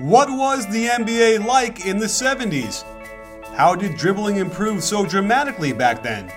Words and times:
What 0.00 0.30
was 0.30 0.66
the 0.68 0.86
NBA 0.86 1.44
like 1.44 1.84
in 1.84 1.98
the 1.98 2.06
70s? 2.06 2.84
How 3.54 3.74
did 3.74 3.98
dribbling 3.98 4.36
improve 4.36 4.82
so 4.82 5.04
dramatically 5.04 5.74
back 5.74 6.02
then? 6.02 6.32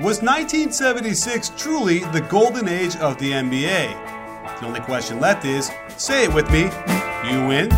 Was 0.00 0.20
1976 0.20 1.52
truly 1.56 2.00
the 2.00 2.20
golden 2.20 2.68
age 2.68 2.94
of 2.96 3.16
the 3.16 3.30
NBA? 3.30 4.60
The 4.60 4.66
only 4.66 4.80
question 4.80 5.20
left 5.20 5.46
is 5.46 5.70
say 5.96 6.24
it 6.24 6.34
with 6.34 6.50
me, 6.50 6.64
you 7.30 7.46
win. 7.48 7.70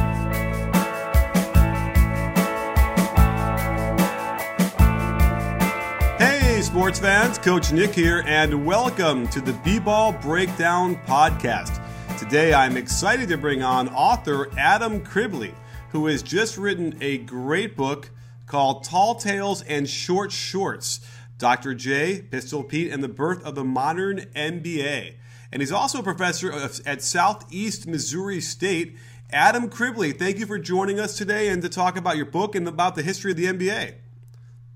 Hey, 6.18 6.60
sports 6.60 6.98
fans, 6.98 7.38
Coach 7.38 7.70
Nick 7.70 7.94
here, 7.94 8.24
and 8.26 8.66
welcome 8.66 9.28
to 9.28 9.40
the 9.40 9.52
B 9.52 9.78
Ball 9.78 10.10
Breakdown 10.10 10.96
Podcast. 11.06 11.83
Today 12.24 12.54
I'm 12.54 12.78
excited 12.78 13.28
to 13.28 13.36
bring 13.36 13.62
on 13.62 13.90
author 13.90 14.48
Adam 14.56 15.04
Criblez, 15.04 15.54
who 15.90 16.06
has 16.06 16.22
just 16.22 16.56
written 16.56 16.96
a 17.02 17.18
great 17.18 17.76
book 17.76 18.08
called 18.46 18.82
Tall 18.82 19.16
Tales 19.16 19.60
and 19.60 19.86
Short 19.86 20.32
Shorts 20.32 21.00
Dr. 21.36 21.74
J, 21.74 22.22
Pistol 22.22 22.64
Pete, 22.64 22.90
and 22.90 23.04
the 23.04 23.08
Birth 23.08 23.44
of 23.44 23.54
the 23.54 23.62
Modern 23.62 24.20
NBA. 24.34 25.16
And 25.52 25.60
he's 25.60 25.70
also 25.70 25.98
a 25.98 26.02
professor 26.02 26.50
at 26.50 27.02
Southeast 27.02 27.86
Missouri 27.86 28.40
State. 28.40 28.96
Adam 29.30 29.68
Criblez, 29.68 30.18
thank 30.18 30.38
you 30.38 30.46
for 30.46 30.58
joining 30.58 30.98
us 30.98 31.18
today 31.18 31.50
and 31.50 31.60
to 31.60 31.68
talk 31.68 31.98
about 31.98 32.16
your 32.16 32.26
book 32.26 32.54
and 32.54 32.66
about 32.66 32.94
the 32.94 33.02
history 33.02 33.32
of 33.32 33.36
the 33.36 33.44
NBA. 33.44 33.96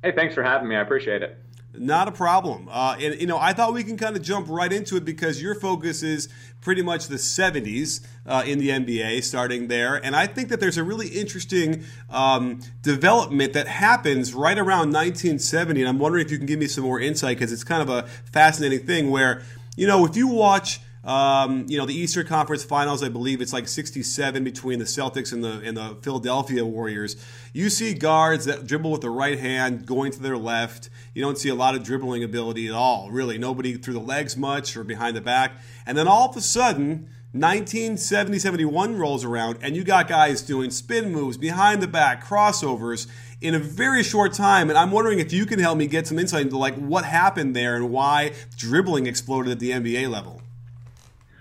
Hey, 0.02 0.12
thanks 0.14 0.34
for 0.34 0.42
having 0.42 0.68
me. 0.68 0.76
I 0.76 0.82
appreciate 0.82 1.22
it. 1.22 1.38
Not 1.74 2.08
a 2.08 2.12
problem. 2.12 2.68
Uh, 2.70 2.96
and, 3.00 3.20
you 3.20 3.26
know, 3.26 3.38
I 3.38 3.52
thought 3.52 3.74
we 3.74 3.84
can 3.84 3.96
kind 3.96 4.16
of 4.16 4.22
jump 4.22 4.46
right 4.48 4.72
into 4.72 4.96
it 4.96 5.04
because 5.04 5.42
your 5.42 5.54
focus 5.54 6.02
is 6.02 6.28
pretty 6.60 6.82
much 6.82 7.08
the 7.08 7.16
70s 7.16 8.04
uh, 8.26 8.42
in 8.46 8.58
the 8.58 8.70
NBA, 8.70 9.22
starting 9.22 9.68
there. 9.68 9.96
And 9.96 10.16
I 10.16 10.26
think 10.26 10.48
that 10.48 10.60
there's 10.60 10.78
a 10.78 10.82
really 10.82 11.08
interesting 11.08 11.84
um, 12.10 12.60
development 12.82 13.52
that 13.52 13.68
happens 13.68 14.34
right 14.34 14.58
around 14.58 14.92
1970. 14.92 15.80
And 15.82 15.88
I'm 15.88 15.98
wondering 15.98 16.24
if 16.24 16.32
you 16.32 16.38
can 16.38 16.46
give 16.46 16.58
me 16.58 16.66
some 16.66 16.84
more 16.84 17.00
insight 17.00 17.36
because 17.36 17.52
it's 17.52 17.64
kind 17.64 17.82
of 17.82 17.90
a 17.90 18.08
fascinating 18.32 18.86
thing 18.86 19.10
where, 19.10 19.42
you 19.76 19.86
know, 19.86 20.04
if 20.06 20.16
you 20.16 20.26
watch 20.26 20.80
um, 21.04 21.66
you 21.68 21.78
know, 21.78 21.86
the 21.86 21.94
Eastern 21.94 22.26
Conference 22.26 22.64
Finals, 22.64 23.02
I 23.02 23.08
believe 23.08 23.40
it's 23.40 23.52
like 23.52 23.68
67 23.68 24.42
between 24.44 24.78
the 24.78 24.84
Celtics 24.84 25.32
and 25.32 25.44
the 25.44 25.60
and 25.60 25.76
the 25.76 25.96
Philadelphia 26.02 26.64
Warriors. 26.64 27.16
You 27.52 27.70
see 27.70 27.94
guards 27.94 28.44
that 28.46 28.66
dribble 28.66 28.90
with 28.90 29.00
the 29.00 29.10
right 29.10 29.38
hand 29.38 29.86
going 29.86 30.12
to 30.12 30.20
their 30.20 30.36
left. 30.36 30.90
You 31.14 31.22
don't 31.22 31.38
see 31.38 31.48
a 31.48 31.54
lot 31.54 31.74
of 31.74 31.84
dribbling 31.84 32.24
ability 32.24 32.66
at 32.68 32.74
all, 32.74 33.10
really. 33.10 33.38
Nobody 33.38 33.76
through 33.76 33.94
the 33.94 34.00
legs 34.00 34.36
much 34.36 34.76
or 34.76 34.84
behind 34.84 35.16
the 35.16 35.20
back. 35.20 35.52
And 35.86 35.96
then 35.96 36.08
all 36.08 36.30
of 36.30 36.36
a 36.36 36.40
sudden, 36.40 37.08
1970 37.32 38.38
71 38.38 38.96
rolls 38.96 39.24
around, 39.24 39.58
and 39.60 39.76
you 39.76 39.84
got 39.84 40.08
guys 40.08 40.42
doing 40.42 40.70
spin 40.70 41.12
moves 41.12 41.36
behind 41.36 41.82
the 41.82 41.86
back, 41.86 42.24
crossovers 42.24 43.06
in 43.40 43.54
a 43.54 43.58
very 43.58 44.02
short 44.02 44.32
time. 44.32 44.70
And 44.70 44.78
I'm 44.78 44.90
wondering 44.90 45.20
if 45.20 45.32
you 45.32 45.46
can 45.46 45.58
help 45.58 45.78
me 45.78 45.86
get 45.86 46.06
some 46.06 46.18
insight 46.18 46.42
into 46.42 46.58
like 46.58 46.74
what 46.74 47.04
happened 47.04 47.54
there 47.54 47.76
and 47.76 47.90
why 47.90 48.32
dribbling 48.56 49.06
exploded 49.06 49.52
at 49.52 49.60
the 49.60 49.70
NBA 49.70 50.10
level. 50.10 50.42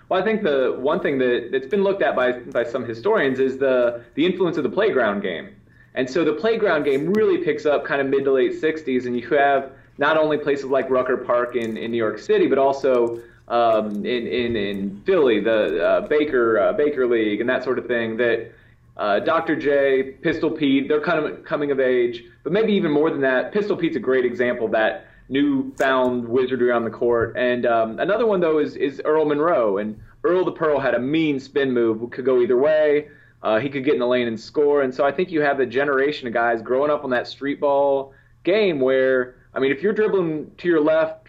Well, 0.08 0.20
I 0.20 0.24
think 0.24 0.42
the 0.42 0.76
one 0.78 1.00
thing 1.00 1.18
that, 1.18 1.50
that's 1.52 1.66
been 1.66 1.82
looked 1.82 2.02
at 2.02 2.16
by, 2.16 2.32
by 2.32 2.64
some 2.64 2.84
historians 2.84 3.40
is 3.40 3.58
the, 3.58 4.02
the 4.14 4.24
influence 4.24 4.56
of 4.56 4.62
the 4.62 4.70
playground 4.70 5.20
game. 5.20 5.54
And 5.94 6.08
so 6.08 6.24
the 6.24 6.32
playground 6.32 6.84
game 6.84 7.12
really 7.12 7.44
picks 7.44 7.66
up 7.66 7.84
kind 7.84 8.00
of 8.00 8.06
mid 8.06 8.24
to 8.24 8.32
late 8.32 8.52
60s, 8.52 9.06
and 9.06 9.18
you 9.18 9.28
have 9.30 9.72
not 9.98 10.16
only 10.16 10.38
places 10.38 10.66
like 10.66 10.88
Rucker 10.88 11.16
Park 11.16 11.56
in, 11.56 11.76
in 11.76 11.90
New 11.90 11.96
York 11.96 12.18
City, 12.18 12.46
but 12.46 12.56
also 12.56 13.20
um, 13.48 14.06
in, 14.06 14.26
in, 14.26 14.56
in 14.56 15.02
Philly, 15.04 15.40
the 15.40 15.84
uh, 15.84 16.00
Baker, 16.02 16.58
uh, 16.58 16.72
Baker 16.72 17.06
League, 17.06 17.40
and 17.40 17.50
that 17.50 17.64
sort 17.64 17.78
of 17.78 17.86
thing, 17.86 18.16
that 18.16 18.52
uh, 18.96 19.18
Dr. 19.20 19.56
J, 19.56 20.12
Pistol 20.22 20.50
Pete, 20.50 20.88
they're 20.88 21.00
kind 21.00 21.24
of 21.24 21.44
coming 21.44 21.70
of 21.70 21.80
age. 21.80 22.24
But 22.44 22.52
maybe 22.52 22.72
even 22.72 22.92
more 22.92 23.10
than 23.10 23.20
that, 23.22 23.52
Pistol 23.52 23.76
Pete's 23.76 23.96
a 23.96 24.00
great 24.00 24.24
example 24.24 24.68
that 24.68 25.07
newfound 25.28 26.26
wizardry 26.26 26.72
on 26.72 26.84
the 26.84 26.90
court. 26.90 27.36
And 27.36 27.66
um, 27.66 27.98
another 28.00 28.26
one 28.26 28.40
though 28.40 28.58
is 28.58 28.76
is 28.76 29.00
Earl 29.04 29.24
Monroe, 29.24 29.78
and 29.78 29.98
Earl 30.24 30.44
the 30.44 30.52
Pearl 30.52 30.78
had 30.80 30.94
a 30.94 30.98
mean 30.98 31.38
spin 31.38 31.72
move, 31.72 32.10
could 32.10 32.24
go 32.24 32.40
either 32.40 32.56
way. 32.56 33.08
Uh, 33.42 33.60
he 33.60 33.68
could 33.68 33.84
get 33.84 33.94
in 33.94 34.00
the 34.00 34.06
lane 34.06 34.26
and 34.26 34.38
score. 34.38 34.82
And 34.82 34.92
so 34.92 35.04
I 35.04 35.12
think 35.12 35.30
you 35.30 35.40
have 35.40 35.60
a 35.60 35.66
generation 35.66 36.26
of 36.26 36.34
guys 36.34 36.60
growing 36.60 36.90
up 36.90 37.04
on 37.04 37.10
that 37.10 37.28
street 37.28 37.60
ball 37.60 38.12
game 38.42 38.80
where 38.80 39.36
I 39.54 39.60
mean, 39.60 39.72
if 39.72 39.82
you're 39.82 39.92
dribbling 39.92 40.50
to 40.58 40.68
your 40.68 40.80
left 40.80 41.28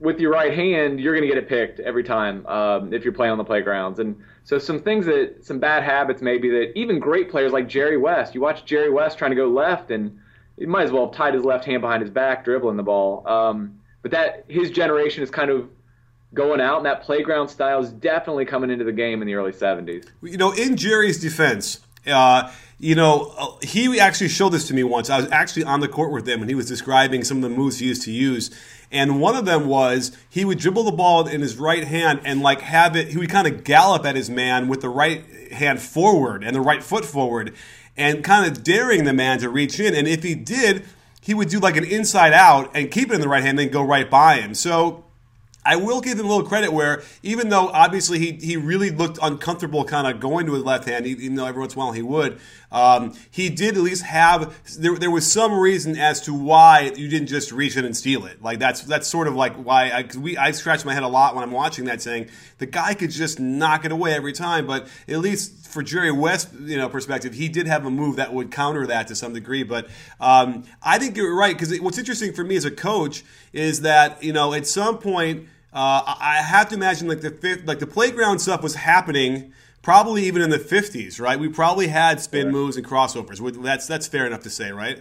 with 0.00 0.20
your 0.20 0.32
right 0.32 0.52
hand, 0.52 1.00
you're 1.00 1.14
going 1.14 1.26
to 1.26 1.32
get 1.32 1.42
it 1.42 1.48
picked 1.48 1.80
every 1.80 2.04
time 2.04 2.46
um, 2.46 2.92
if 2.92 3.04
you're 3.04 3.12
playing 3.12 3.32
on 3.32 3.38
the 3.38 3.44
playgrounds. 3.44 3.98
And 4.00 4.16
so 4.42 4.58
some 4.58 4.82
things 4.82 5.06
that 5.06 5.44
some 5.44 5.58
bad 5.58 5.82
habits 5.82 6.20
maybe 6.20 6.50
that 6.50 6.76
even 6.76 6.98
great 6.98 7.30
players 7.30 7.52
like 7.52 7.68
Jerry 7.68 7.96
West, 7.96 8.34
you 8.34 8.40
watch 8.40 8.64
Jerry 8.64 8.90
West 8.90 9.16
trying 9.16 9.30
to 9.30 9.36
go 9.36 9.48
left 9.48 9.90
and 9.90 10.18
he 10.58 10.66
might 10.66 10.84
as 10.84 10.92
well 10.92 11.06
have 11.06 11.14
tied 11.14 11.34
his 11.34 11.44
left 11.44 11.64
hand 11.64 11.80
behind 11.80 12.02
his 12.02 12.10
back 12.10 12.44
dribbling 12.44 12.76
the 12.76 12.82
ball. 12.82 13.26
Um, 13.26 13.80
but 14.02 14.10
that 14.12 14.44
his 14.48 14.70
generation 14.70 15.22
is 15.22 15.30
kind 15.30 15.50
of 15.50 15.68
going 16.34 16.60
out, 16.60 16.78
and 16.78 16.86
that 16.86 17.02
playground 17.02 17.48
style 17.48 17.80
is 17.80 17.90
definitely 17.90 18.44
coming 18.44 18.70
into 18.70 18.84
the 18.84 18.92
game 18.92 19.22
in 19.22 19.26
the 19.26 19.34
early 19.34 19.52
70s. 19.52 20.06
You 20.22 20.36
know, 20.36 20.52
in 20.52 20.76
Jerry's 20.76 21.20
defense, 21.20 21.80
uh, 22.06 22.52
you 22.78 22.94
know, 22.94 23.32
uh, 23.38 23.56
he 23.62 23.98
actually 23.98 24.28
showed 24.28 24.50
this 24.50 24.68
to 24.68 24.74
me 24.74 24.84
once. 24.84 25.08
I 25.08 25.18
was 25.18 25.30
actually 25.30 25.64
on 25.64 25.80
the 25.80 25.88
court 25.88 26.12
with 26.12 26.28
him, 26.28 26.40
and 26.40 26.50
he 26.50 26.54
was 26.54 26.66
describing 26.66 27.24
some 27.24 27.38
of 27.38 27.42
the 27.44 27.48
moves 27.48 27.78
he 27.78 27.86
used 27.86 28.02
to 28.02 28.12
use. 28.12 28.50
And 28.90 29.20
one 29.20 29.34
of 29.34 29.44
them 29.44 29.66
was 29.66 30.16
he 30.28 30.44
would 30.44 30.58
dribble 30.58 30.84
the 30.84 30.92
ball 30.92 31.26
in 31.26 31.40
his 31.40 31.56
right 31.56 31.84
hand 31.84 32.20
and 32.24 32.42
like 32.42 32.60
have 32.60 32.94
it. 32.94 33.08
He 33.08 33.18
would 33.18 33.30
kind 33.30 33.46
of 33.46 33.64
gallop 33.64 34.04
at 34.04 34.14
his 34.14 34.30
man 34.30 34.68
with 34.68 34.82
the 34.82 34.88
right 34.88 35.24
hand 35.50 35.80
forward 35.80 36.44
and 36.44 36.54
the 36.54 36.60
right 36.60 36.82
foot 36.82 37.04
forward, 37.04 37.54
and 37.96 38.24
kind 38.24 38.50
of 38.50 38.62
daring 38.62 39.04
the 39.04 39.12
man 39.12 39.38
to 39.40 39.48
reach 39.48 39.78
in. 39.78 39.94
And 39.94 40.08
if 40.08 40.22
he 40.22 40.34
did, 40.34 40.84
he 41.20 41.34
would 41.34 41.48
do 41.48 41.58
like 41.58 41.76
an 41.76 41.84
inside 41.84 42.32
out 42.32 42.70
and 42.74 42.90
keep 42.90 43.10
it 43.10 43.14
in 43.14 43.20
the 43.20 43.28
right 43.28 43.42
hand, 43.42 43.58
then 43.58 43.70
go 43.70 43.82
right 43.82 44.10
by 44.10 44.36
him. 44.36 44.54
So 44.54 45.04
I 45.64 45.76
will 45.76 46.00
give 46.00 46.18
him 46.18 46.26
a 46.26 46.28
little 46.28 46.46
credit 46.46 46.72
where, 46.72 47.02
even 47.22 47.48
though 47.48 47.68
obviously 47.68 48.18
he, 48.18 48.32
he 48.32 48.56
really 48.56 48.90
looked 48.90 49.18
uncomfortable 49.22 49.84
kind 49.84 50.06
of 50.06 50.20
going 50.20 50.46
to 50.46 50.52
his 50.52 50.62
left 50.62 50.86
hand, 50.86 51.06
even 51.06 51.36
though 51.36 51.46
every 51.46 51.60
once 51.60 51.74
in 51.74 51.80
a 51.80 51.84
while 51.84 51.92
he 51.92 52.02
would, 52.02 52.38
um, 52.74 53.14
he 53.30 53.50
did 53.50 53.76
at 53.76 53.82
least 53.82 54.02
have, 54.02 54.52
there, 54.76 54.96
there 54.96 55.10
was 55.10 55.30
some 55.30 55.58
reason 55.58 55.96
as 55.96 56.20
to 56.22 56.34
why 56.34 56.92
you 56.96 57.08
didn't 57.08 57.28
just 57.28 57.52
reach 57.52 57.76
in 57.76 57.84
and 57.84 57.96
steal 57.96 58.26
it. 58.26 58.42
Like 58.42 58.58
that's 58.58 58.82
that's 58.82 59.06
sort 59.06 59.28
of 59.28 59.36
like 59.36 59.54
why 59.54 59.90
I, 59.90 60.18
we, 60.18 60.36
I 60.36 60.50
scratch 60.50 60.84
my 60.84 60.92
head 60.92 61.04
a 61.04 61.08
lot 61.08 61.36
when 61.36 61.44
I'm 61.44 61.52
watching 61.52 61.84
that 61.84 62.02
saying 62.02 62.30
the 62.58 62.66
guy 62.66 62.94
could 62.94 63.10
just 63.10 63.38
knock 63.38 63.84
it 63.84 63.92
away 63.92 64.12
every 64.12 64.32
time, 64.32 64.66
but 64.66 64.88
at 65.08 65.20
least 65.20 65.68
for 65.68 65.84
Jerry 65.84 66.10
West, 66.10 66.48
you 66.60 66.76
know, 66.76 66.88
perspective, 66.88 67.34
he 67.34 67.48
did 67.48 67.68
have 67.68 67.86
a 67.86 67.90
move 67.90 68.16
that 68.16 68.34
would 68.34 68.50
counter 68.50 68.86
that 68.88 69.06
to 69.06 69.14
some 69.14 69.32
degree. 69.32 69.62
But 69.62 69.88
um, 70.20 70.64
I 70.82 70.98
think 70.98 71.16
you're 71.16 71.34
right 71.34 71.56
because 71.56 71.80
what's 71.80 71.98
interesting 71.98 72.32
for 72.32 72.42
me 72.42 72.56
as 72.56 72.64
a 72.64 72.72
coach 72.72 73.22
is 73.52 73.82
that, 73.82 74.20
you 74.20 74.32
know, 74.32 74.52
at 74.52 74.66
some 74.66 74.98
point, 74.98 75.48
uh, 75.72 76.16
I 76.20 76.42
have 76.42 76.68
to 76.70 76.74
imagine 76.74 77.06
like 77.06 77.20
the 77.20 77.30
fifth, 77.30 77.66
like 77.66 77.78
the 77.78 77.86
playground 77.86 78.40
stuff 78.40 78.62
was 78.64 78.74
happening 78.74 79.52
probably 79.84 80.24
even 80.24 80.42
in 80.42 80.50
the 80.50 80.58
50s, 80.58 81.20
right? 81.20 81.38
We 81.38 81.48
probably 81.48 81.86
had 81.86 82.20
spin 82.20 82.50
moves 82.50 82.76
and 82.76 82.84
crossovers. 82.84 83.62
That's 83.62 83.86
that's 83.86 84.08
fair 84.08 84.26
enough 84.26 84.42
to 84.42 84.50
say, 84.50 84.72
right? 84.72 85.00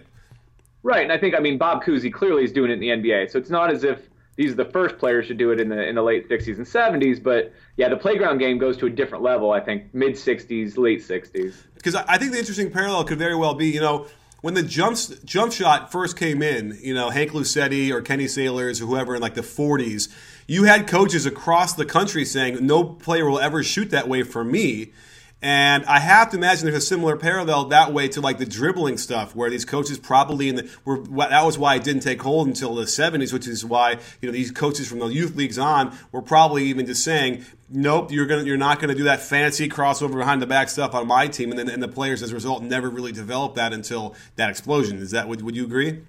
Right, 0.83 1.01
and 1.01 1.11
I 1.11 1.17
think 1.17 1.33
I 1.33 1.39
mean 1.39 1.57
Bob 1.57 1.83
Cousy 1.83 2.13
clearly 2.13 2.43
is 2.43 2.51
doing 2.51 2.69
it 2.69 2.73
in 2.75 2.79
the 2.79 2.89
NBA, 2.89 3.31
so 3.31 3.39
it's 3.39 3.49
not 3.49 3.71
as 3.71 3.83
if 3.83 3.99
these 4.35 4.51
are 4.51 4.55
the 4.55 4.65
first 4.65 4.97
players 4.97 5.27
to 5.27 5.33
do 5.33 5.51
it 5.51 5.59
in 5.59 5.69
the 5.69 5.81
in 5.87 5.95
the 5.95 6.03
late 6.03 6.29
60s 6.29 6.57
and 6.57 6.65
70s, 6.65 7.23
but 7.23 7.53
yeah, 7.77 7.89
the 7.89 7.97
playground 7.97 8.37
game 8.37 8.59
goes 8.59 8.77
to 8.77 8.85
a 8.85 8.89
different 8.89 9.23
level. 9.23 9.51
I 9.51 9.61
think 9.61 9.93
mid 9.93 10.13
60s, 10.13 10.77
late 10.77 10.99
60s. 10.99 11.55
Because 11.75 11.95
I 11.95 12.17
think 12.17 12.33
the 12.33 12.39
interesting 12.39 12.69
parallel 12.69 13.05
could 13.05 13.17
very 13.17 13.35
well 13.35 13.55
be, 13.55 13.67
you 13.67 13.81
know 13.81 14.07
when 14.43 14.55
the 14.55 14.61
jump 14.61 14.97
jump 15.23 15.53
shot 15.53 15.89
first 15.89 16.17
came 16.17 16.41
in, 16.41 16.77
you 16.81 16.93
know, 16.93 17.09
Hank 17.09 17.31
Luisetti 17.31 17.91
or 17.91 18.01
Kenny 18.01 18.27
Sailors 18.27 18.81
or 18.81 18.87
whoever 18.87 19.15
in 19.15 19.21
like 19.21 19.35
the 19.35 19.41
40s, 19.41 20.13
you 20.47 20.63
had 20.63 20.87
coaches 20.87 21.25
across 21.25 21.73
the 21.73 21.85
country 21.85 22.25
saying 22.25 22.65
no 22.65 22.83
player 22.83 23.29
will 23.29 23.39
ever 23.39 23.63
shoot 23.63 23.89
that 23.91 24.07
way 24.07 24.23
for 24.23 24.43
me. 24.43 24.91
And 25.43 25.83
I 25.87 25.99
have 25.99 26.29
to 26.31 26.37
imagine 26.37 26.63
there's 26.63 26.81
a 26.81 26.87
similar 26.87 27.17
parallel 27.17 27.65
that 27.65 27.91
way 27.91 28.07
to 28.07 28.21
like 28.21 28.37
the 28.37 28.45
dribbling 28.45 28.97
stuff, 28.97 29.35
where 29.35 29.49
these 29.49 29.65
coaches 29.65 29.99
probably 29.99 30.47
in 30.47 30.55
the 30.55 30.71
were 30.85 31.03
that 31.27 31.43
was 31.43 31.57
why 31.57 31.75
it 31.75 31.83
didn't 31.83 32.01
take 32.01 32.21
hold 32.21 32.47
until 32.47 32.75
the 32.75 32.83
70s, 32.83 33.33
which 33.33 33.45
is 33.45 33.65
why 33.65 33.97
you 34.21 34.29
know 34.29 34.31
these 34.31 34.51
coaches 34.51 34.87
from 34.87 34.99
the 34.99 35.07
youth 35.07 35.35
leagues 35.35 35.59
on 35.59 35.97
were 36.13 36.21
probably 36.21 36.63
even 36.63 36.85
just 36.85 37.03
saying, 37.03 37.43
nope, 37.69 38.09
you're 38.09 38.25
gonna 38.25 38.43
you're 38.43 38.55
not 38.55 38.79
gonna 38.79 38.95
do 38.95 39.03
that 39.03 39.19
fancy 39.19 39.67
crossover 39.67 40.17
behind 40.17 40.41
the 40.41 40.47
back 40.47 40.69
stuff 40.69 40.95
on 40.95 41.07
my 41.07 41.27
team, 41.27 41.49
and 41.49 41.59
then 41.59 41.67
and 41.67 41.83
the 41.83 41.89
players 41.89 42.23
as 42.23 42.31
a 42.31 42.33
result 42.33 42.63
never 42.63 42.89
really 42.89 43.11
developed 43.11 43.57
that 43.57 43.73
until 43.73 44.15
that 44.37 44.49
explosion. 44.49 44.97
Is 44.99 45.11
that 45.11 45.27
would 45.27 45.41
would 45.41 45.57
you 45.57 45.65
agree? 45.65 46.03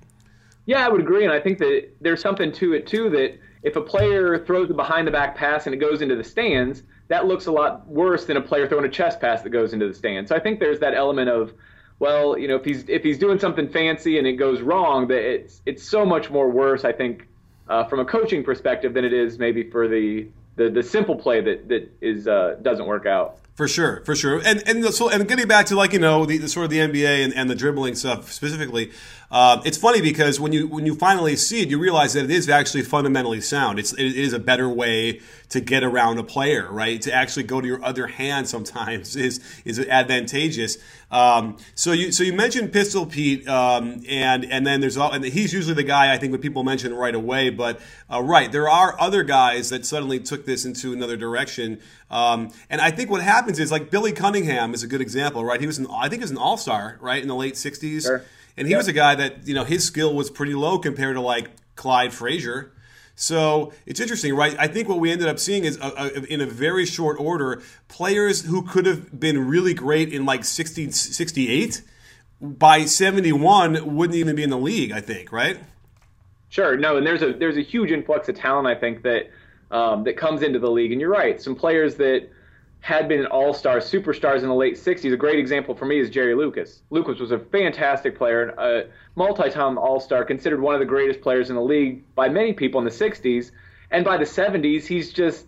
Yeah, 0.66 0.86
I 0.86 0.88
would 0.88 1.00
agree, 1.00 1.24
and 1.24 1.32
I 1.32 1.40
think 1.40 1.58
that 1.58 1.88
there's 2.00 2.20
something 2.20 2.52
to 2.52 2.72
it 2.72 2.86
too 2.86 3.10
that 3.10 3.36
if 3.64 3.76
a 3.76 3.80
player 3.80 4.44
throws 4.44 4.70
a 4.70 4.74
behind 4.74 5.06
the 5.08 5.10
back 5.10 5.34
pass 5.34 5.66
and 5.66 5.74
it 5.74 5.78
goes 5.78 6.02
into 6.02 6.14
the 6.14 6.22
stands, 6.22 6.82
that 7.08 7.26
looks 7.26 7.46
a 7.46 7.52
lot 7.52 7.86
worse 7.88 8.26
than 8.26 8.36
a 8.36 8.40
player 8.40 8.68
throwing 8.68 8.84
a 8.84 8.90
chest 8.90 9.20
pass 9.20 9.42
that 9.42 9.50
goes 9.50 9.72
into 9.72 9.88
the 9.88 9.94
stands. 9.94 10.28
So 10.28 10.36
I 10.36 10.40
think 10.40 10.60
there's 10.60 10.80
that 10.80 10.94
element 10.94 11.30
of, 11.30 11.52
well, 11.98 12.38
you 12.38 12.46
know, 12.46 12.56
if 12.56 12.64
he's 12.64 12.88
if 12.88 13.02
he's 13.02 13.18
doing 13.18 13.38
something 13.38 13.68
fancy 13.68 14.18
and 14.18 14.26
it 14.26 14.34
goes 14.34 14.60
wrong, 14.60 15.08
that 15.08 15.22
it's 15.22 15.62
it's 15.64 15.82
so 15.82 16.04
much 16.04 16.30
more 16.30 16.50
worse. 16.50 16.84
I 16.84 16.92
think 16.92 17.26
uh, 17.68 17.84
from 17.84 18.00
a 18.00 18.04
coaching 18.04 18.44
perspective 18.44 18.92
than 18.92 19.04
it 19.04 19.14
is 19.14 19.38
maybe 19.38 19.70
for 19.70 19.88
the 19.88 20.28
the, 20.56 20.68
the 20.68 20.82
simple 20.82 21.16
play 21.16 21.40
that 21.40 21.68
that 21.68 21.90
is 22.02 22.28
uh, 22.28 22.56
doesn't 22.60 22.86
work 22.86 23.06
out. 23.06 23.38
For 23.54 23.68
sure, 23.68 24.02
for 24.04 24.16
sure, 24.16 24.42
and 24.44 24.66
and 24.66 24.84
so 24.92 25.08
and 25.08 25.28
getting 25.28 25.46
back 25.46 25.66
to 25.66 25.76
like 25.76 25.92
you 25.92 26.00
know 26.00 26.26
the, 26.26 26.38
the 26.38 26.48
sort 26.48 26.64
of 26.64 26.70
the 26.70 26.78
NBA 26.78 27.24
and, 27.24 27.32
and 27.32 27.48
the 27.48 27.54
dribbling 27.54 27.94
stuff 27.94 28.32
specifically, 28.32 28.90
uh, 29.30 29.60
it's 29.64 29.78
funny 29.78 30.00
because 30.00 30.38
when 30.38 30.52
you 30.52 30.66
when 30.66 30.86
you 30.86 30.94
finally 30.94 31.36
see 31.36 31.62
it, 31.62 31.68
you 31.68 31.78
realize 31.78 32.14
that 32.14 32.24
it 32.24 32.30
is 32.30 32.48
actually 32.48 32.82
fundamentally 32.82 33.40
sound. 33.40 33.78
It's 33.78 33.92
it 33.92 34.16
is 34.16 34.32
a 34.32 34.38
better 34.38 34.68
way 34.68 35.20
to 35.50 35.60
get 35.60 35.84
around 35.84 36.18
a 36.18 36.24
player, 36.24 36.70
right? 36.70 37.00
To 37.02 37.12
actually 37.12 37.44
go 37.44 37.60
to 37.60 37.66
your 37.66 37.84
other 37.84 38.06
hand 38.08 38.48
sometimes 38.48 39.14
is 39.16 39.40
is 39.64 39.78
advantageous. 39.78 40.78
Um, 41.10 41.56
so 41.74 41.92
you 41.92 42.12
so 42.12 42.24
you 42.24 42.32
mentioned 42.32 42.72
Pistol 42.72 43.06
Pete, 43.06 43.46
um, 43.48 44.02
and 44.08 44.44
and 44.44 44.66
then 44.66 44.80
there's 44.80 44.96
all, 44.96 45.12
and 45.12 45.24
he's 45.24 45.52
usually 45.52 45.74
the 45.74 45.84
guy 45.84 46.12
I 46.12 46.18
think 46.18 46.32
that 46.32 46.40
people 46.40 46.64
mention 46.64 46.92
right 46.92 47.14
away. 47.14 47.50
But 47.50 47.80
uh, 48.12 48.22
right, 48.22 48.50
there 48.50 48.68
are 48.68 49.00
other 49.00 49.22
guys 49.22 49.70
that 49.70 49.86
suddenly 49.86 50.20
took 50.20 50.44
this 50.44 50.64
into 50.64 50.92
another 50.92 51.16
direction. 51.16 51.80
Um, 52.14 52.52
and 52.70 52.80
I 52.80 52.92
think 52.92 53.10
what 53.10 53.22
happens 53.22 53.58
is 53.58 53.72
like 53.72 53.90
Billy 53.90 54.12
Cunningham 54.12 54.72
is 54.72 54.84
a 54.84 54.86
good 54.86 55.00
example, 55.00 55.44
right? 55.44 55.60
He 55.60 55.66
was 55.66 55.78
an 55.78 55.88
I 55.90 56.08
think 56.08 56.20
he 56.20 56.24
was 56.24 56.30
an 56.30 56.38
All 56.38 56.56
Star, 56.56 56.96
right, 57.00 57.20
in 57.20 57.26
the 57.26 57.34
late 57.34 57.54
'60s, 57.54 58.02
sure. 58.02 58.24
and 58.56 58.68
he 58.68 58.70
yep. 58.70 58.78
was 58.78 58.86
a 58.86 58.92
guy 58.92 59.16
that 59.16 59.48
you 59.48 59.52
know 59.52 59.64
his 59.64 59.84
skill 59.84 60.14
was 60.14 60.30
pretty 60.30 60.54
low 60.54 60.78
compared 60.78 61.16
to 61.16 61.20
like 61.20 61.50
Clyde 61.74 62.14
Frazier. 62.14 62.70
So 63.16 63.72
it's 63.84 63.98
interesting, 63.98 64.34
right? 64.34 64.56
I 64.58 64.68
think 64.68 64.88
what 64.88 65.00
we 65.00 65.10
ended 65.10 65.26
up 65.26 65.40
seeing 65.40 65.64
is, 65.64 65.76
a, 65.78 65.86
a, 65.86 66.24
in 66.24 66.40
a 66.40 66.46
very 66.46 66.84
short 66.84 67.18
order, 67.20 67.62
players 67.86 68.42
who 68.42 68.62
could 68.62 68.86
have 68.86 69.18
been 69.18 69.46
really 69.46 69.72
great 69.72 70.12
in 70.12 70.24
like 70.24 70.44
60, 70.44 70.90
68 70.90 71.82
by 72.40 72.84
71 72.84 73.94
wouldn't 73.94 74.16
even 74.16 74.34
be 74.34 74.42
in 74.42 74.50
the 74.50 74.58
league, 74.58 74.90
I 74.90 75.00
think, 75.00 75.30
right? 75.30 75.60
Sure. 76.48 76.76
No, 76.76 76.96
and 76.96 77.06
there's 77.06 77.22
a 77.22 77.32
there's 77.32 77.56
a 77.56 77.62
huge 77.62 77.90
influx 77.90 78.28
of 78.28 78.36
talent, 78.36 78.68
I 78.68 78.78
think, 78.78 79.02
that 79.02 79.30
um, 79.70 80.04
that 80.04 80.16
comes 80.16 80.42
into 80.42 80.58
the 80.58 80.70
league. 80.70 80.92
And 80.92 81.00
you're 81.00 81.10
right, 81.10 81.40
some 81.40 81.54
players 81.54 81.96
that 81.96 82.28
had 82.80 83.08
been 83.08 83.24
all-stars, 83.26 83.90
superstars 83.90 84.42
in 84.42 84.48
the 84.48 84.54
late 84.54 84.74
60s. 84.74 85.10
A 85.10 85.16
great 85.16 85.38
example 85.38 85.74
for 85.74 85.86
me 85.86 85.98
is 85.98 86.10
Jerry 86.10 86.34
Lucas. 86.34 86.82
Lucas 86.90 87.18
was 87.18 87.30
a 87.30 87.38
fantastic 87.38 88.18
player, 88.18 88.50
a 88.58 88.88
multi-time 89.16 89.78
all-star, 89.78 90.22
considered 90.22 90.60
one 90.60 90.74
of 90.74 90.80
the 90.80 90.86
greatest 90.86 91.22
players 91.22 91.48
in 91.48 91.56
the 91.56 91.62
league 91.62 92.04
by 92.14 92.28
many 92.28 92.52
people 92.52 92.78
in 92.78 92.84
the 92.84 92.90
60s. 92.90 93.52
And 93.90 94.04
by 94.04 94.18
the 94.18 94.24
70s, 94.24 94.84
he's 94.84 95.14
just, 95.14 95.46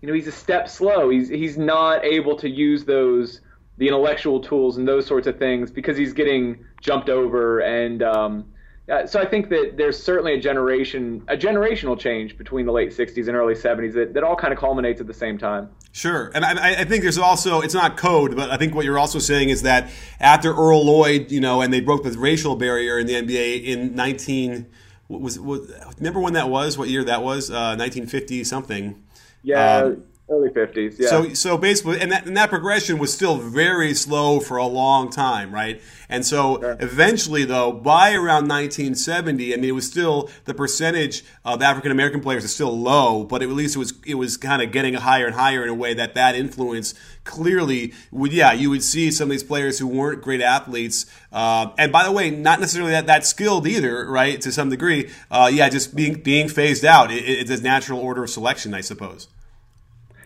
you 0.00 0.06
know, 0.06 0.14
he's 0.14 0.28
a 0.28 0.32
step 0.32 0.68
slow. 0.68 1.10
He's 1.10 1.28
he's 1.28 1.58
not 1.58 2.04
able 2.04 2.36
to 2.36 2.48
use 2.48 2.84
those 2.84 3.40
the 3.78 3.86
intellectual 3.86 4.40
tools 4.40 4.76
and 4.76 4.86
those 4.86 5.06
sorts 5.06 5.26
of 5.26 5.38
things 5.38 5.70
because 5.70 5.96
he's 5.96 6.12
getting 6.12 6.64
jumped 6.80 7.08
over 7.08 7.60
and 7.60 8.02
um, 8.02 8.44
uh, 8.90 9.06
so 9.06 9.20
I 9.20 9.26
think 9.26 9.48
that 9.50 9.74
there's 9.76 10.02
certainly 10.02 10.34
a 10.34 10.40
generation, 10.40 11.22
a 11.28 11.36
generational 11.36 11.98
change 11.98 12.38
between 12.38 12.66
the 12.66 12.72
late 12.72 12.90
'60s 12.90 13.28
and 13.28 13.36
early 13.36 13.54
'70s 13.54 13.92
that, 13.94 14.14
that 14.14 14.24
all 14.24 14.36
kind 14.36 14.52
of 14.52 14.58
culminates 14.58 15.00
at 15.00 15.06
the 15.06 15.14
same 15.14 15.38
time. 15.38 15.70
Sure, 15.92 16.30
and 16.34 16.44
I, 16.44 16.80
I, 16.80 16.84
think 16.84 17.02
there's 17.02 17.18
also 17.18 17.60
it's 17.60 17.74
not 17.74 17.96
code, 17.96 18.36
but 18.36 18.50
I 18.50 18.56
think 18.56 18.74
what 18.74 18.84
you're 18.84 18.98
also 18.98 19.18
saying 19.18 19.50
is 19.50 19.62
that 19.62 19.90
after 20.20 20.52
Earl 20.52 20.84
Lloyd, 20.84 21.30
you 21.30 21.40
know, 21.40 21.60
and 21.60 21.72
they 21.72 21.80
broke 21.80 22.02
the 22.04 22.10
racial 22.18 22.56
barrier 22.56 22.98
in 22.98 23.06
the 23.06 23.14
NBA 23.14 23.64
in 23.64 23.94
19 23.94 24.66
was, 25.08 25.38
was 25.40 25.72
remember 25.96 26.20
when 26.20 26.34
that 26.34 26.48
was? 26.48 26.78
What 26.78 26.88
year 26.88 27.04
that 27.04 27.22
was? 27.22 27.50
Uh, 27.50 27.76
1950 27.76 28.44
something. 28.44 29.02
Yeah. 29.42 29.76
Um, 29.76 30.04
early 30.30 30.50
50s 30.50 30.98
yeah. 30.98 31.08
So 31.08 31.34
so 31.34 31.58
basically 31.58 32.00
and 32.00 32.12
that, 32.12 32.26
and 32.26 32.36
that 32.36 32.50
progression 32.50 32.98
was 32.98 33.12
still 33.12 33.38
very 33.38 33.94
slow 33.94 34.40
for 34.40 34.56
a 34.56 34.66
long 34.66 35.10
time 35.10 35.52
right? 35.52 35.80
And 36.10 36.24
so 36.24 36.60
sure. 36.60 36.76
eventually 36.80 37.44
though 37.44 37.72
by 37.72 38.12
around 38.12 38.48
1970 38.48 39.52
i 39.52 39.56
mean 39.56 39.64
it 39.64 39.72
was 39.72 39.86
still 39.86 40.30
the 40.44 40.54
percentage 40.54 41.24
of 41.44 41.62
african 41.62 41.90
american 41.90 42.20
players 42.20 42.44
is 42.44 42.54
still 42.54 42.78
low 42.78 43.24
but 43.24 43.42
at 43.42 43.48
least 43.48 43.76
it 43.76 43.78
was 43.78 43.94
it 44.06 44.14
was 44.14 44.36
kind 44.36 44.62
of 44.62 44.72
getting 44.72 44.94
higher 44.94 45.26
and 45.26 45.34
higher 45.34 45.62
in 45.62 45.68
a 45.68 45.74
way 45.74 45.94
that 45.94 46.14
that 46.14 46.34
influence 46.34 46.94
clearly 47.24 47.92
would 48.10 48.32
yeah 48.32 48.52
you 48.52 48.70
would 48.70 48.82
see 48.82 49.10
some 49.10 49.28
of 49.28 49.30
these 49.30 49.42
players 49.42 49.78
who 49.78 49.86
weren't 49.86 50.22
great 50.22 50.40
athletes 50.40 51.04
uh, 51.32 51.70
and 51.76 51.92
by 51.92 52.02
the 52.04 52.12
way 52.12 52.30
not 52.30 52.58
necessarily 52.58 52.92
that, 52.92 53.06
that 53.06 53.26
skilled 53.26 53.66
either 53.66 54.10
right 54.10 54.40
to 54.40 54.50
some 54.50 54.70
degree 54.70 55.10
uh, 55.30 55.50
yeah 55.52 55.68
just 55.68 55.94
being 55.94 56.14
being 56.14 56.48
phased 56.48 56.84
out. 56.84 57.10
It, 57.10 57.24
it's 57.24 57.50
a 57.50 57.62
natural 57.62 58.00
order 58.00 58.24
of 58.24 58.30
selection 58.30 58.72
i 58.74 58.80
suppose 58.80 59.28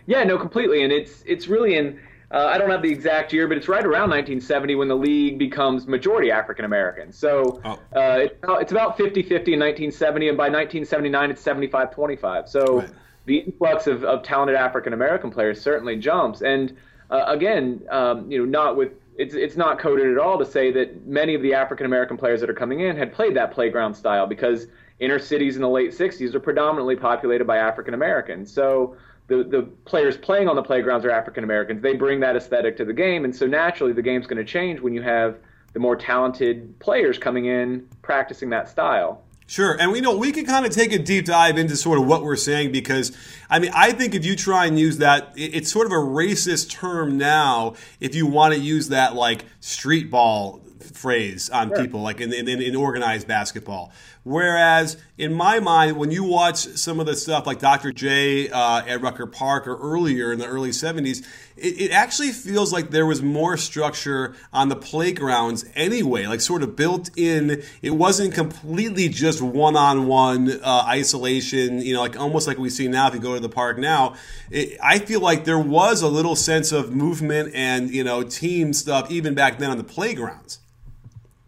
yeah, 0.05 0.23
no, 0.23 0.37
completely, 0.37 0.83
and 0.83 0.91
it's 0.91 1.23
it's 1.25 1.47
really 1.47 1.75
in. 1.75 1.99
Uh, 2.31 2.47
I 2.47 2.57
don't 2.57 2.71
have 2.71 2.81
the 2.81 2.89
exact 2.89 3.31
year, 3.31 3.47
but 3.47 3.57
it's 3.57 3.67
right 3.67 3.85
around 3.85 4.09
1970 4.09 4.73
when 4.73 4.87
the 4.87 4.95
league 4.95 5.37
becomes 5.37 5.85
majority 5.85 6.31
African 6.31 6.65
American. 6.65 7.11
So 7.11 7.61
oh. 7.63 7.73
uh, 7.95 8.21
it's, 8.21 8.33
about, 8.41 8.61
it's 8.63 8.71
about 8.71 8.97
50 8.97 9.21
50 9.21 9.53
in 9.53 9.59
1970, 9.59 10.29
and 10.29 10.37
by 10.37 10.45
1979, 10.45 11.29
it's 11.29 11.41
75 11.41 11.91
25. 11.91 12.49
So 12.49 12.79
right. 12.79 12.89
the 13.25 13.37
influx 13.37 13.85
of, 13.85 14.03
of 14.03 14.23
talented 14.23 14.55
African 14.55 14.93
American 14.93 15.29
players 15.29 15.61
certainly 15.61 15.95
jumps. 15.95 16.41
And 16.41 16.75
uh, 17.11 17.25
again, 17.27 17.83
um, 17.91 18.31
you 18.31 18.39
know, 18.39 18.45
not 18.45 18.77
with 18.77 18.93
it's 19.15 19.35
it's 19.35 19.55
not 19.55 19.79
coded 19.79 20.11
at 20.11 20.17
all 20.17 20.39
to 20.39 20.45
say 20.45 20.71
that 20.71 21.05
many 21.05 21.35
of 21.35 21.41
the 21.41 21.53
African 21.53 21.85
American 21.85 22.17
players 22.17 22.41
that 22.41 22.49
are 22.49 22.55
coming 22.55 22.79
in 22.79 22.97
had 22.97 23.13
played 23.13 23.35
that 23.35 23.51
playground 23.51 23.93
style 23.93 24.25
because 24.25 24.67
inner 24.99 25.19
cities 25.19 25.55
in 25.55 25.61
the 25.61 25.69
late 25.69 25.91
60s 25.91 26.33
are 26.33 26.39
predominantly 26.39 26.95
populated 26.95 27.45
by 27.45 27.57
African 27.57 27.93
Americans. 27.93 28.51
So 28.51 28.95
the, 29.27 29.43
the 29.43 29.61
players 29.85 30.17
playing 30.17 30.49
on 30.49 30.55
the 30.55 30.63
playgrounds 30.63 31.05
are 31.05 31.11
African 31.11 31.43
Americans. 31.43 31.81
They 31.81 31.95
bring 31.95 32.19
that 32.21 32.35
aesthetic 32.35 32.77
to 32.77 32.85
the 32.85 32.93
game, 32.93 33.25
and 33.25 33.35
so 33.35 33.45
naturally 33.45 33.93
the 33.93 34.01
game's 34.01 34.27
going 34.27 34.43
to 34.43 34.49
change 34.49 34.79
when 34.79 34.93
you 34.93 35.01
have 35.01 35.37
the 35.73 35.79
more 35.79 35.95
talented 35.95 36.77
players 36.79 37.17
coming 37.17 37.45
in 37.45 37.87
practicing 38.01 38.49
that 38.51 38.69
style. 38.69 39.23
Sure, 39.45 39.75
and 39.79 39.91
we 39.91 40.01
know 40.01 40.15
we 40.15 40.31
can 40.31 40.45
kind 40.45 40.65
of 40.65 40.71
take 40.71 40.93
a 40.93 40.99
deep 40.99 41.25
dive 41.25 41.57
into 41.57 41.75
sort 41.75 41.99
of 41.99 42.05
what 42.05 42.23
we're 42.23 42.35
saying 42.35 42.71
because 42.71 43.15
I 43.49 43.59
mean 43.59 43.71
I 43.75 43.91
think 43.91 44.15
if 44.15 44.25
you 44.25 44.35
try 44.35 44.65
and 44.65 44.79
use 44.79 44.97
that, 44.99 45.33
it's 45.35 45.71
sort 45.71 45.85
of 45.85 45.91
a 45.91 45.95
racist 45.95 46.69
term 46.69 47.17
now. 47.17 47.75
If 47.99 48.15
you 48.15 48.25
want 48.25 48.53
to 48.53 48.59
use 48.59 48.87
that 48.89 49.15
like 49.15 49.45
street 49.59 50.09
ball 50.09 50.63
phrase 50.79 51.49
on 51.49 51.69
sure. 51.69 51.77
people, 51.77 52.01
like 52.01 52.21
in, 52.21 52.33
in, 52.33 52.47
in, 52.47 52.75
organized 52.75 53.27
basketball. 53.27 53.91
Whereas 54.23 54.95
in 55.17 55.33
my 55.33 55.59
mind, 55.59 55.97
when 55.97 56.09
you 56.09 56.23
watch 56.23 56.59
some 56.59 57.01
of 57.01 57.05
the 57.05 57.15
stuff 57.15 57.45
like 57.45 57.59
Dr. 57.59 57.91
J 57.91 58.49
uh, 58.49 58.81
at 58.87 59.01
Rucker 59.01 59.27
Park 59.27 59.67
or 59.67 59.77
earlier 59.77 60.31
in 60.31 60.39
the 60.39 60.45
early 60.45 60.69
70s, 60.69 61.25
it, 61.57 61.81
it, 61.81 61.91
actually 61.91 62.31
feels 62.31 62.71
like 62.71 62.89
there 62.89 63.05
was 63.05 63.21
more 63.21 63.57
structure 63.57 64.33
on 64.53 64.69
the 64.69 64.77
playgrounds 64.77 65.65
anyway, 65.75 66.25
like 66.25 66.39
sort 66.39 66.63
of 66.63 66.77
built 66.77 67.09
in. 67.17 67.61
It 67.81 67.91
wasn't 67.91 68.33
completely 68.33 69.09
just 69.09 69.41
one 69.41 69.75
on 69.75 70.07
one 70.07 70.63
isolation, 70.63 71.81
you 71.81 71.93
know, 71.93 72.01
like 72.01 72.17
almost 72.17 72.47
like 72.47 72.57
we 72.57 72.69
see 72.69 72.87
now 72.87 73.09
if 73.09 73.13
you 73.13 73.19
go 73.19 73.33
to 73.33 73.41
the 73.41 73.49
park 73.49 73.77
now. 73.77 74.15
It, 74.49 74.77
I 74.81 74.99
feel 74.99 75.19
like 75.19 75.43
there 75.43 75.59
was 75.59 76.01
a 76.01 76.07
little 76.07 76.37
sense 76.37 76.71
of 76.71 76.95
movement 76.95 77.53
and, 77.53 77.91
you 77.91 78.05
know, 78.05 78.23
team 78.23 78.71
stuff 78.71 79.11
even 79.11 79.33
back 79.33 79.59
then 79.59 79.69
on 79.69 79.77
the 79.77 79.83
playgrounds. 79.83 80.59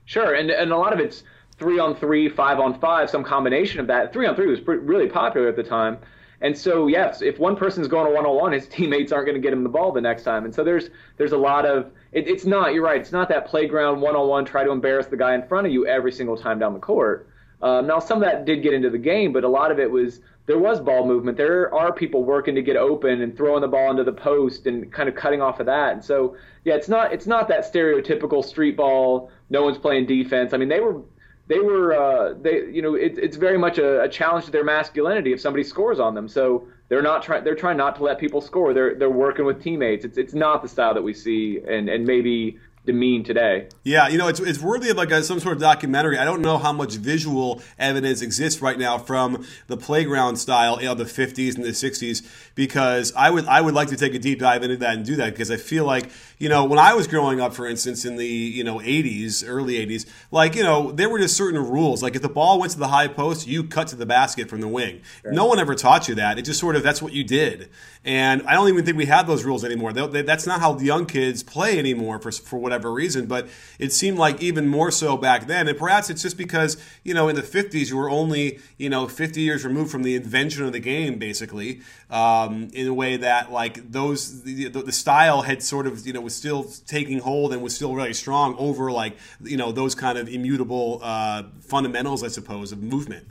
Sure, 0.05 0.35
and 0.35 0.51
and 0.51 0.71
a 0.71 0.77
lot 0.77 0.93
of 0.93 0.99
it's 0.99 1.23
three 1.57 1.79
on 1.79 1.95
three, 1.95 2.29
five 2.29 2.59
on 2.59 2.79
five, 2.79 3.09
some 3.09 3.23
combination 3.23 3.79
of 3.79 3.87
that. 3.87 4.13
Three 4.13 4.25
on 4.27 4.35
three 4.35 4.47
was 4.47 4.59
pretty, 4.59 4.83
really 4.83 5.07
popular 5.07 5.47
at 5.47 5.55
the 5.55 5.63
time. 5.63 5.97
And 6.41 6.57
so, 6.57 6.87
yes, 6.87 7.21
if 7.21 7.39
one 7.39 7.55
person's 7.55 7.87
going 7.87 8.07
to 8.07 8.13
one 8.13 8.25
on 8.25 8.35
one, 8.35 8.51
his 8.51 8.67
teammates 8.69 9.11
aren't 9.11 9.25
going 9.25 9.35
to 9.35 9.41
get 9.41 9.53
him 9.53 9.63
the 9.63 9.69
ball 9.69 9.91
the 9.91 10.01
next 10.01 10.23
time. 10.23 10.45
And 10.45 10.53
so 10.53 10.63
there's 10.63 10.89
there's 11.17 11.31
a 11.31 11.37
lot 11.37 11.65
of 11.65 11.91
it, 12.11 12.27
it's 12.27 12.45
not. 12.45 12.73
You're 12.73 12.83
right. 12.83 12.99
It's 12.99 13.11
not 13.11 13.29
that 13.29 13.47
playground 13.47 14.01
one 14.01 14.15
on 14.15 14.27
one. 14.27 14.45
Try 14.45 14.63
to 14.63 14.71
embarrass 14.71 15.07
the 15.07 15.17
guy 15.17 15.33
in 15.35 15.47
front 15.47 15.67
of 15.67 15.73
you 15.73 15.87
every 15.87 16.11
single 16.11 16.37
time 16.37 16.59
down 16.59 16.73
the 16.73 16.79
court. 16.79 17.29
Um, 17.61 17.87
now, 17.87 17.99
some 17.99 18.21
of 18.21 18.29
that 18.29 18.45
did 18.45 18.61
get 18.61 18.73
into 18.73 18.89
the 18.89 18.97
game, 18.97 19.31
but 19.31 19.43
a 19.43 19.47
lot 19.47 19.71
of 19.71 19.79
it 19.79 19.89
was 19.89 20.19
there 20.45 20.59
was 20.59 20.79
ball 20.79 21.07
movement. 21.07 21.37
There 21.37 21.73
are 21.73 21.91
people 21.91 22.23
working 22.23 22.53
to 22.55 22.61
get 22.61 22.75
open 22.75 23.21
and 23.21 23.35
throwing 23.35 23.61
the 23.61 23.67
ball 23.67 23.89
into 23.89 24.03
the 24.03 24.13
post 24.13 24.67
and 24.67 24.91
kind 24.91 25.09
of 25.09 25.15
cutting 25.15 25.41
off 25.41 25.59
of 25.59 25.65
that. 25.65 25.93
And 25.93 26.03
so, 26.03 26.35
yeah, 26.63 26.75
it's 26.75 26.89
not 26.89 27.13
it's 27.13 27.25
not 27.25 27.47
that 27.47 27.71
stereotypical 27.71 28.43
street 28.43 28.77
ball. 28.77 29.31
No 29.49 29.63
one's 29.63 29.77
playing 29.77 30.05
defense. 30.05 30.53
I 30.53 30.57
mean, 30.57 30.69
they 30.69 30.81
were 30.81 31.01
they 31.47 31.59
were 31.59 31.93
uh, 31.93 32.33
they 32.41 32.65
you 32.65 32.81
know 32.81 32.95
it, 32.95 33.17
it's 33.17 33.37
very 33.37 33.57
much 33.57 33.77
a, 33.77 34.03
a, 34.03 34.09
challenge 34.09 34.45
to 34.45 34.51
their 34.51 34.63
masculinity 34.63 35.33
if 35.33 35.39
somebody 35.39 35.63
scores 35.63 35.99
on 35.99 36.15
them. 36.15 36.27
So 36.27 36.67
they're 36.89 37.01
not 37.01 37.23
trying 37.23 37.43
they're 37.43 37.55
trying 37.55 37.77
not 37.77 37.95
to 37.97 38.03
let 38.03 38.19
people 38.19 38.41
score. 38.41 38.73
They're 38.73 38.95
they're 38.95 39.09
working 39.09 39.45
with 39.45 39.61
teammates. 39.61 40.05
It's 40.05 40.17
it's 40.17 40.33
not 40.33 40.61
the 40.61 40.67
style 40.67 40.93
that 40.93 41.03
we 41.03 41.13
see 41.13 41.61
and 41.67 41.87
and 41.87 42.05
maybe 42.05 42.59
demean 42.85 43.23
today. 43.23 43.67
Yeah, 43.83 44.07
you 44.07 44.17
know, 44.17 44.27
it's, 44.27 44.39
it's 44.39 44.59
worthy 44.59 44.89
of 44.89 44.97
like 44.97 45.11
a, 45.11 45.23
some 45.23 45.39
sort 45.39 45.55
of 45.55 45.61
documentary. 45.61 46.17
I 46.17 46.25
don't 46.25 46.41
know 46.41 46.57
how 46.57 46.71
much 46.71 46.95
visual 46.95 47.61
evidence 47.77 48.21
exists 48.21 48.61
right 48.61 48.77
now 48.77 48.97
from 48.97 49.45
the 49.67 49.77
playground 49.77 50.37
style 50.37 50.75
of 50.75 50.97
the 50.97 51.03
50s 51.03 51.55
and 51.55 51.63
the 51.63 51.69
60s 51.69 52.25
because 52.53 53.13
I 53.15 53.29
would 53.29 53.45
I 53.45 53.61
would 53.61 53.73
like 53.73 53.89
to 53.89 53.97
take 53.97 54.13
a 54.13 54.19
deep 54.19 54.39
dive 54.39 54.63
into 54.63 54.77
that 54.77 54.95
and 54.95 55.05
do 55.05 55.15
that 55.17 55.31
because 55.31 55.51
I 55.51 55.57
feel 55.57 55.85
like 55.85 56.09
you 56.37 56.49
know 56.49 56.65
when 56.65 56.79
I 56.79 56.93
was 56.93 57.07
growing 57.07 57.39
up, 57.39 57.53
for 57.53 57.67
instance, 57.67 58.05
in 58.05 58.15
the 58.17 58.27
you 58.27 58.63
know 58.63 58.79
80s, 58.79 59.43
early 59.47 59.85
80s, 59.85 60.05
like 60.31 60.55
you 60.55 60.63
know 60.63 60.91
there 60.91 61.09
were 61.09 61.19
just 61.19 61.35
certain 61.35 61.59
rules. 61.59 62.03
Like 62.03 62.15
if 62.15 62.21
the 62.21 62.29
ball 62.29 62.59
went 62.59 62.71
to 62.73 62.79
the 62.79 62.89
high 62.89 63.07
post, 63.07 63.47
you 63.47 63.63
cut 63.63 63.87
to 63.89 63.95
the 63.95 64.05
basket 64.05 64.49
from 64.49 64.61
the 64.61 64.67
wing. 64.67 65.01
Sure. 65.21 65.31
No 65.31 65.45
one 65.45 65.59
ever 65.59 65.75
taught 65.75 66.07
you 66.07 66.15
that. 66.15 66.37
It 66.37 66.43
just 66.43 66.59
sort 66.59 66.75
of 66.75 66.83
that's 66.83 67.01
what 67.01 67.13
you 67.13 67.23
did. 67.23 67.69
And 68.03 68.43
I 68.43 68.53
don't 68.53 68.69
even 68.69 68.85
think 68.85 68.97
we 68.97 69.07
have 69.07 69.25
those 69.25 69.43
rules 69.43 69.65
anymore. 69.65 69.91
They, 69.91 70.05
they, 70.05 70.21
that's 70.21 70.45
not 70.45 70.59
how 70.59 70.73
the 70.73 70.85
young 70.85 71.07
kids 71.07 71.41
play 71.41 71.79
anymore 71.79 72.19
for 72.19 72.31
for 72.31 72.59
whatever 72.59 72.91
reason, 72.91 73.25
but 73.25 73.47
it 73.79 73.91
seemed 73.91 74.17
like 74.17 74.41
even 74.41 74.67
more 74.67 74.91
so 74.91 75.17
back 75.17 75.47
then. 75.47 75.67
And 75.67 75.77
perhaps 75.77 76.09
it's 76.09 76.21
just 76.21 76.37
because, 76.37 76.77
you 77.03 77.13
know, 77.13 77.27
in 77.27 77.35
the 77.35 77.41
50s, 77.41 77.89
you 77.89 77.97
were 77.97 78.09
only, 78.09 78.59
you 78.77 78.89
know, 78.89 79.07
50 79.07 79.41
years 79.41 79.65
removed 79.65 79.91
from 79.91 80.03
the 80.03 80.15
invention 80.15 80.63
of 80.65 80.73
the 80.73 80.79
game, 80.79 81.17
basically, 81.17 81.81
um, 82.09 82.69
in 82.73 82.87
a 82.87 82.93
way 82.93 83.17
that, 83.17 83.51
like, 83.51 83.91
those, 83.91 84.43
the, 84.43 84.69
the, 84.69 84.91
style 84.91 85.41
had 85.41 85.61
sort 85.61 85.87
of, 85.87 86.05
you 86.05 86.13
know, 86.13 86.21
was 86.25 86.35
still 86.35 86.65
taking 86.85 87.19
hold 87.19 87.53
and 87.53 87.61
was 87.61 87.73
still 87.73 87.95
really 87.95 88.13
strong 88.13 88.55
over, 88.57 88.91
like, 88.91 89.15
you 89.41 89.55
know, 89.55 89.71
those 89.71 89.95
kind 89.95 90.17
of 90.17 90.27
immutable 90.27 90.99
uh, 91.01 91.43
fundamentals, 91.61 92.23
I 92.23 92.27
suppose, 92.27 92.73
of 92.73 92.83
movement. 92.83 93.25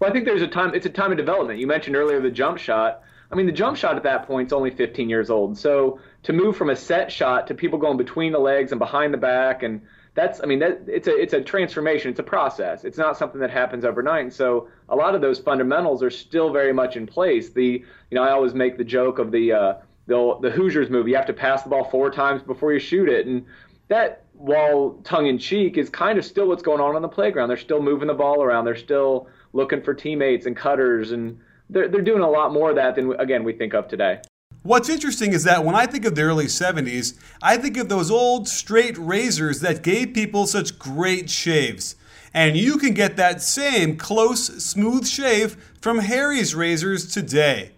Well, 0.00 0.10
I 0.10 0.12
think 0.12 0.24
there's 0.24 0.42
a 0.42 0.48
time, 0.48 0.74
it's 0.74 0.86
a 0.86 0.90
time 0.90 1.12
of 1.12 1.18
development. 1.18 1.60
You 1.60 1.68
mentioned 1.68 1.94
earlier 1.94 2.20
the 2.20 2.30
jump 2.30 2.58
shot. 2.58 3.02
I 3.30 3.36
mean, 3.36 3.46
the 3.46 3.52
jump 3.52 3.76
shot 3.76 3.96
at 3.96 4.02
that 4.02 4.26
point 4.26 4.48
is 4.48 4.52
only 4.52 4.70
15 4.70 5.08
years 5.08 5.30
old. 5.30 5.56
So 5.56 6.00
to 6.24 6.32
move 6.32 6.56
from 6.56 6.70
a 6.70 6.76
set 6.76 7.12
shot 7.12 7.46
to 7.46 7.54
people 7.54 7.78
going 7.78 7.96
between 7.96 8.32
the 8.32 8.40
legs 8.40 8.72
and 8.72 8.78
behind 8.78 9.14
the 9.14 9.18
back, 9.18 9.62
and 9.62 9.82
that's, 10.14 10.42
I 10.42 10.46
mean, 10.46 10.58
that 10.58 10.82
it's 10.86 11.06
a 11.06 11.16
it's 11.16 11.32
a 11.32 11.40
transformation. 11.40 12.10
It's 12.10 12.20
a 12.20 12.24
process. 12.24 12.84
It's 12.84 12.98
not 12.98 13.16
something 13.16 13.40
that 13.40 13.50
happens 13.50 13.84
overnight. 13.84 14.24
And 14.24 14.32
so 14.32 14.68
a 14.88 14.96
lot 14.96 15.14
of 15.14 15.20
those 15.20 15.38
fundamentals 15.38 16.02
are 16.02 16.10
still 16.10 16.52
very 16.52 16.72
much 16.72 16.96
in 16.96 17.06
place. 17.06 17.50
The, 17.50 17.84
you 18.10 18.14
know, 18.14 18.22
I 18.22 18.30
always 18.32 18.54
make 18.54 18.76
the 18.76 18.84
joke 18.84 19.18
of 19.18 19.30
the 19.30 19.52
uh, 19.52 19.74
the 20.06 20.38
the 20.40 20.50
Hoosiers 20.50 20.90
movie. 20.90 21.10
You 21.10 21.16
have 21.16 21.26
to 21.26 21.32
pass 21.32 21.62
the 21.62 21.70
ball 21.70 21.84
four 21.84 22.10
times 22.10 22.42
before 22.42 22.72
you 22.72 22.78
shoot 22.78 23.08
it, 23.08 23.26
and 23.26 23.44
that 23.88 24.24
while 24.32 24.98
tongue 25.04 25.26
in 25.26 25.38
cheek 25.38 25.76
is 25.76 25.88
kind 25.88 26.18
of 26.18 26.24
still 26.24 26.48
what's 26.48 26.62
going 26.62 26.80
on 26.80 26.96
on 26.96 27.02
the 27.02 27.08
playground. 27.08 27.48
They're 27.48 27.56
still 27.56 27.82
moving 27.82 28.08
the 28.08 28.14
ball 28.14 28.42
around. 28.42 28.64
They're 28.64 28.74
still 28.76 29.28
looking 29.52 29.82
for 29.82 29.94
teammates 29.94 30.46
and 30.46 30.56
cutters 30.56 31.12
and 31.12 31.38
they're, 31.72 31.88
they're 31.88 32.02
doing 32.02 32.22
a 32.22 32.30
lot 32.30 32.52
more 32.52 32.70
of 32.70 32.76
that 32.76 32.94
than, 32.94 33.12
again, 33.18 33.44
we 33.44 33.52
think 33.52 33.74
of 33.74 33.88
today. 33.88 34.20
What's 34.62 34.88
interesting 34.88 35.32
is 35.32 35.44
that 35.44 35.64
when 35.64 35.74
I 35.74 35.86
think 35.86 36.04
of 36.04 36.14
the 36.14 36.22
early 36.22 36.46
70s, 36.46 37.18
I 37.42 37.56
think 37.56 37.76
of 37.76 37.88
those 37.88 38.10
old 38.10 38.48
straight 38.48 38.96
razors 38.96 39.60
that 39.60 39.82
gave 39.82 40.14
people 40.14 40.46
such 40.46 40.78
great 40.78 41.28
shaves. 41.28 41.96
And 42.32 42.56
you 42.56 42.78
can 42.78 42.94
get 42.94 43.16
that 43.16 43.42
same 43.42 43.96
close, 43.96 44.46
smooth 44.64 45.06
shave 45.06 45.56
from 45.80 45.98
Harry's 45.98 46.54
razors 46.54 47.12
today. 47.12 47.71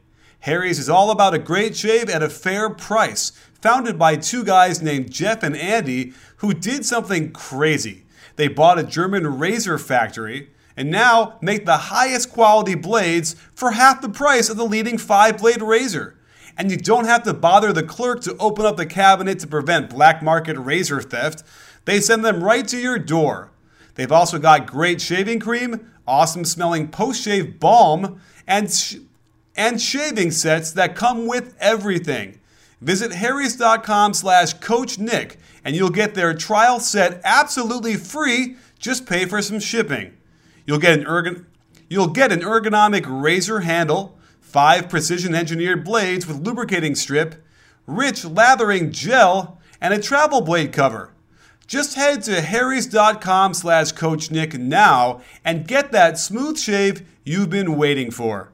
Harry's 0.45 0.79
is 0.79 0.91
all 0.91 1.11
about 1.11 1.33
a 1.33 1.39
great 1.39 1.75
shave 1.75 2.11
at 2.11 2.23
a 2.23 2.29
fair 2.29 2.69
price, 2.69 3.33
founded 3.63 3.99
by 3.99 4.15
two 4.15 4.45
guys 4.45 4.83
named 4.83 5.11
Jeff 5.11 5.43
and 5.43 5.57
Andy 5.57 6.13
who 6.37 6.53
did 6.53 6.85
something 6.85 7.33
crazy. 7.33 8.05
They 8.37 8.49
bought 8.49 8.79
a 8.79 8.83
German 8.83 9.39
razor 9.39 9.79
factory, 9.79 10.51
and 10.77 10.91
now 10.91 11.39
make 11.41 11.65
the 11.65 11.89
highest 11.89 12.31
quality 12.31 12.75
blades 12.75 13.37
for 13.55 13.71
half 13.71 14.03
the 14.03 14.11
price 14.11 14.51
of 14.51 14.59
the 14.59 14.67
leading 14.67 14.99
five 14.99 15.39
blade 15.39 15.63
razor. 15.63 16.19
And 16.59 16.71
you 16.71 16.77
don't 16.77 17.07
have 17.07 17.23
to 17.23 17.33
bother 17.33 17.73
the 17.73 17.83
clerk 17.83 18.21
to 18.25 18.37
open 18.37 18.67
up 18.67 18.77
the 18.77 18.85
cabinet 18.85 19.39
to 19.39 19.47
prevent 19.47 19.89
black 19.89 20.23
market 20.23 20.59
razor 20.59 21.01
theft. 21.01 21.43
They 21.87 22.01
send 22.01 22.23
them 22.23 22.45
right 22.45 22.69
to 22.69 22.77
your 22.77 22.99
door. 22.99 23.51
They've 23.95 24.13
also 24.13 24.39
got 24.39 24.67
great 24.67 25.01
shaving 25.01 25.41
cream, 25.41 25.91
awesome 26.07 26.45
smelling 26.45 26.89
post 26.89 27.23
shave 27.23 27.59
balm, 27.59 28.21
and, 28.47 28.71
sh- 28.71 28.97
and 29.57 29.81
shaving 29.81 30.31
sets 30.31 30.73
that 30.73 30.97
come 30.97 31.27
with 31.27 31.55
everything. 31.61 32.41
Visit 32.81 33.13
harrys.com 33.13 34.15
slash 34.15 34.55
coach 34.55 34.99
nick 34.99 35.39
and 35.65 35.75
you'll 35.75 35.91
get 35.91 36.15
their 36.15 36.35
trial 36.35 36.79
set 36.79 37.21
absolutely 37.25 37.95
free. 37.97 38.57
Just 38.79 39.07
pay 39.07 39.25
for 39.25 39.41
some 39.41 39.59
shipping. 39.59 40.17
You'll 40.67 40.79
get 40.79 40.99
an 40.99 41.07
ergon- 41.07 41.47
you'll 41.89 42.09
get 42.09 42.31
an 42.31 42.41
ergonomic 42.41 43.05
razor 43.07 43.61
handle, 43.61 44.19
five 44.41 44.89
precision 44.89 45.35
engineered 45.35 45.85
blades 45.85 46.27
with 46.27 46.45
lubricating 46.45 46.95
strip, 46.95 47.43
rich 47.87 48.25
lathering 48.25 48.93
gel, 48.93 49.59
and 49.81 49.95
a 49.95 50.01
travel 50.01 50.43
blade 50.43 50.73
cover. 50.73 51.11
Just 51.67 51.95
head 51.95 52.23
to 52.25 52.43
harrys.com 52.43 53.55
slash 53.55 53.93
coach 53.93 54.31
nick 54.31 54.59
now 54.59 55.23
and 55.45 55.67
get 55.67 55.93
that 55.93 56.19
smooth 56.19 56.59
shave 56.59 57.03
you've 57.25 57.49
been 57.49 57.77
waiting 57.77 58.11
for. 58.11 58.53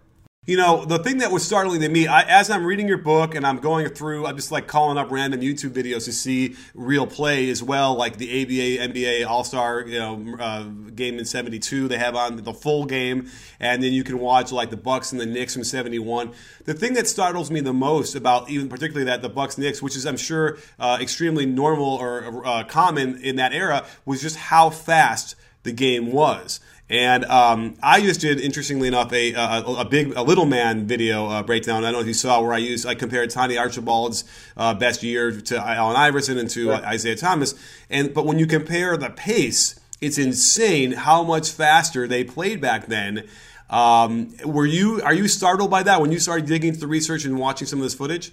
You 0.51 0.57
know, 0.57 0.85
the 0.85 0.99
thing 0.99 1.19
that 1.19 1.31
was 1.31 1.47
startling 1.47 1.81
to 1.83 1.89
me, 1.89 2.09
I, 2.09 2.23
as 2.23 2.51
I'm 2.51 2.67
reading 2.67 2.89
your 2.89 2.99
book 2.99 3.37
and 3.37 3.47
I'm 3.47 3.59
going 3.59 3.89
through, 3.89 4.27
I'm 4.27 4.35
just 4.35 4.51
like 4.51 4.67
calling 4.67 4.99
up 4.99 5.13
random 5.13 5.43
YouTube 5.43 5.71
videos 5.71 6.07
to 6.07 6.13
see 6.13 6.57
real 6.75 7.07
play 7.07 7.49
as 7.51 7.63
well, 7.63 7.95
like 7.95 8.17
the 8.17 8.43
ABA, 8.43 8.93
NBA 8.93 9.25
All 9.29 9.45
Star, 9.45 9.87
you 9.87 10.01
know, 10.01 10.37
uh, 10.41 10.65
game 10.65 11.21
in 11.21 11.25
'72. 11.25 11.87
They 11.87 11.99
have 11.99 12.17
on 12.17 12.35
the 12.35 12.53
full 12.53 12.85
game, 12.85 13.31
and 13.61 13.81
then 13.81 13.93
you 13.93 14.03
can 14.03 14.19
watch 14.19 14.51
like 14.51 14.71
the 14.71 14.77
Bucks 14.77 15.13
and 15.13 15.21
the 15.21 15.27
Knicks 15.27 15.55
from 15.55 15.63
'71. 15.63 16.33
The 16.65 16.75
thing 16.75 16.95
that 16.95 17.07
startles 17.07 17.53
me 17.53 17.61
the 17.61 17.73
most 17.73 18.17
about 18.17 18.51
even 18.51 18.69
particularly 18.69 19.05
that 19.05 19.23
the 19.23 19.29
Bucks 19.29 19.57
Knicks, 19.57 19.81
which 19.81 19.95
is 19.95 20.05
I'm 20.05 20.17
sure 20.17 20.59
uh, 20.81 20.99
extremely 21.01 21.47
normal 21.47 21.95
or 21.95 22.45
uh, 22.45 22.65
common 22.65 23.23
in 23.23 23.37
that 23.37 23.53
era, 23.53 23.87
was 24.05 24.21
just 24.21 24.35
how 24.35 24.71
fast 24.71 25.37
the 25.63 25.71
game 25.71 26.11
was. 26.11 26.59
And 26.91 27.25
um, 27.27 27.77
I 27.81 28.01
just 28.01 28.21
did, 28.21 28.41
interestingly 28.41 28.89
enough, 28.89 29.13
a, 29.13 29.33
a, 29.33 29.63
a, 29.63 29.85
big, 29.85 30.13
a 30.17 30.23
little 30.23 30.45
man 30.45 30.89
video 30.89 31.29
uh, 31.29 31.43
breakdown. 31.45 31.85
I 31.85 31.93
don't 31.93 31.93
know 31.93 32.01
if 32.01 32.09
you 32.09 32.15
saw 32.15 32.43
where 32.43 32.53
I 32.53 32.59
used, 32.59 32.85
I 32.85 32.97
compared 32.97 33.31
Tiny 33.31 33.57
Archibald's 33.57 34.25
uh, 34.57 34.75
best 34.75 35.05
year 35.05 35.31
to 35.41 35.57
Allen 35.57 35.95
Iverson 35.95 36.37
and 36.37 36.51
to 36.51 36.71
right. 36.71 36.95
Isiah 36.95 37.15
Thomas. 37.15 37.55
And 37.89 38.13
but 38.13 38.27
when 38.27 38.41
you 38.41 38.47
compare 38.47 38.97
the 38.97 39.09
pace, 39.09 39.79
it's 40.01 40.19
insane 40.19 40.91
how 40.91 41.23
much 41.23 41.53
faster 41.53 42.09
they 42.09 42.25
played 42.25 42.61
back 42.61 42.87
then. 42.87 43.29
Um, 43.71 44.35
were 44.45 44.67
you 44.67 45.01
are 45.03 45.15
you 45.15 45.29
startled 45.29 45.71
by 45.71 45.85
that 45.85 46.01
when 46.01 46.11
you 46.11 46.19
started 46.19 46.47
digging 46.47 46.71
into 46.71 46.81
the 46.81 46.89
research 46.89 47.25
and 47.25 47.39
watching 47.39 47.69
some 47.69 47.79
of 47.79 47.85
this 47.85 47.95
footage? 47.95 48.33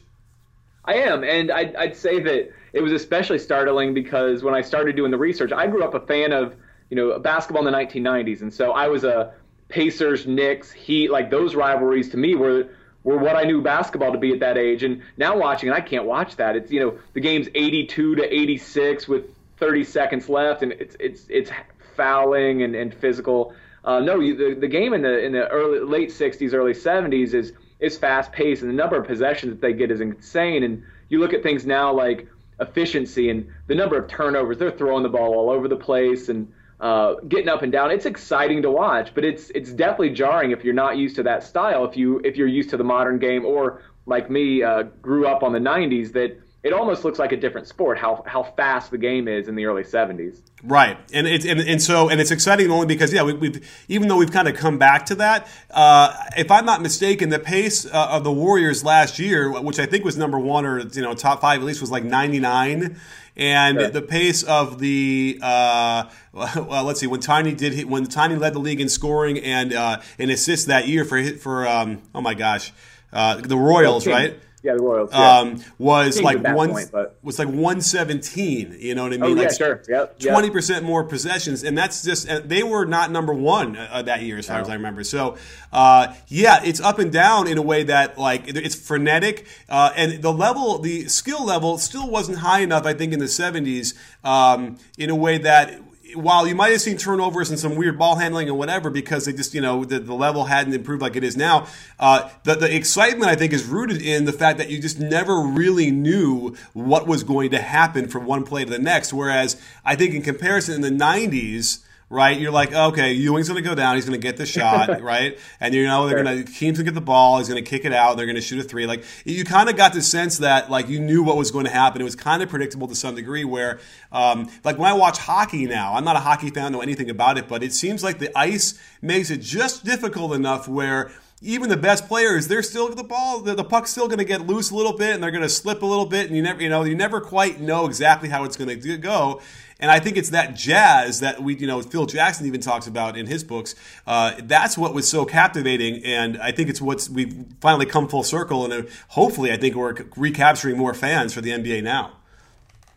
I 0.84 0.96
am, 0.96 1.24
and 1.24 1.52
I'd, 1.52 1.76
I'd 1.76 1.96
say 1.96 2.20
that 2.22 2.52
it 2.74 2.82
was 2.82 2.92
especially 2.92 3.38
startling 3.38 3.94
because 3.94 4.42
when 4.42 4.56
I 4.56 4.62
started 4.62 4.96
doing 4.96 5.12
the 5.12 5.18
research, 5.18 5.52
I 5.52 5.68
grew 5.68 5.84
up 5.84 5.94
a 5.94 6.00
fan 6.00 6.32
of 6.32 6.56
you 6.90 6.96
know, 6.96 7.20
basketball 7.20 7.68
in 7.68 7.72
the 7.72 7.78
1990s. 7.78 8.42
And 8.42 8.54
so 8.54 8.72
I 8.72 8.88
was 8.88 9.04
a 9.04 9.34
Pacers, 9.70 10.26
Knicks, 10.26 10.72
Heat, 10.72 11.12
like 11.12 11.30
those 11.30 11.56
rivalries 11.56 12.10
to 12.10 12.18
me 12.18 12.36
were 12.36 12.70
were 13.04 13.18
what 13.18 13.36
I 13.36 13.44
knew 13.44 13.62
basketball 13.62 14.12
to 14.12 14.18
be 14.18 14.34
at 14.34 14.40
that 14.42 14.58
age. 14.58 14.84
And 14.84 15.02
now 15.18 15.38
watching, 15.38 15.70
and 15.70 15.78
I 15.78 15.82
can't 15.82 16.06
watch 16.06 16.36
that. 16.38 16.56
It's 16.56 16.72
you 16.72 16.80
know 16.80 16.98
the 17.14 17.22
game's 17.22 17.48
82 17.54 18.16
to 18.16 18.24
86 18.34 19.08
with 19.08 19.26
30 19.58 19.84
seconds 19.84 20.30
left, 20.30 20.64
and 20.64 20.72
it's 20.74 20.96
it's 21.00 21.26
it's 21.30 21.52
fouling 21.96 22.64
and, 22.64 22.76
and 22.76 22.94
physical. 22.94 23.54
Uh, 23.84 24.00
no, 24.00 24.20
you, 24.20 24.36
the 24.36 24.60
the 24.60 24.68
game 24.68 24.94
in 24.94 25.02
the 25.02 25.20
in 25.20 25.34
the 25.34 25.48
early 25.48 25.80
late 25.80 26.10
60s, 26.10 26.54
early 26.54 26.74
70s 26.74 27.34
is 27.34 27.54
is 27.80 27.98
fast 27.98 28.32
paced, 28.32 28.62
and 28.62 28.72
the 28.72 28.76
number 28.76 28.98
of 28.98 29.06
possessions 29.06 29.52
that 29.52 29.62
they 29.62 29.74
get 29.74 29.92
is 29.92 30.02
insane. 30.02 30.64
And 30.64 30.84
you 31.10 31.20
look 31.20 31.34
at 31.34 31.44
things 31.44 31.66
now 31.66 31.94
like 31.94 32.28
efficiency 32.60 33.30
and 33.30 33.48
the 33.68 33.76
number 33.76 33.98
of 33.98 34.10
turnovers. 34.10 34.58
They're 34.58 34.72
throwing 34.72 35.04
the 35.04 35.10
ball 35.10 35.34
all 35.34 35.50
over 35.50 35.68
the 35.68 35.76
place, 35.76 36.30
and 36.30 36.52
uh, 36.80 37.16
getting 37.28 37.50
up 37.50 37.64
and 37.64 37.72
down. 37.72 37.92
It's 37.92 38.06
exciting 38.06 38.62
to 38.62 38.72
watch, 38.72 39.14
but 39.14 39.26
it's 39.26 39.50
it's 39.52 39.72
definitely 39.72 40.12
jarring 40.12 40.52
if 40.52 40.64
you're 40.64 40.74
not 40.74 40.98
used 40.98 41.16
to 41.16 41.24
that 41.24 41.44
style. 41.44 41.86
If 41.86 41.98
you 41.98 42.20
if 42.24 42.38
you're 42.38 42.48
used 42.48 42.70
to 42.72 42.78
the 42.78 42.84
modern 42.84 43.20
game, 43.20 43.46
or 43.46 43.82
like 44.06 44.30
me, 44.30 44.64
uh, 44.64 44.84
grew 45.02 45.28
up 45.28 45.44
on 45.44 45.54
the 45.54 45.60
'90s, 45.60 46.14
that 46.14 46.40
it 46.64 46.74
almost 46.74 47.04
looks 47.04 47.18
like 47.18 47.32
a 47.32 47.38
different 47.38 47.68
sport. 47.68 47.98
How 47.98 48.24
how 48.28 48.44
fast 48.44 48.92
the 48.92 48.98
game 48.98 49.28
is 49.28 49.48
in 49.48 49.56
the 49.56 49.66
early 49.66 49.84
'70s. 49.84 50.42
Right, 50.64 50.98
and 51.14 51.26
it's 51.26 51.46
and, 51.46 51.60
and 51.60 51.82
so 51.82 52.10
and 52.10 52.22
it's 52.22 52.32
exciting 52.32 52.70
only 52.70 52.86
because 52.86 53.12
yeah, 53.12 53.24
we, 53.24 53.48
have 53.48 53.64
even 53.88 54.08
though 54.08 54.18
we've 54.18 54.32
kind 54.32 54.48
of 54.48 54.56
come 54.56 54.78
back 54.78 55.08
to 55.08 55.16
that. 55.16 55.48
Uh, 55.72 56.14
if 56.36 56.52
I'm 56.52 56.66
not 56.66 56.82
mistaken, 56.82 57.30
the 57.30 57.40
pace 57.40 57.86
uh, 57.86 58.10
of 58.12 58.24
the 58.24 58.32
Warriors 58.32 58.84
last 58.84 59.18
year, 59.18 59.52
which 59.62 59.80
I 59.80 59.88
think 59.88 60.06
was 60.06 60.16
number 60.16 60.38
one 60.38 60.66
or 60.66 60.80
you 60.80 61.02
know 61.02 61.16
top 61.16 61.42
five 61.42 61.60
at 61.62 61.66
least, 61.66 61.82
was 61.82 61.92
like 61.92 62.04
99 62.04 63.00
and 63.38 63.80
sure. 63.80 63.90
the 63.90 64.02
pace 64.02 64.44
of 64.44 64.80
the 64.80 65.40
uh, 65.42 66.10
well, 66.34 66.84
let's 66.84 67.00
see 67.00 67.08
when 67.08 67.20
Tiny 67.20 67.54
did 67.54 67.86
when 67.86 68.06
Tiny 68.06 68.36
led 68.36 68.54
the 68.54 68.60
league 68.60 68.82
in 68.82 68.90
scoring 68.90 69.40
and 69.40 69.74
uh, 69.74 70.02
and 70.20 70.32
assists 70.32 70.66
that 70.66 70.88
year 70.88 71.06
for 71.06 71.24
for 71.24 71.68
um, 71.68 72.02
oh 72.14 72.22
my 72.22 72.34
gosh 72.34 72.74
uh, 73.14 73.36
the 73.38 73.58
Royals 73.58 74.08
right 74.08 74.40
Yeah, 74.68 74.74
the 74.74 74.82
Royals. 74.84 75.10
Yeah. 75.14 75.38
Um, 75.40 75.64
was 75.78 76.22
like 76.22 76.44
one 76.44 76.72
point, 76.72 76.92
but- 76.92 77.18
was 77.24 77.40
like 77.40 77.48
one 77.48 77.80
seventeen. 77.80 78.76
You 78.80 78.96
know 78.96 79.04
what 79.04 79.14
I 79.14 79.18
mean? 79.18 79.24
Oh, 79.24 79.42
yeah, 79.42 79.48
like 79.48 79.58
sure. 79.58 79.82
Yep, 79.88 80.16
yep. 80.20 80.34
Twenty 80.34 80.50
percent 80.50 80.84
more 80.84 81.04
possessions, 81.06 81.64
and 81.64 81.78
that's 81.78 82.04
just 82.04 82.30
uh, 82.30 82.42
they 82.44 82.64
were 82.64 82.86
not 82.86 83.12
number 83.12 83.34
one 83.34 83.78
uh, 83.78 84.02
that 84.02 84.22
year 84.22 84.38
as 84.38 84.48
far 84.48 84.58
No. 84.58 84.64
as 84.64 84.70
I 84.70 84.74
remember. 84.74 85.04
So 85.06 85.38
uh, 85.72 86.14
yeah, 86.28 86.62
it's 86.64 86.82
up 86.82 87.00
and 87.00 87.12
down 87.12 87.48
in 87.48 87.58
a 87.58 87.62
way 87.62 87.84
that 87.84 88.18
like 88.18 88.44
it's 88.48 88.76
frenetic, 88.76 89.48
uh, 89.70 89.92
and 89.96 90.22
the 90.22 90.34
level, 90.34 90.80
the 90.80 91.08
skill 91.08 91.46
level, 91.46 91.78
still 91.78 92.10
wasn't 92.10 92.40
high 92.40 92.60
enough. 92.60 92.86
I 92.86 92.94
think 92.94 93.14
in 93.14 93.20
the 93.20 93.28
seventies, 93.30 93.94
um, 94.24 94.78
in 94.98 95.10
a 95.10 95.16
way 95.16 95.38
that 95.38 95.80
while 96.16 96.48
you 96.48 96.56
might 96.56 96.72
have 96.72 96.82
seen 96.82 96.98
turnovers 96.98 97.50
and 97.50 97.60
some 97.60 97.76
weird 97.76 97.98
ball 97.98 98.16
handling 98.16 98.48
and 98.48 98.58
whatever, 98.58 98.90
because 98.90 99.26
they 99.26 99.34
just, 99.34 99.54
you 99.54 99.62
know, 99.62 99.86
the, 99.86 100.00
the 100.00 100.14
level 100.14 100.46
hadn't 100.46 100.74
improved 100.74 101.02
like 101.02 101.16
it 101.16 101.24
is 101.24 101.36
now, 101.36 101.68
uh, 102.00 102.30
the, 102.44 102.56
the 102.56 102.74
excitement, 102.74 103.30
I 103.30 103.36
think, 103.36 103.54
is 103.54 103.66
rooted 103.66 104.02
in 104.02 104.26
the 104.26 104.34
fact 104.34 104.58
that 104.58 104.70
you 104.70 104.82
just 104.82 105.00
never 105.00 105.40
really 105.40 105.92
knew 105.92 106.56
what 106.74 107.08
was 107.08 107.24
going 107.24 107.52
to 107.52 107.60
happen 107.60 108.08
from 108.08 108.26
one 108.26 108.44
play 108.44 108.66
to 108.66 108.70
the 108.70 108.80
next. 108.80 109.14
Whereas 109.14 109.62
I 109.84 109.96
think 109.96 110.14
in 110.14 110.22
comparison 110.22 110.76
in 110.76 110.82
the 110.82 111.04
90s, 111.04 111.80
right? 112.10 112.40
You're 112.40 112.52
like, 112.52 112.74
okay, 112.74 113.14
Ewing's 113.14 113.50
going 113.50 113.62
to 113.62 113.68
go 113.68 113.76
down. 113.76 113.96
He's 113.96 114.06
going 114.06 114.20
to 114.20 114.26
get 114.26 114.38
the 114.38 114.46
shot, 114.46 115.02
right? 115.02 115.38
And 115.60 115.74
you 115.74 115.86
know 115.86 116.08
they're 116.08 116.24
going 116.24 116.46
to 116.46 116.52
Keem's 116.52 116.78
going 116.78 116.86
to 116.86 116.92
get 116.92 116.96
the 116.96 117.02
ball. 117.02 117.40
He's 117.40 117.50
going 117.50 117.64
to 117.64 117.70
kick 117.70 117.86
it 117.86 117.94
out. 117.94 118.18
They're 118.18 118.26
going 118.26 118.36
to 118.36 118.42
shoot 118.42 118.60
a 118.60 118.64
three. 118.64 118.86
Like 118.86 119.04
you 119.26 119.44
kind 119.44 119.70
of 119.70 119.76
got 119.76 119.94
the 119.94 120.02
sense 120.02 120.38
that 120.40 120.70
like 120.70 120.88
you 120.88 121.00
knew 121.00 121.24
what 121.24 121.38
was 121.38 121.52
going 121.52 121.66
to 121.66 121.72
happen. 121.72 122.02
It 122.02 122.06
was 122.06 122.16
kind 122.16 122.42
of 122.42 122.50
predictable 122.50 122.88
to 122.88 122.96
some 122.96 123.16
degree. 123.16 123.44
Where 123.44 123.80
um, 124.12 124.50
like 124.64 124.78
when 124.78 124.90
I 124.90 124.94
watch 124.94 125.18
hockey 125.18 125.66
now, 125.66 125.94
I'm 125.94 126.04
not 126.04 126.16
a 126.16 126.20
hockey 126.20 126.50
fan, 126.50 126.72
know 126.72 126.82
anything 126.82 127.10
about 127.10 127.38
it, 127.38 127.48
but 127.48 127.64
it 127.64 127.74
seems 127.74 128.04
like 128.04 128.20
the 128.20 128.36
ice 128.38 128.80
makes 129.02 129.30
it 129.30 129.42
just 129.42 129.84
difficult 129.84 130.34
enough 130.34 130.68
where 130.68 131.12
even 131.42 131.70
the 131.70 131.78
best 131.78 132.08
players, 132.08 132.48
they're 132.48 132.64
still 132.64 132.94
the 132.94 133.04
ball, 133.04 133.42
the, 133.42 133.54
the 133.54 133.64
puck's 133.64 133.92
still 133.92 134.08
going 134.08 134.18
to 134.18 134.26
get 134.26 134.48
loose 134.48 134.72
a 134.72 134.76
little 134.76 134.98
bit, 134.98 135.14
and 135.14 135.22
they're 135.22 135.32
going 135.32 135.44
to 135.44 135.50
slip 135.50 135.84
a 135.84 135.86
little 135.86 136.06
bit, 136.06 136.28
and 136.28 136.36
you 136.36 136.42
never, 136.42 136.62
you 136.62 136.70
know, 136.70 136.84
you 136.84 136.96
never 136.96 137.22
quite 137.22 137.60
know 137.62 137.86
exactly 137.86 138.28
how 138.28 138.44
it's 138.44 138.58
going 138.58 138.80
to 138.80 138.98
go. 138.98 139.40
And 139.80 139.92
I 139.92 140.00
think 140.00 140.18
it's 140.18 140.30
that 140.32 140.56
jazz 140.56 141.20
that 141.20 141.42
we, 141.42 141.56
you 141.56 141.68
know, 141.68 141.82
Phil 141.82 142.08
Jackson 142.08 142.48
even 142.48 142.62
talks 142.62 142.88
about 142.88 143.16
in 143.16 143.28
his 143.28 143.44
books. 143.44 143.76
Uh, 144.08 144.34
that's 144.44 144.78
what 144.78 144.94
was 144.94 145.08
so 145.08 145.24
captivating, 145.26 146.04
and 146.04 146.38
I 146.40 146.52
think 146.52 146.70
it's 146.70 146.82
what's 146.82 147.10
we've 147.10 147.46
finally 147.62 147.86
come 147.86 148.08
full 148.08 148.24
circle, 148.24 148.66
and 148.66 148.74
uh, 148.74 148.90
hopefully, 149.10 149.52
I 149.52 149.58
think 149.58 149.76
we're 149.76 149.96
recapturing 150.16 150.78
more 150.78 150.94
fans 150.94 151.34
for 151.34 151.42
the 151.42 151.52
NBA 151.52 151.84
now. 151.84 152.14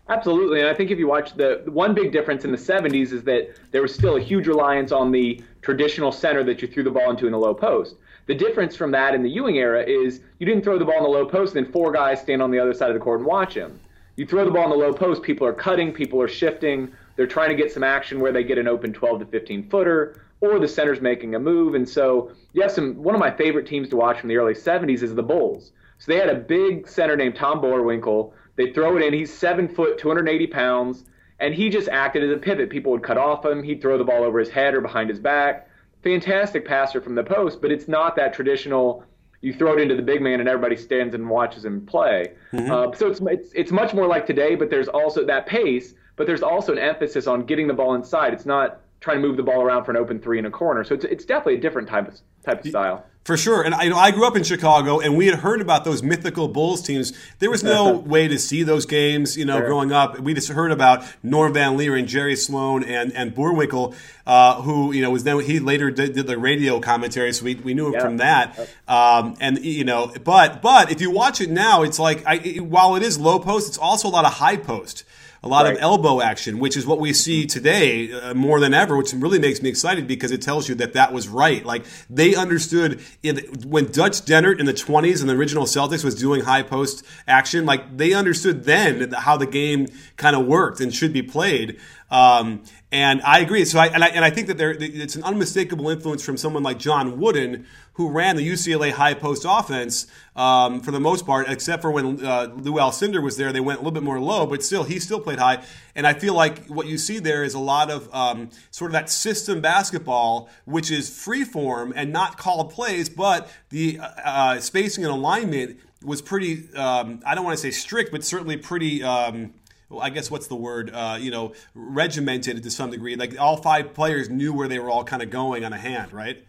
Absolutely, 0.09 0.61
and 0.61 0.69
I 0.69 0.75
think 0.75 0.91
if 0.91 0.99
you 0.99 1.07
watch 1.07 1.35
the 1.35 1.63
the 1.65 1.71
one 1.71 1.95
big 1.95 2.13
difference 2.13 2.45
in 2.45 2.51
the 2.51 2.59
70s 2.59 3.13
is 3.13 3.23
that 3.25 3.55
there 3.71 3.83
was 3.83 3.95
still 3.95 4.17
a 4.17 4.21
huge 4.21 4.47
reliance 4.49 4.91
on 4.91 5.13
the 5.13 5.43
traditional 5.63 6.11
center 6.11 6.43
that 6.45 6.63
you 6.63 6.69
threw 6.69 6.83
the 6.83 6.91
ball 6.91 7.11
into 7.11 7.27
in 7.27 7.33
the 7.33 7.39
low 7.39 7.55
post. 7.55 7.95
The 8.27 8.35
difference 8.35 8.75
from 8.75 8.91
that 8.93 9.15
in 9.15 9.23
the 9.23 9.31
Ewing 9.31 9.59
era 9.59 9.83
is 9.83 10.21
you 10.39 10.47
didn't 10.47 10.65
throw 10.65 10.79
the 10.79 10.85
ball 10.85 10.97
in 10.97 11.03
the 11.03 11.11
low 11.11 11.27
post, 11.27 11.55
and 11.55 11.67
then 11.67 11.73
four 11.73 11.93
guys 11.93 12.21
stand 12.21 12.43
on 12.43 12.51
the 12.51 12.59
other 12.59 12.73
side 12.73 12.89
of 12.89 12.95
the 12.95 13.01
court 13.01 13.21
and 13.21 13.27
watch 13.27 13.55
him. 13.55 13.79
You 14.21 14.27
throw 14.27 14.45
the 14.45 14.51
ball 14.51 14.65
in 14.65 14.69
the 14.69 14.77
low 14.77 14.93
post, 14.93 15.23
people 15.23 15.47
are 15.47 15.53
cutting, 15.55 15.95
people 15.95 16.21
are 16.21 16.29
shifting, 16.29 16.93
they're 17.17 17.27
trying 17.27 17.49
to 17.49 17.55
get 17.55 17.73
some 17.73 17.83
action 17.83 18.21
where 18.21 18.33
they 18.33 18.45
get 18.45 18.59
an 18.59 18.69
open 18.69 18.93
12 18.93 19.21
to 19.21 19.25
15 19.25 19.71
footer, 19.71 20.21
or 20.43 20.59
the 20.59 20.69
center's 20.69 21.01
making 21.01 21.35
a 21.35 21.39
move. 21.39 21.75
And 21.75 21.89
so, 21.89 22.31
you 22.53 22.61
have 22.61 22.71
some. 22.71 23.03
One 23.03 23.15
of 23.15 23.19
my 23.19 23.31
favorite 23.31 23.67
teams 23.67 23.89
to 23.89 23.97
watch 23.97 24.21
from 24.21 24.29
the 24.29 24.37
early 24.37 24.53
70s 24.53 25.03
is 25.03 25.15
the 25.15 25.23
Bulls. 25.23 25.73
So 25.97 26.13
they 26.13 26.19
had 26.19 26.29
a 26.29 26.35
big 26.35 26.87
center 26.87 27.17
named 27.17 27.37
Tom 27.37 27.63
Boerwinkle. 27.63 28.35
They 28.57 28.75
throw 28.75 28.99
it 28.99 29.03
in. 29.03 29.15
He's 29.15 29.33
seven 29.33 29.67
foot, 29.67 29.97
280 29.97 30.49
pounds, 30.49 31.07
and 31.39 31.55
he 31.55 31.71
just 31.71 31.89
acted 31.89 32.23
as 32.23 32.31
a 32.31 32.39
pivot. 32.39 32.69
People 32.69 32.93
would 32.93 33.03
cut 33.03 33.17
off 33.17 33.47
him. 33.47 33.63
He'd 33.63 33.81
throw 33.81 33.97
the 33.97 34.05
ball 34.05 34.23
over 34.23 34.39
his 34.39 34.51
head 34.51 34.75
or 34.75 34.83
behind 34.83 35.09
his 35.09 35.19
back. 35.19 35.67
Fantastic 36.03 36.67
passer 36.67 37.01
from 37.01 37.15
the 37.15 37.25
post, 37.25 37.63
but 37.63 37.73
it's 37.73 37.89
not 37.89 38.17
that 38.17 38.35
traditional. 38.35 39.03
You 39.43 39.53
throw 39.55 39.73
it 39.75 39.81
into 39.81 39.97
the 39.97 40.03
big 40.03 40.21
man 40.21 40.41
and 40.41 40.49
everybody 40.49 40.77
stands 40.77 41.15
and 41.15 41.29
watches 41.29 41.65
him 41.65 41.87
play. 41.87 42.33
Uh, 42.71 42.93
so 42.95 43.09
it's, 43.09 43.21
it's 43.23 43.53
it's 43.55 43.73
much 43.73 43.95
more 43.95 44.07
like 44.07 44.27
today, 44.27 44.55
but 44.55 44.69
there's 44.71 44.89
also 44.89 45.25
that 45.27 45.47
pace. 45.47 45.95
But 46.17 46.27
there's 46.27 46.43
also 46.43 46.73
an 46.73 46.79
emphasis 46.79 47.27
on 47.27 47.47
getting 47.47 47.67
the 47.67 47.73
ball 47.73 47.95
inside. 47.95 48.35
It's 48.35 48.45
not 48.45 48.81
trying 49.01 49.23
to 49.23 49.27
move 49.27 49.39
the 49.39 49.43
ball 49.43 49.63
around 49.63 49.85
for 49.85 49.91
an 49.93 49.97
open 49.97 50.21
three 50.21 50.39
in 50.39 50.45
a 50.45 50.51
corner. 50.51 50.85
So 50.85 50.95
it's 50.95 51.05
it's 51.07 51.25
definitely 51.25 51.55
a 51.55 51.61
different 51.61 51.89
type 51.89 52.07
of 52.09 52.19
type 52.45 52.61
of 52.61 52.67
style. 52.69 53.07
For 53.23 53.37
sure, 53.37 53.63
and 53.63 53.75
I, 53.75 53.83
you 53.83 53.91
know, 53.91 53.99
I 53.99 54.13
grew 54.13 54.27
up 54.27 54.35
in 54.35 54.43
Chicago, 54.43 54.99
and 54.99 55.15
we 55.15 55.27
had 55.27 55.41
heard 55.41 55.61
about 55.61 55.85
those 55.85 56.03
mythical 56.03 56.49
Bulls 56.49 56.81
teams. 56.81 57.13
There 57.39 57.51
was 57.51 57.63
no 57.63 57.93
way 58.15 58.27
to 58.29 58.39
see 58.39 58.63
those 58.63 58.87
games, 58.87 59.37
you 59.37 59.45
know, 59.45 59.59
Sure. 59.59 59.67
growing 59.67 59.93
up. 59.93 60.19
We 60.19 60.33
just 60.33 60.49
heard 60.49 60.73
about 60.73 61.05
Norm 61.23 61.53
Van 61.53 61.77
Lier 61.77 61.95
and 61.97 62.09
Jerry 62.09 62.35
Sloan 62.35 62.83
and 62.83 63.13
and 63.13 63.35
Boerwinkle, 63.35 63.95
uh, 64.27 64.63
who 64.63 64.93
you 64.93 65.03
know 65.03 65.11
was 65.11 65.25
then 65.25 65.39
he 65.41 65.61
later 65.61 65.91
did, 65.91 66.15
did 66.15 66.27
the 66.27 66.39
radio 66.39 66.81
commentary, 66.81 67.33
so 67.35 67.45
we, 67.45 67.57
we 67.57 67.75
knew 67.75 67.89
him 67.89 67.93
Yeah. 67.93 68.01
from 68.01 68.17
that. 68.17 68.59
Um, 68.89 69.37
and 69.39 69.63
you 69.63 69.85
know, 69.85 70.13
but 70.25 70.63
but 70.63 70.91
if 70.91 71.03
you 71.03 71.11
watch 71.11 71.43
it 71.43 71.51
now, 71.51 71.83
it's 71.83 71.99
like 71.99 72.27
I, 72.27 72.37
it- 72.37 72.65
while 72.65 72.97
it 72.97 73.03
is 73.03 73.19
low 73.19 73.39
post, 73.39 73.69
it's 73.69 73.79
also 73.79 74.09
a 74.09 74.11
lot 74.11 74.25
of 74.25 74.33
high 74.33 74.57
post. 74.57 75.05
A 75.43 75.49
lot 75.49 75.67
of 75.67 75.79
elbow 75.81 76.21
action, 76.21 76.59
which 76.59 76.77
is 76.77 76.87
what 76.87 77.01
we 77.01 77.15
see 77.15 77.47
today 77.47 78.13
uh, 78.13 78.35
more 78.35 78.61
than 78.61 78.75
ever, 78.75 78.95
which 78.95 79.15
really 79.15 79.39
makes 79.39 79.63
me 79.63 79.71
excited 79.71 80.07
because 80.07 80.33
it 80.33 80.43
tells 80.43 80.69
you 80.69 80.75
that 80.75 80.93
that 80.93 81.15
was 81.15 81.29
right. 81.29 81.65
Like 81.65 81.87
they 82.11 82.35
understood 82.35 83.01
in, 83.23 83.39
when 83.65 83.87
Dutch 83.87 84.21
Dehnert 84.27 84.61
in 84.61 84.67
the 84.67 84.75
20s 84.75 85.21
and 85.21 85.31
the 85.31 85.35
original 85.35 85.65
Celtics 85.65 86.05
was 86.05 86.15
doing 86.15 86.43
high 86.43 86.63
post 86.63 87.07
action, 87.27 87.65
like 87.65 87.97
they 87.97 88.13
understood 88.13 88.65
then 88.65 89.13
how 89.13 89.39
the 89.39 89.47
game 89.47 89.87
kind 90.19 90.37
of 90.37 90.47
worked 90.47 90.79
and 90.79 90.95
should 90.95 91.15
be 91.15 91.23
played. 91.23 91.81
Um, 92.11 92.65
and 92.93 93.23
I 93.23 93.39
agree. 93.39 93.65
So 93.65 93.79
I 93.79 93.87
and, 93.87 94.03
I 94.03 94.09
and 94.09 94.25
I 94.25 94.31
think 94.31 94.49
that 94.49 94.59
there 94.59 94.73
it's 94.73 95.15
an 95.15 95.23
unmistakable 95.23 95.89
influence 95.89 96.25
from 96.25 96.37
someone 96.37 96.65
like 96.65 96.79
John 96.79 97.21
Wooden, 97.21 97.67
who 97.93 98.11
ran 98.11 98.35
the 98.35 98.49
UCLA 98.49 98.91
high 98.91 99.15
post 99.15 99.47
offense 99.49 100.09
um, 100.35 100.81
for 100.81 100.91
the 100.91 100.99
most 100.99 101.25
part, 101.25 101.49
except 101.49 101.83
for 101.83 101.91
when 101.93 102.25
uh, 102.25 102.49
Lou 102.57 102.75
Alcindor 102.75 103.23
was 103.23 103.37
there. 103.37 103.53
They 103.53 103.61
went 103.61 103.79
a 103.79 103.83
little 103.83 103.93
bit 103.93 104.03
more 104.03 104.19
low, 104.19 104.45
but 104.45 104.65
still, 104.65 104.83
he 104.83 104.99
still 104.99 105.21
played 105.21 105.39
high. 105.39 105.63
And 105.95 106.05
I 106.05 106.15
feel 106.15 106.35
like 106.35 106.67
what 106.67 106.87
you 106.87 106.99
see 106.99 107.21
there 107.21 107.45
is 107.45 107.55
a 107.55 107.61
lot 107.61 107.91
of 107.91 108.13
um, 108.13 108.51
sort 108.73 108.91
of 108.91 108.93
that 108.95 109.09
system 109.09 109.61
basketball, 109.61 110.49
which 110.65 110.91
is 110.91 111.17
free 111.17 111.45
form 111.45 111.93
and 111.95 112.13
not 112.13 112.39
called 112.39 112.73
plays, 112.73 113.09
but 113.09 113.49
the 113.69 114.01
uh, 114.01 114.09
uh, 114.25 114.61
spacing 114.61 115.05
and 115.05 115.13
alignment 115.13 115.79
was 116.03 116.23
pretty. 116.23 116.75
Um, 116.75 117.21
I 117.25 117.37
don't 117.37 117.45
want 117.45 117.57
to 117.57 117.63
say 117.63 117.71
strict, 117.71 118.11
but 118.11 118.25
certainly 118.25 118.57
pretty. 118.57 119.05
Um, 119.05 119.55
I 119.99 120.11
guess 120.11 120.31
what's 120.31 120.47
the 120.47 120.57
word? 120.57 120.91
Uh, 120.93 121.19
you 121.21 121.31
know, 121.31 121.53
regimented 121.75 122.63
to 122.63 122.71
some 122.71 122.91
degree. 122.91 123.17
Like 123.17 123.39
all 123.39 123.57
five 123.57 123.95
players 123.95 124.29
knew 124.29 124.53
where 124.53 124.69
they 124.69 124.79
were 124.79 124.91
all 124.91 125.05
kind 125.05 125.23
of 125.23 125.31
going 125.31 125.65
on 125.65 125.73
a 125.73 125.79
hand, 125.79 126.13
right? 126.13 126.45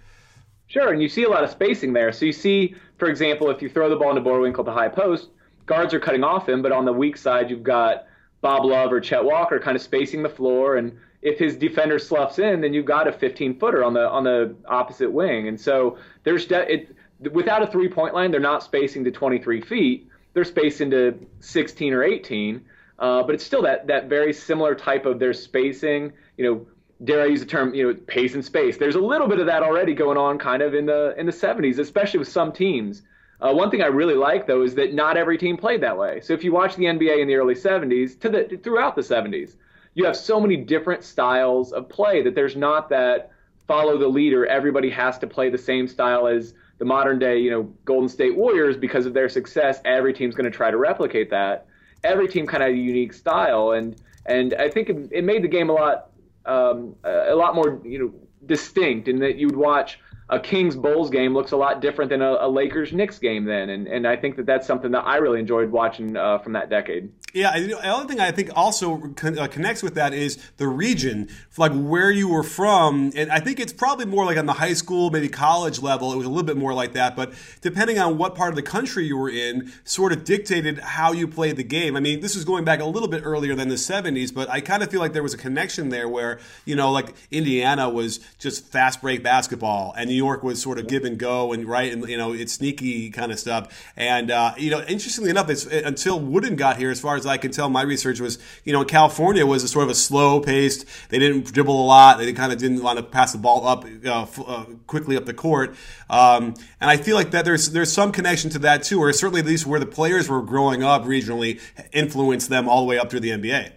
Sure, 0.68 0.94
and 0.94 1.02
you 1.02 1.10
see 1.10 1.24
a 1.24 1.30
lot 1.30 1.44
of 1.44 1.50
spacing 1.50 1.94
there. 1.94 2.12
So 2.12 2.26
you 2.26 2.32
see, 2.32 2.76
for 2.98 3.10
example, 3.10 3.50
if 3.50 3.62
you 3.62 3.70
throw 3.70 3.90
the 3.90 3.96
ball 3.96 4.16
into 4.16 4.22
Boerwinkle 4.22 4.64
to 4.66 4.72
high 4.72 4.88
post, 4.88 5.30
guards 5.66 5.94
are 5.94 6.00
cutting 6.00 6.24
off 6.24 6.48
him, 6.48 6.62
but 6.62 6.72
on 6.72 6.86
the 6.86 6.94
weak 6.94 7.18
side, 7.18 7.50
you've 7.50 7.64
got 7.64 8.06
Bob 8.42 8.66
Love 8.66 8.92
or 8.94 9.00
Chet 9.00 9.24
Walker 9.24 9.60
kind 9.60 9.76
of 9.76 9.82
spacing 9.82 10.24
the 10.24 10.30
floor, 10.30 10.78
and 10.78 10.98
if 11.22 11.38
his 11.38 11.56
defender 11.56 12.00
sloughs 12.00 12.40
in, 12.40 12.62
then 12.62 12.74
you've 12.74 12.86
got 12.86 13.08
a 13.08 13.12
15 13.12 13.60
footer 13.60 13.84
on 13.84 13.94
the 13.94 14.08
on 14.08 14.24
the 14.24 14.56
opposite 14.68 15.12
wing, 15.12 15.48
and 15.48 15.60
so 15.60 15.98
there's 16.24 16.46
de- 16.46 16.74
it 16.74 16.96
without 17.32 17.62
a 17.62 17.68
three 17.68 17.88
point 17.88 18.14
line, 18.14 18.32
they're 18.32 18.40
not 18.40 18.64
spacing 18.64 19.04
to 19.04 19.12
23 19.12 19.62
feet, 19.62 20.10
they're 20.34 20.44
spacing 20.44 20.90
to 20.92 21.20
16 21.40 21.94
or 21.94 22.04
18, 22.04 22.66
uh, 23.02 23.24
but 23.24 23.36
it's 23.36 23.44
still 23.44 23.64
that 23.64 23.88
that 23.88 24.08
very 24.08 24.32
similar 24.32 24.74
type 24.74 25.06
of 25.06 25.20
their 25.20 25.34
spacing, 25.34 26.14
you 26.38 26.46
know 26.46 26.66
dare 27.04 27.24
I 27.24 27.26
use 27.26 27.40
the 27.40 27.46
term, 27.46 27.74
you 27.74 27.88
know, 27.88 28.00
pace 28.08 28.36
and 28.36 28.46
space. 28.46 28.78
There's 28.78 28.96
a 28.96 29.02
little 29.02 29.28
bit 29.28 29.40
of 29.40 29.48
that 29.48 29.64
already 29.64 29.94
going 29.94 30.18
on 30.18 30.38
kind 30.38 30.62
of 30.62 30.74
in 30.74 30.86
the 30.86 31.16
in 31.18 31.26
the 31.26 31.32
70s, 31.32 31.80
especially 31.80 32.20
with 32.20 32.28
some 32.28 32.52
teams. 32.52 33.02
Uh, 33.40 33.52
one 33.54 33.72
thing 33.72 33.82
I 33.82 33.88
really 33.88 34.14
like 34.14 34.46
though 34.46 34.62
is 34.62 34.76
that 34.76 34.94
not 34.94 35.18
every 35.18 35.38
team 35.38 35.58
played 35.58 35.82
that 35.82 35.98
way. 35.98 36.22
So 36.22 36.34
if 36.34 36.44
you 36.44 36.52
watch 36.52 36.76
the 36.76 36.86
NBA 36.86 37.22
in 37.22 37.28
the 37.28 37.36
early 37.36 37.56
70s 37.56 38.20
to 38.20 38.30
the 38.30 38.60
throughout 38.64 38.96
the 38.96 39.02
70s, 39.02 39.56
you 39.96 40.06
have 40.06 40.16
so 40.16 40.40
many 40.40 40.58
different 40.58 41.04
styles 41.04 41.72
of 41.72 41.90
play 41.90 42.22
that 42.22 42.36
there's 42.36 42.56
not 42.56 42.90
that 42.90 43.32
follow 43.68 43.98
the 43.98 44.08
leader. 44.08 44.46
Everybody 44.46 44.90
has 44.92 45.18
to 45.20 45.28
play 45.28 45.50
the 45.50 45.58
same 45.58 45.88
style 45.88 46.28
as 46.28 46.54
the 46.78 46.86
modern 46.86 47.20
day, 47.20 47.40
you 47.40 47.52
know, 47.52 47.64
Golden 47.86 48.10
State 48.10 48.36
Warriors 48.36 48.78
because 48.78 49.06
of 49.06 49.14
their 49.14 49.30
success. 49.30 49.82
Every 49.86 50.14
team's 50.14 50.36
going 50.36 50.50
to 50.50 50.56
try 50.56 50.72
to 50.72 50.78
replicate 50.78 51.30
that. 51.32 51.68
Every 52.04 52.28
team 52.28 52.48
kind 52.48 52.64
of 52.64 52.70
had 52.70 52.76
a 52.76 52.80
unique 52.80 53.14
style, 53.14 53.72
and 53.72 53.96
and 54.26 54.54
I 54.56 54.70
think 54.70 54.90
it, 54.90 55.10
it 55.12 55.24
made 55.24 55.44
the 55.44 55.48
game 55.48 55.70
a 55.70 55.74
lot 55.74 56.10
um, 56.46 56.96
a 57.04 57.36
lot 57.36 57.56
more 57.56 57.80
you 57.84 58.00
know 58.00 58.14
distinct 58.46 59.08
in 59.08 59.20
that 59.20 59.36
you'd 59.38 59.56
watch 59.56 60.00
a 60.32 60.40
Kings 60.40 60.78
Bulls 60.78 61.10
game 61.10 61.34
looks 61.34 61.52
a 61.52 61.58
lot 61.58 61.82
different 61.82 62.10
than 62.10 62.22
a, 62.22 62.38
a 62.40 62.50
Lakers 62.50 62.94
Knicks 62.94 63.20
game 63.20 63.44
then, 63.44 63.70
and 63.70 63.88
and 63.88 64.08
I 64.08 64.16
think 64.16 64.38
that 64.38 64.46
that's 64.46 64.66
something 64.66 64.92
that 64.92 65.06
I 65.06 65.18
really 65.18 65.40
enjoyed 65.40 65.70
watching 65.70 66.16
uh, 66.16 66.40
from 66.40 66.54
that 66.54 66.70
decade. 66.70 67.12
Yeah, 67.34 67.56
you 67.56 67.68
the 67.68 67.86
other 67.86 68.08
thing 68.08 68.20
I 68.20 68.32
think 68.32 68.50
also 68.56 68.98
con- 69.16 69.38
uh, 69.38 69.48
connects 69.48 69.84
with 69.84 69.96
that 69.96 70.14
is 70.14 70.38
the 70.58 70.68
region, 70.68 71.30
like 71.58 71.74
where 71.74 72.12
you 72.12 72.30
were 72.30 72.44
from, 72.44 73.12
and 73.16 73.30
I 73.30 73.40
think 73.40 73.60
it's 73.60 73.74
probably 73.74 74.06
more 74.06 74.26
like 74.26 74.38
on 74.38 74.46
the 74.46 74.54
high 74.54 74.74
school, 74.74 75.12
maybe 75.12 75.28
college 75.28 75.82
level. 75.82 76.14
It 76.14 76.18
was 76.18 76.26
a 76.26 76.30
little 76.30 76.46
bit 76.46 76.58
more 76.58 76.74
like 76.74 76.94
that, 76.94 77.16
but 77.16 77.34
depending 77.60 78.00
on 78.00 78.18
what 78.18 78.34
part 78.36 78.50
of 78.50 78.56
the 78.56 78.64
country 78.64 79.06
you 79.06 79.18
were 79.18 79.30
in, 79.30 79.72
sort 79.84 80.14
of 80.14 80.24
dictated 80.24 80.80
how 80.80 81.12
you 81.12 81.28
played 81.28 81.58
the 81.58 81.64
game. 81.64 81.98
I 81.98 82.00
mean, 82.00 82.22
this 82.22 82.36
is 82.36 82.46
going 82.46 82.64
back 82.64 82.80
a 82.80 82.86
little 82.86 83.10
bit 83.10 83.22
earlier 83.26 83.54
than 83.54 83.68
the 83.68 83.76
'70s, 83.76 84.34
but 84.34 84.50
I 84.50 84.62
kind 84.62 84.82
of 84.82 84.90
feel 84.90 85.02
like 85.02 85.12
there 85.12 85.24
was 85.24 85.34
a 85.34 85.38
connection 85.38 85.90
there 85.90 86.08
where 86.08 86.40
you 86.64 86.76
know, 86.76 86.92
like 86.92 87.14
Indiana 87.32 87.90
was 87.90 88.20
just 88.40 88.66
fast 88.68 89.02
break 89.02 89.24
basketball, 89.24 89.94
and 89.98 90.10
New 90.10 90.21
York 90.26 90.44
was 90.44 90.62
sort 90.62 90.80
of 90.80 90.88
give 90.88 91.04
and 91.04 91.18
go 91.18 91.54
and 91.54 91.66
right 91.66 91.92
and 91.92 92.08
you 92.08 92.18
know 92.18 92.34
it's 92.34 92.54
sneaky 92.54 93.10
kind 93.10 93.32
of 93.32 93.40
stuff. 93.40 93.92
And 93.96 94.30
uh, 94.30 94.54
you 94.58 94.70
know, 94.70 94.82
interestingly 94.82 95.30
enough, 95.30 95.50
it's 95.50 95.66
until 95.66 96.20
Wooden 96.20 96.56
got 96.56 96.78
here, 96.78 96.92
as 96.92 97.00
far 97.00 97.16
as 97.16 97.26
I 97.26 97.38
can 97.38 97.52
tell, 97.52 97.70
my 97.70 97.82
research 97.82 98.20
was 98.20 98.38
you 98.64 98.74
know 98.74 98.84
California 98.84 99.46
was 99.46 99.64
a 99.64 99.68
sort 99.68 99.84
of 99.84 99.90
a 99.90 99.96
slow 99.96 100.40
paced. 100.40 100.86
They 101.10 101.20
didn't 101.20 101.52
dribble 101.52 101.80
a 101.80 101.86
lot. 101.86 102.18
They 102.20 102.34
kind 102.34 102.52
of 102.52 102.60
didn't 102.60 102.84
want 102.84 102.98
to 102.98 103.04
pass 103.04 103.32
the 103.32 103.38
ball 103.38 103.68
up 103.68 103.86
uh, 104.06 104.28
uh, 104.46 104.66
quickly 104.88 105.18
up 105.18 105.26
the 105.26 105.34
court. 105.34 105.76
Um, 106.10 106.54
and 106.80 106.90
I 106.90 106.98
feel 106.98 107.16
like 107.16 107.32
that 107.32 107.46
there's 107.46 107.72
there's 107.72 107.92
some 107.92 108.12
connection 108.12 108.50
to 108.52 108.60
that 108.60 108.84
too, 108.84 109.00
or 109.00 109.12
certainly 109.14 109.42
at 109.42 109.48
least 109.48 109.66
where 109.66 109.80
the 109.80 109.86
players 109.86 110.30
were 110.30 110.42
growing 110.42 110.84
up 110.84 111.04
regionally 111.04 111.60
influenced 111.92 112.50
them 112.50 112.70
all 112.70 112.82
the 112.82 112.88
way 112.88 112.98
up 112.98 113.10
through 113.10 113.22
the 113.22 113.32
NBA. 113.32 113.72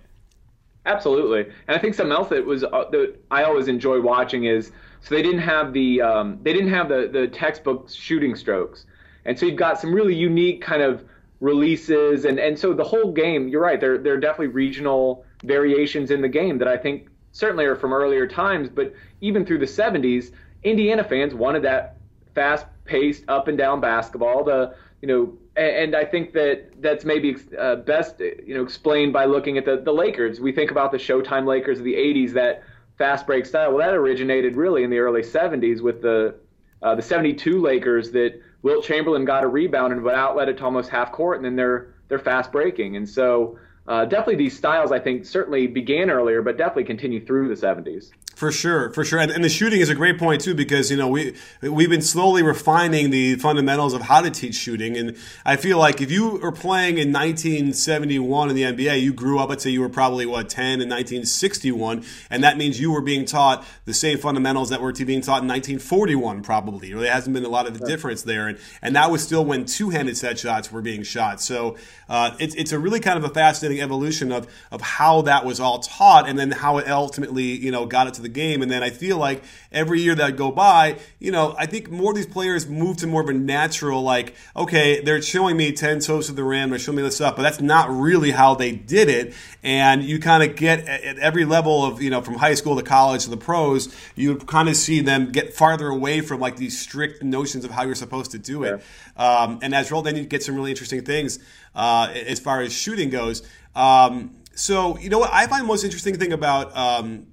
Absolutely, 0.87 1.53
and 1.67 1.77
I 1.77 1.79
think 1.79 1.95
something 1.95 2.13
else 2.13 2.29
that 2.29 2.45
was 2.45 2.63
uh, 2.63 2.85
that 2.91 3.17
I 3.31 3.45
always 3.45 3.69
enjoy 3.69 4.01
watching 4.03 4.45
is 4.45 4.71
so 5.05 5.15
they 5.15 5.23
didn't 5.23 5.41
have 5.41 5.75
the 5.75 6.01
um, 6.01 6.39
they 6.43 6.55
didn't 6.55 6.71
have 6.71 6.89
the 6.89 7.11
the 7.13 7.29
textbook 7.29 7.91
shooting 7.91 8.35
strokes, 8.35 8.87
and 9.27 9.39
so 9.39 9.45
you've 9.45 9.57
got 9.57 9.79
some 9.79 9.95
really 9.95 10.15
unique 10.15 10.63
kind 10.63 10.81
of 10.81 11.05
releases, 11.41 12.25
and 12.25 12.39
and 12.39 12.59
so 12.59 12.73
the 12.73 12.85
whole 12.85 13.13
game. 13.13 13.47
You're 13.49 13.61
right. 13.61 13.79
There 13.79 13.99
there 13.99 14.15
are 14.15 14.21
definitely 14.21 14.49
regional 14.49 15.27
variations 15.45 16.11
in 16.11 16.23
the 16.23 16.29
game 16.29 16.57
that 16.57 16.69
I 16.69 16.79
think 16.79 17.09
certainly 17.33 17.67
are 17.67 17.77
from 17.77 17.93
earlier 17.93 18.27
times, 18.27 18.71
but 18.71 18.95
even 19.21 19.45
through 19.45 19.59
the 19.59 19.67
70s, 19.67 20.33
Indiana 20.63 21.05
fans 21.05 21.35
wanted 21.35 21.63
that 21.65 21.97
fast-paced 22.35 23.25
up 23.29 23.49
and 23.49 23.59
down 23.59 23.83
basketball. 23.83 24.43
The 24.43 24.75
you 25.03 25.09
know 25.09 25.37
and 25.57 25.95
I 25.95 26.07
think 26.07 26.33
that 26.33 26.81
that's 26.81 27.05
maybe 27.05 27.37
uh, 27.59 27.77
best 27.77 28.21
you 28.21 28.55
know 28.55 28.63
explained 28.63 29.13
by 29.13 29.27
looking 29.27 29.59
at 29.59 29.67
the 29.67 29.77
the 29.77 29.93
Lakers. 29.93 30.41
We 30.41 30.51
think 30.51 30.71
about 30.71 30.93
the 30.93 30.99
Showtime 30.99 31.47
Lakers 31.47 31.79
of 31.79 31.85
the 31.85 31.95
'80s, 31.95 32.33
that 32.33 32.63
fast 32.99 33.27
break 33.27 33.47
style. 33.47 33.73
Well, 33.73 33.87
that 33.87 33.95
originated 33.95 34.57
really 34.57 34.85
in 34.85 34.91
the 34.91 34.99
early 34.99 35.23
'70s 35.23 35.81
with 35.81 36.03
the 36.03 36.37
uh, 36.83 36.95
the 36.95 37.03
'72 37.03 37.61
Lakers 37.61 38.11
that 38.13 38.41
Wilt 38.63 38.85
Chamberlain 38.85 39.25
got 39.25 39.45
a 39.45 39.49
rebound 39.49 39.93
and 39.93 40.03
would 40.03 40.15
outlet 40.15 40.49
it 40.49 40.59
to 40.59 40.65
almost 40.65 40.91
half 40.91 41.13
court, 41.13 41.37
and 41.37 41.45
then 41.45 41.57
they're 41.57 41.95
they're 42.09 42.19
fast 42.19 42.53
breaking. 42.53 42.97
And 42.97 43.09
so 43.09 43.59
uh, 43.87 44.05
definitely 44.05 44.37
these 44.37 44.57
styles, 44.57 44.93
I 44.93 44.99
think, 44.99 45.25
certainly 45.27 45.67
began 45.67 46.11
earlier, 46.11 46.43
but 46.43 46.57
definitely 46.57 46.85
continue 46.85 47.25
through 47.25 47.49
the 47.49 47.55
'70s. 47.55 48.11
For 48.35 48.51
sure, 48.51 48.91
for 48.91 49.05
sure, 49.05 49.21
and, 49.21 49.31
and, 49.31 49.45
the 49.45 49.49
shooting 49.49 49.81
is 49.81 49.89
a 49.89 49.95
great 49.95 50.19
point 50.19 50.41
too 50.41 50.55
because 50.55 50.91
you 50.91 50.97
know 50.97 51.07
we 51.07 51.37
we've 51.63 51.89
been 51.89 52.03
slowly 52.03 52.43
refining 52.43 53.11
the 53.11 53.37
fundamentals 53.37 53.95
of 53.95 54.03
how 54.03 54.23
to 54.23 54.31
teach 54.31 54.57
shooting, 54.57 54.97
and 54.97 55.17
I 55.45 55.55
feel 55.55 55.79
like 55.79 56.01
if 56.01 56.11
you 56.11 56.39
were 56.39 56.51
playing 56.51 56.99
in 56.99 57.13
1971 57.13 58.51
in 58.51 58.57
the 58.57 58.63
NBA, 58.63 59.01
you 59.01 59.13
grew 59.13 59.39
up. 59.39 59.51
Let's 59.51 59.63
say 59.63 59.71
you 59.71 59.81
were 59.81 59.89
probably 59.89 60.27
what 60.27 60.49
10 60.49 60.81
in 60.81 60.89
1961, 60.89 62.05
and 62.29 62.43
that 62.43 62.57
means 62.57 62.81
you 62.81 62.91
were 62.91 63.01
being 63.01 63.25
taught 63.25 63.65
the 63.85 63.95
same 63.95 64.19
fundamentals 64.19 64.71
that 64.71 64.81
were 64.81 64.93
being 64.93 65.21
taught 65.21 65.43
in 65.43 65.49
1941, 65.49 66.43
probably. 66.43 66.93
There 66.93 67.13
hasn't 67.13 67.35
been 67.35 67.45
a 67.45 67.49
lot 67.49 67.69
of 67.69 67.81
right. 67.81 67.89
difference 67.89 68.23
there, 68.23 68.49
and 68.49 68.59
and 68.83 68.97
that 68.97 69.13
was 69.13 69.23
still 69.23 69.45
when 69.45 69.65
two-handed 69.65 70.17
set 70.17 70.41
shots 70.41 70.73
were 70.73 70.83
being 70.83 71.05
shot. 71.05 71.41
So 71.41 71.77
uh, 72.09 72.35
it's 72.41 72.57
it's 72.57 72.73
a 72.73 72.81
really 72.81 72.99
kind 72.99 73.17
of 73.17 73.23
a 73.23 73.33
fascinating 73.33 73.81
evolution 73.81 74.33
of 74.33 74.53
of 74.73 74.81
how 74.81 75.23
that 75.23 75.45
was 75.45 75.61
all 75.61 75.79
taught, 75.79 76.29
and 76.29 76.37
then 76.37 76.51
how 76.51 76.79
it 76.79 76.89
ultimately 76.89 77.45
you 77.45 77.71
know 77.71 77.87
got 77.87 78.09
it 78.09 78.15
to 78.15 78.24
the 78.25 78.29
game. 78.29 78.61
And 78.61 78.71
then 78.71 78.83
I 78.83 78.91
feel 78.91 79.17
like 79.17 79.45
every 79.71 80.01
year 80.01 80.17
that 80.17 80.37
go 80.37 80.51
by, 80.51 80.99
you 81.21 81.31
know, 81.31 81.55
I 81.57 81.67
think 81.67 81.91
more 81.91 82.11
of 82.11 82.17
these 82.17 82.27
players 82.27 82.67
move 82.67 82.97
to 82.99 83.07
more 83.07 83.23
of 83.23 83.29
a 83.29 83.33
natural, 83.33 84.03
like, 84.03 84.35
okay, 84.57 85.01
they're 85.01 85.23
showing 85.23 85.57
me 85.57 85.71
10 85.71 86.01
toes 86.01 86.27
to 86.27 86.33
the 86.33 86.43
rim, 86.43 86.71
they're 86.71 86.79
showing 86.79 86.97
me 86.97 87.03
this 87.03 87.17
stuff, 87.17 87.37
but 87.37 87.43
that's 87.43 87.61
not 87.61 87.89
really 87.91 88.33
how 88.33 88.57
they 88.57 88.73
did 88.73 89.09
it. 89.09 89.35
And 89.63 90.03
you 90.03 90.19
kind 90.19 90.43
of 90.43 90.57
get 90.57 90.87
at 90.89 91.19
every 91.19 91.45
level 91.45 91.85
of, 91.85 92.03
you 92.03 92.11
know, 92.11 92.21
from 92.21 92.35
high 92.35 92.55
school 92.55 92.77
to 92.77 92.83
college 92.83 93.25
to 93.25 93.31
the 93.31 93.37
pros, 93.37 93.95
you 94.17 94.37
kind 94.37 94.69
of 94.69 94.77
see 94.77 95.01
them 95.01 95.31
get 95.31 95.55
farther 95.55 95.89
away 95.89 96.21
from 96.21 96.41
like 96.41 96.57
these 96.57 96.79
strict 96.79 97.23
notions 97.23 97.65
of 97.65 97.71
how 97.71 97.85
you're 97.85 97.95
supposed 97.95 98.33
to 98.33 98.39
do 98.39 98.65
it. 98.65 98.83
Yeah. 99.17 99.43
Um, 99.43 99.61
and 99.63 99.75
as 99.75 99.93
well, 99.93 100.03
then 100.03 100.17
you 100.17 100.25
get 100.25 100.43
some 100.43 100.57
really 100.57 100.71
interesting 100.71 101.05
things 101.05 101.39
uh, 101.75 102.13
as 102.27 102.41
far 102.41 102.61
as 102.61 102.73
shooting 102.73 103.11
goes. 103.11 103.43
Um, 103.75 104.35
so, 104.55 104.99
you 104.99 105.11
know 105.11 105.19
what 105.19 105.31
I 105.33 105.47
find 105.47 105.65
the 105.65 105.67
most 105.67 105.85
interesting 105.85 106.17
thing 106.17 106.33
about 106.33 106.77
um, 106.77 107.27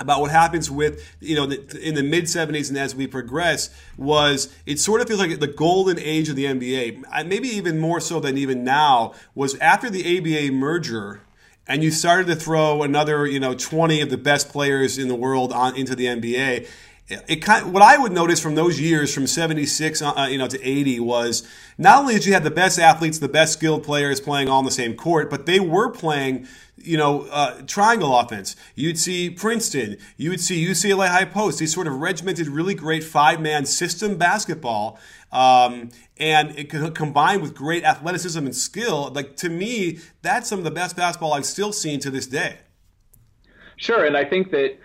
about 0.00 0.20
what 0.20 0.30
happens 0.30 0.70
with 0.70 1.16
you 1.20 1.34
know 1.34 1.44
in 1.44 1.94
the 1.94 2.02
mid 2.02 2.24
70s 2.24 2.68
and 2.68 2.78
as 2.78 2.94
we 2.94 3.06
progress 3.06 3.70
was 3.96 4.54
it 4.66 4.78
sort 4.78 5.00
of 5.00 5.08
feels 5.08 5.20
like 5.20 5.38
the 5.40 5.46
golden 5.46 5.98
age 5.98 6.28
of 6.28 6.36
the 6.36 6.44
NBA 6.44 7.26
maybe 7.26 7.48
even 7.48 7.78
more 7.78 8.00
so 8.00 8.20
than 8.20 8.38
even 8.38 8.64
now 8.64 9.14
was 9.34 9.56
after 9.58 9.90
the 9.90 10.18
ABA 10.18 10.52
merger 10.52 11.22
and 11.66 11.82
you 11.82 11.90
started 11.90 12.26
to 12.28 12.36
throw 12.36 12.82
another 12.82 13.26
you 13.26 13.40
know 13.40 13.54
20 13.54 14.00
of 14.00 14.10
the 14.10 14.16
best 14.16 14.48
players 14.48 14.98
in 14.98 15.08
the 15.08 15.14
world 15.14 15.52
on 15.52 15.76
into 15.76 15.94
the 15.94 16.06
NBA 16.06 16.68
it 17.08 17.36
kind 17.36 17.72
what 17.72 17.82
I 17.82 17.96
would 17.96 18.12
notice 18.12 18.40
from 18.40 18.54
those 18.54 18.80
years, 18.80 19.14
from 19.14 19.26
'76, 19.26 20.02
uh, 20.02 20.28
you 20.30 20.36
know, 20.36 20.46
to 20.46 20.62
'80, 20.62 21.00
was 21.00 21.46
not 21.78 22.00
only 22.00 22.14
did 22.14 22.26
you 22.26 22.34
have 22.34 22.44
the 22.44 22.50
best 22.50 22.78
athletes, 22.78 23.18
the 23.18 23.28
best 23.28 23.54
skilled 23.54 23.82
players 23.82 24.20
playing 24.20 24.48
on 24.48 24.64
the 24.64 24.70
same 24.70 24.94
court, 24.94 25.30
but 25.30 25.46
they 25.46 25.58
were 25.58 25.90
playing, 25.90 26.46
you 26.76 26.98
know, 26.98 27.22
uh, 27.30 27.62
triangle 27.66 28.16
offense. 28.18 28.56
You'd 28.74 28.98
see 28.98 29.30
Princeton, 29.30 29.96
you 30.18 30.30
would 30.30 30.40
see 30.40 30.62
UCLA 30.64 31.08
high 31.08 31.24
post, 31.24 31.60
these 31.60 31.72
sort 31.72 31.86
of 31.86 31.94
regimented, 31.94 32.48
really 32.48 32.74
great 32.74 33.04
five-man 33.04 33.64
system 33.64 34.18
basketball, 34.18 34.98
um, 35.32 35.88
and 36.18 36.58
it 36.58 36.68
combined 36.94 37.40
with 37.40 37.54
great 37.54 37.84
athleticism 37.84 38.44
and 38.44 38.54
skill. 38.54 39.10
Like 39.14 39.36
to 39.36 39.48
me, 39.48 40.00
that's 40.20 40.48
some 40.48 40.58
of 40.58 40.64
the 40.64 40.70
best 40.70 40.94
basketball 40.94 41.32
I've 41.32 41.46
still 41.46 41.72
seen 41.72 42.00
to 42.00 42.10
this 42.10 42.26
day. 42.26 42.58
Sure, 43.76 44.04
and 44.04 44.16
I 44.16 44.24
think 44.24 44.50
that 44.50 44.76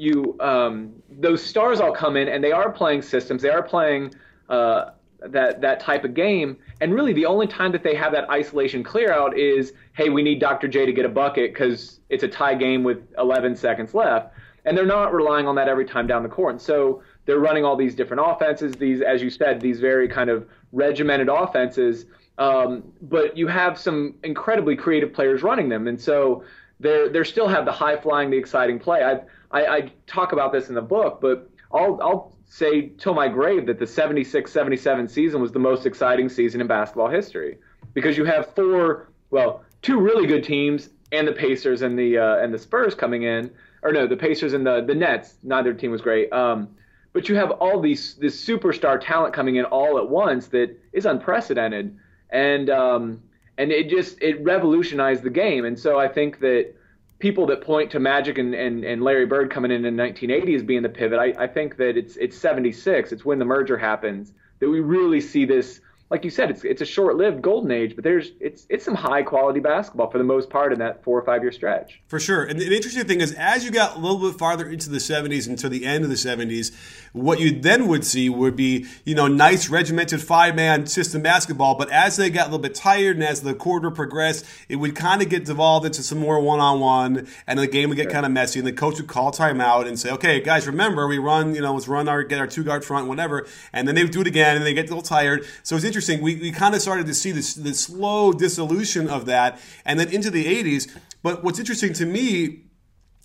you 0.00 0.36
um, 0.40 0.92
those 1.10 1.42
stars 1.42 1.80
all 1.80 1.92
come 1.92 2.16
in 2.16 2.28
and 2.28 2.42
they 2.42 2.52
are 2.52 2.72
playing 2.72 3.02
systems. 3.02 3.42
They 3.42 3.50
are 3.50 3.62
playing 3.62 4.14
uh, 4.48 4.90
that 5.26 5.60
that 5.60 5.80
type 5.80 6.04
of 6.04 6.14
game. 6.14 6.56
And 6.80 6.94
really, 6.94 7.12
the 7.12 7.26
only 7.26 7.46
time 7.46 7.70
that 7.72 7.82
they 7.82 7.94
have 7.94 8.12
that 8.12 8.28
isolation 8.30 8.82
clear 8.82 9.12
out 9.12 9.36
is, 9.36 9.74
hey, 9.92 10.08
we 10.08 10.22
need 10.22 10.40
Dr. 10.40 10.68
J 10.68 10.86
to 10.86 10.92
get 10.92 11.04
a 11.04 11.10
bucket 11.10 11.52
because 11.52 12.00
it's 12.08 12.22
a 12.22 12.28
tie 12.28 12.54
game 12.54 12.82
with 12.82 13.06
11 13.18 13.54
seconds 13.56 13.92
left. 13.92 14.32
And 14.64 14.76
they're 14.76 14.86
not 14.86 15.12
relying 15.14 15.46
on 15.46 15.54
that 15.56 15.68
every 15.68 15.84
time 15.84 16.06
down 16.06 16.22
the 16.22 16.28
court. 16.28 16.52
And 16.52 16.60
so 16.60 17.02
they're 17.26 17.38
running 17.38 17.64
all 17.64 17.76
these 17.76 17.94
different 17.94 18.22
offenses. 18.24 18.72
These, 18.72 19.02
as 19.02 19.22
you 19.22 19.30
said, 19.30 19.60
these 19.60 19.80
very 19.80 20.08
kind 20.08 20.30
of 20.30 20.46
regimented 20.72 21.28
offenses. 21.28 22.06
Um, 22.38 22.84
but 23.02 23.36
you 23.36 23.46
have 23.48 23.78
some 23.78 24.14
incredibly 24.24 24.76
creative 24.76 25.12
players 25.12 25.42
running 25.42 25.68
them, 25.68 25.88
and 25.88 26.00
so 26.00 26.42
they 26.80 27.08
they 27.08 27.22
still 27.22 27.48
have 27.48 27.66
the 27.66 27.72
high 27.72 27.98
flying, 27.98 28.30
the 28.30 28.38
exciting 28.38 28.78
play. 28.78 29.04
I 29.04 29.20
I, 29.50 29.66
I 29.66 29.92
talk 30.06 30.32
about 30.32 30.52
this 30.52 30.68
in 30.68 30.74
the 30.74 30.82
book, 30.82 31.20
but 31.20 31.50
I'll, 31.72 31.98
I'll 32.02 32.36
say 32.46 32.88
till 32.98 33.14
my 33.14 33.28
grave 33.28 33.66
that 33.66 33.78
the 33.78 33.86
76 33.86 34.50
77 34.50 35.08
season 35.08 35.40
was 35.40 35.52
the 35.52 35.58
most 35.58 35.86
exciting 35.86 36.28
season 36.28 36.60
in 36.60 36.66
basketball 36.66 37.08
history 37.08 37.58
because 37.94 38.16
you 38.16 38.24
have 38.24 38.54
four, 38.54 39.10
well, 39.30 39.62
two 39.82 40.00
really 40.00 40.26
good 40.26 40.44
teams 40.44 40.90
and 41.12 41.26
the 41.26 41.32
Pacers 41.32 41.82
and 41.82 41.98
the 41.98 42.18
uh, 42.18 42.36
and 42.36 42.54
the 42.54 42.58
Spurs 42.58 42.94
coming 42.94 43.22
in, 43.24 43.50
or 43.82 43.92
no, 43.92 44.06
the 44.06 44.16
Pacers 44.16 44.52
and 44.52 44.66
the 44.66 44.82
the 44.82 44.94
Nets. 44.94 45.34
Neither 45.42 45.74
team 45.74 45.90
was 45.90 46.00
great. 46.00 46.32
Um, 46.32 46.68
but 47.12 47.28
you 47.28 47.34
have 47.34 47.50
all 47.52 47.80
these 47.80 48.14
this 48.14 48.44
superstar 48.44 49.00
talent 49.00 49.34
coming 49.34 49.56
in 49.56 49.64
all 49.64 49.98
at 49.98 50.08
once 50.08 50.46
that 50.48 50.76
is 50.92 51.06
unprecedented, 51.06 51.98
and 52.30 52.70
um, 52.70 53.22
and 53.58 53.72
it 53.72 53.88
just 53.88 54.20
it 54.22 54.42
revolutionized 54.44 55.22
the 55.22 55.30
game. 55.30 55.64
And 55.64 55.78
so 55.78 55.98
I 55.98 56.08
think 56.08 56.40
that 56.40 56.74
people 57.20 57.46
that 57.46 57.60
point 57.60 57.90
to 57.92 58.00
Magic 58.00 58.38
and, 58.38 58.54
and, 58.54 58.82
and 58.82 59.02
Larry 59.02 59.26
Bird 59.26 59.50
coming 59.50 59.70
in 59.70 59.84
in 59.84 59.96
1980 59.96 60.54
as 60.56 60.62
being 60.62 60.82
the 60.82 60.88
pivot, 60.88 61.18
I, 61.18 61.44
I 61.44 61.46
think 61.46 61.76
that 61.76 61.96
it's 61.96 62.16
it's 62.16 62.36
76. 62.36 63.12
It's 63.12 63.24
when 63.24 63.38
the 63.38 63.44
merger 63.44 63.78
happens 63.78 64.32
that 64.58 64.68
we 64.68 64.80
really 64.80 65.20
see 65.20 65.44
this 65.44 65.80
like 66.10 66.24
you 66.24 66.30
said, 66.30 66.50
it's 66.50 66.64
it's 66.64 66.82
a 66.82 66.86
short-lived 66.86 67.40
golden 67.40 67.70
age, 67.70 67.94
but 67.94 68.02
there's 68.02 68.32
it's 68.40 68.66
it's 68.68 68.84
some 68.84 68.96
high-quality 68.96 69.60
basketball 69.60 70.10
for 70.10 70.18
the 70.18 70.24
most 70.24 70.50
part 70.50 70.72
in 70.72 70.80
that 70.80 71.04
four 71.04 71.16
or 71.16 71.22
five-year 71.24 71.52
stretch. 71.52 72.00
For 72.08 72.18
sure, 72.18 72.42
and 72.42 72.60
the 72.60 72.74
interesting 72.74 73.04
thing 73.04 73.20
is, 73.20 73.32
as 73.34 73.64
you 73.64 73.70
got 73.70 73.96
a 73.96 74.00
little 74.00 74.18
bit 74.18 74.36
farther 74.36 74.68
into 74.68 74.90
the 74.90 74.98
'70s 74.98 75.46
and 75.46 75.56
to 75.60 75.68
the 75.68 75.86
end 75.86 76.02
of 76.02 76.10
the 76.10 76.16
'70s, 76.16 76.74
what 77.12 77.38
you 77.38 77.60
then 77.60 77.86
would 77.86 78.04
see 78.04 78.28
would 78.28 78.56
be 78.56 78.86
you 79.04 79.14
know 79.14 79.28
nice 79.28 79.68
regimented 79.68 80.20
five-man 80.20 80.88
system 80.88 81.22
basketball. 81.22 81.76
But 81.76 81.90
as 81.90 82.16
they 82.16 82.28
got 82.28 82.48
a 82.48 82.50
little 82.50 82.58
bit 82.58 82.74
tired 82.74 83.14
and 83.14 83.24
as 83.24 83.42
the 83.42 83.54
quarter 83.54 83.92
progressed, 83.92 84.44
it 84.68 84.76
would 84.76 84.96
kind 84.96 85.22
of 85.22 85.28
get 85.28 85.44
devolved 85.44 85.86
into 85.86 86.02
some 86.02 86.18
more 86.18 86.40
one-on-one, 86.40 87.28
and 87.46 87.58
the 87.58 87.68
game 87.68 87.88
would 87.88 87.96
get 87.96 88.04
sure. 88.04 88.12
kind 88.12 88.26
of 88.26 88.32
messy. 88.32 88.58
And 88.58 88.66
the 88.66 88.72
coach 88.72 88.96
would 88.96 89.06
call 89.06 89.30
timeout 89.30 89.86
and 89.86 89.96
say, 89.96 90.10
"Okay, 90.10 90.40
guys, 90.40 90.66
remember 90.66 91.06
we 91.06 91.18
run 91.18 91.54
you 91.54 91.60
know 91.60 91.74
let's 91.74 91.86
run 91.86 92.08
our 92.08 92.24
get 92.24 92.40
our 92.40 92.48
two-guard 92.48 92.84
front, 92.84 93.06
whatever." 93.06 93.46
And 93.72 93.86
then 93.86 93.94
they 93.94 94.02
would 94.02 94.12
do 94.12 94.22
it 94.22 94.26
again, 94.26 94.56
and 94.56 94.66
they 94.66 94.74
get 94.74 94.86
a 94.86 94.88
little 94.88 95.02
tired. 95.02 95.46
So 95.62 95.76
it's 95.76 95.84
interesting 95.84 95.99
interesting. 96.00 96.22
We, 96.22 96.36
we 96.36 96.50
kind 96.50 96.74
of 96.74 96.80
started 96.80 97.06
to 97.08 97.14
see 97.14 97.30
this, 97.30 97.52
the 97.52 97.74
slow 97.74 98.32
dissolution 98.32 99.10
of 99.10 99.26
that, 99.26 99.60
and 99.84 100.00
then 100.00 100.08
into 100.08 100.30
the 100.30 100.46
80s. 100.46 100.90
But 101.22 101.44
what's 101.44 101.58
interesting 101.58 101.92
to 101.94 102.06
me 102.06 102.62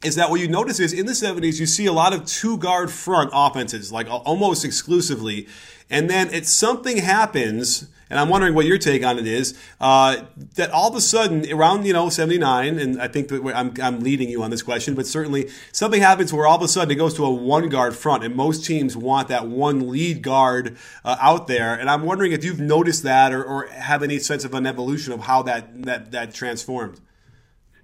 is 0.05 0.15
that 0.15 0.29
what 0.29 0.39
you 0.39 0.47
notice 0.47 0.79
is 0.79 0.93
in 0.93 1.05
the 1.05 1.13
70s 1.13 1.59
you 1.59 1.65
see 1.65 1.85
a 1.85 1.93
lot 1.93 2.13
of 2.13 2.25
two 2.25 2.57
guard 2.57 2.91
front 2.91 3.29
offenses 3.33 3.91
like 3.91 4.07
almost 4.09 4.63
exclusively 4.63 5.47
and 5.89 6.09
then 6.09 6.33
it 6.33 6.45
something 6.45 6.97
happens 6.97 7.87
and 8.09 8.19
I'm 8.19 8.29
wondering 8.29 8.53
what 8.53 8.65
your 8.65 8.77
take 8.77 9.03
on 9.03 9.17
it 9.17 9.25
is. 9.25 9.57
Uh, 9.79 10.23
that 10.55 10.69
all 10.71 10.89
of 10.89 10.95
a 10.95 11.01
sudden, 11.01 11.51
around 11.51 11.85
you 11.85 11.93
know 11.93 12.09
79, 12.09 12.79
and 12.79 13.01
I 13.01 13.07
think 13.07 13.29
that 13.29 13.43
I'm, 13.55 13.73
I'm 13.81 13.99
leading 13.99 14.29
you 14.29 14.43
on 14.43 14.51
this 14.51 14.61
question, 14.61 14.95
but 14.95 15.07
certainly 15.07 15.49
something 15.71 16.01
happens 16.01 16.31
where 16.31 16.45
all 16.45 16.55
of 16.55 16.61
a 16.61 16.67
sudden 16.67 16.91
it 16.91 16.95
goes 16.95 17.15
to 17.15 17.25
a 17.25 17.31
one 17.31 17.69
guard 17.69 17.95
front, 17.95 18.23
and 18.23 18.35
most 18.35 18.65
teams 18.65 18.95
want 18.95 19.27
that 19.29 19.47
one 19.47 19.89
lead 19.89 20.21
guard 20.21 20.77
uh, 21.03 21.17
out 21.19 21.47
there. 21.47 21.73
And 21.73 21.89
I'm 21.89 22.03
wondering 22.03 22.31
if 22.31 22.43
you've 22.43 22.59
noticed 22.59 23.03
that 23.03 23.33
or, 23.33 23.43
or 23.43 23.67
have 23.67 24.03
any 24.03 24.19
sense 24.19 24.43
of 24.43 24.53
an 24.53 24.65
evolution 24.65 25.11
of 25.13 25.21
how 25.21 25.41
that 25.43 25.83
that 25.83 26.11
that 26.11 26.33
transformed. 26.33 26.99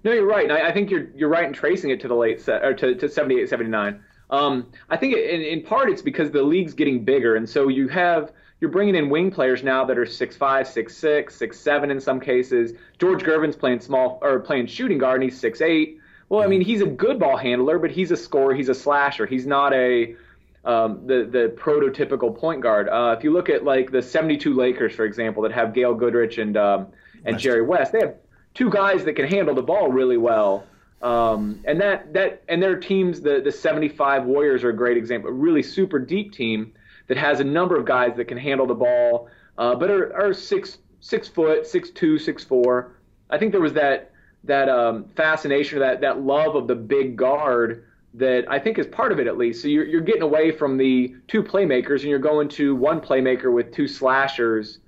No, 0.04 0.12
you're 0.12 0.26
right. 0.26 0.44
And 0.44 0.52
I, 0.52 0.68
I 0.68 0.72
think 0.72 0.90
you're 0.90 1.08
you're 1.14 1.28
right 1.28 1.46
in 1.46 1.52
tracing 1.52 1.90
it 1.90 2.00
to 2.00 2.08
the 2.08 2.14
late 2.14 2.40
set 2.40 2.64
or 2.64 2.74
to, 2.74 2.94
to 2.94 3.08
78, 3.08 3.48
79. 3.48 4.02
Um, 4.30 4.68
I 4.88 4.96
think 4.96 5.14
in, 5.14 5.42
in 5.42 5.62
part 5.62 5.90
it's 5.90 6.02
because 6.02 6.30
the 6.30 6.42
league's 6.42 6.74
getting 6.74 7.04
bigger, 7.04 7.36
and 7.36 7.48
so 7.48 7.68
you 7.68 7.88
have 7.88 8.32
you're 8.60 8.70
bringing 8.70 8.94
in 8.94 9.10
wing 9.10 9.30
players 9.30 9.62
now 9.62 9.84
that 9.84 9.98
are 9.98 10.06
six 10.06 10.36
five, 10.36 10.66
six 10.66 10.96
six, 10.96 11.36
six 11.36 11.60
seven 11.60 11.90
in 11.90 12.00
some 12.00 12.18
cases. 12.18 12.72
George 12.98 13.22
Gervin's 13.22 13.56
playing 13.56 13.80
small 13.80 14.18
or 14.22 14.40
playing 14.40 14.68
shooting 14.68 14.98
guard, 14.98 15.20
and 15.20 15.30
he's 15.30 15.38
six 15.38 15.60
eight. 15.60 15.98
Well, 16.28 16.42
I 16.42 16.46
mean, 16.46 16.62
he's 16.62 16.80
a 16.80 16.86
good 16.86 17.18
ball 17.18 17.36
handler, 17.36 17.78
but 17.78 17.90
he's 17.90 18.10
a 18.10 18.16
scorer. 18.16 18.54
He's 18.54 18.70
a 18.70 18.74
slasher. 18.74 19.26
He's 19.26 19.46
not 19.46 19.74
a 19.74 20.16
um, 20.64 21.06
the 21.06 21.28
the 21.30 21.54
prototypical 21.56 22.34
point 22.34 22.62
guard. 22.62 22.88
Uh, 22.88 23.14
if 23.18 23.22
you 23.22 23.32
look 23.32 23.50
at 23.50 23.64
like 23.64 23.90
the 23.90 24.00
'72 24.00 24.54
Lakers, 24.54 24.94
for 24.94 25.04
example, 25.04 25.42
that 25.42 25.52
have 25.52 25.74
Gail 25.74 25.94
Goodrich 25.94 26.38
and 26.38 26.56
um, 26.56 26.86
and 27.24 27.34
West. 27.34 27.42
Jerry 27.42 27.62
West, 27.62 27.92
they 27.92 28.00
have 28.00 28.14
two 28.54 28.70
guys 28.70 29.04
that 29.04 29.14
can 29.14 29.26
handle 29.26 29.54
the 29.54 29.62
ball 29.62 29.88
really 29.88 30.16
well. 30.16 30.66
Um, 31.02 31.60
and 31.64 31.80
that 31.80 32.12
that 32.12 32.42
and 32.48 32.62
their 32.62 32.78
teams, 32.78 33.20
the 33.20 33.40
the 33.40 33.50
'75 33.50 34.24
Warriors 34.24 34.62
are 34.62 34.70
a 34.70 34.76
great 34.76 34.96
example, 34.96 35.30
a 35.30 35.32
really 35.32 35.62
super 35.62 35.98
deep 35.98 36.32
team 36.32 36.72
that 37.08 37.16
has 37.16 37.40
a 37.40 37.44
number 37.44 37.76
of 37.76 37.84
guys 37.84 38.16
that 38.16 38.26
can 38.26 38.38
handle 38.38 38.66
the 38.66 38.74
ball, 38.74 39.28
uh, 39.58 39.74
but 39.74 39.90
are, 39.90 40.14
are 40.14 40.32
six 40.32 40.78
six 41.00 41.28
foot, 41.28 41.66
six 41.66 41.90
two, 41.90 42.18
six 42.18 42.44
four. 42.44 42.92
I 43.30 43.38
think 43.38 43.50
there 43.50 43.60
was 43.60 43.72
that 43.72 44.12
that 44.44 44.68
um, 44.68 45.06
fascination, 45.16 45.80
that 45.80 46.00
that 46.00 46.22
love 46.22 46.54
of 46.54 46.68
the 46.68 46.76
big 46.76 47.16
guard 47.16 47.84
that 48.14 48.44
I 48.48 48.58
think 48.58 48.78
is 48.78 48.86
part 48.86 49.10
of 49.10 49.18
it 49.18 49.26
at 49.26 49.36
least. 49.36 49.62
So 49.62 49.68
you're 49.68 49.84
you're 49.84 50.00
getting 50.00 50.22
away 50.22 50.52
from 50.52 50.76
the 50.76 51.16
two 51.26 51.42
playmakers 51.42 52.00
and 52.00 52.10
you're 52.10 52.18
going 52.18 52.48
to 52.50 52.76
one 52.76 53.00
playmaker 53.00 53.52
with 53.52 53.72
two 53.72 53.88
slashers 53.88 54.78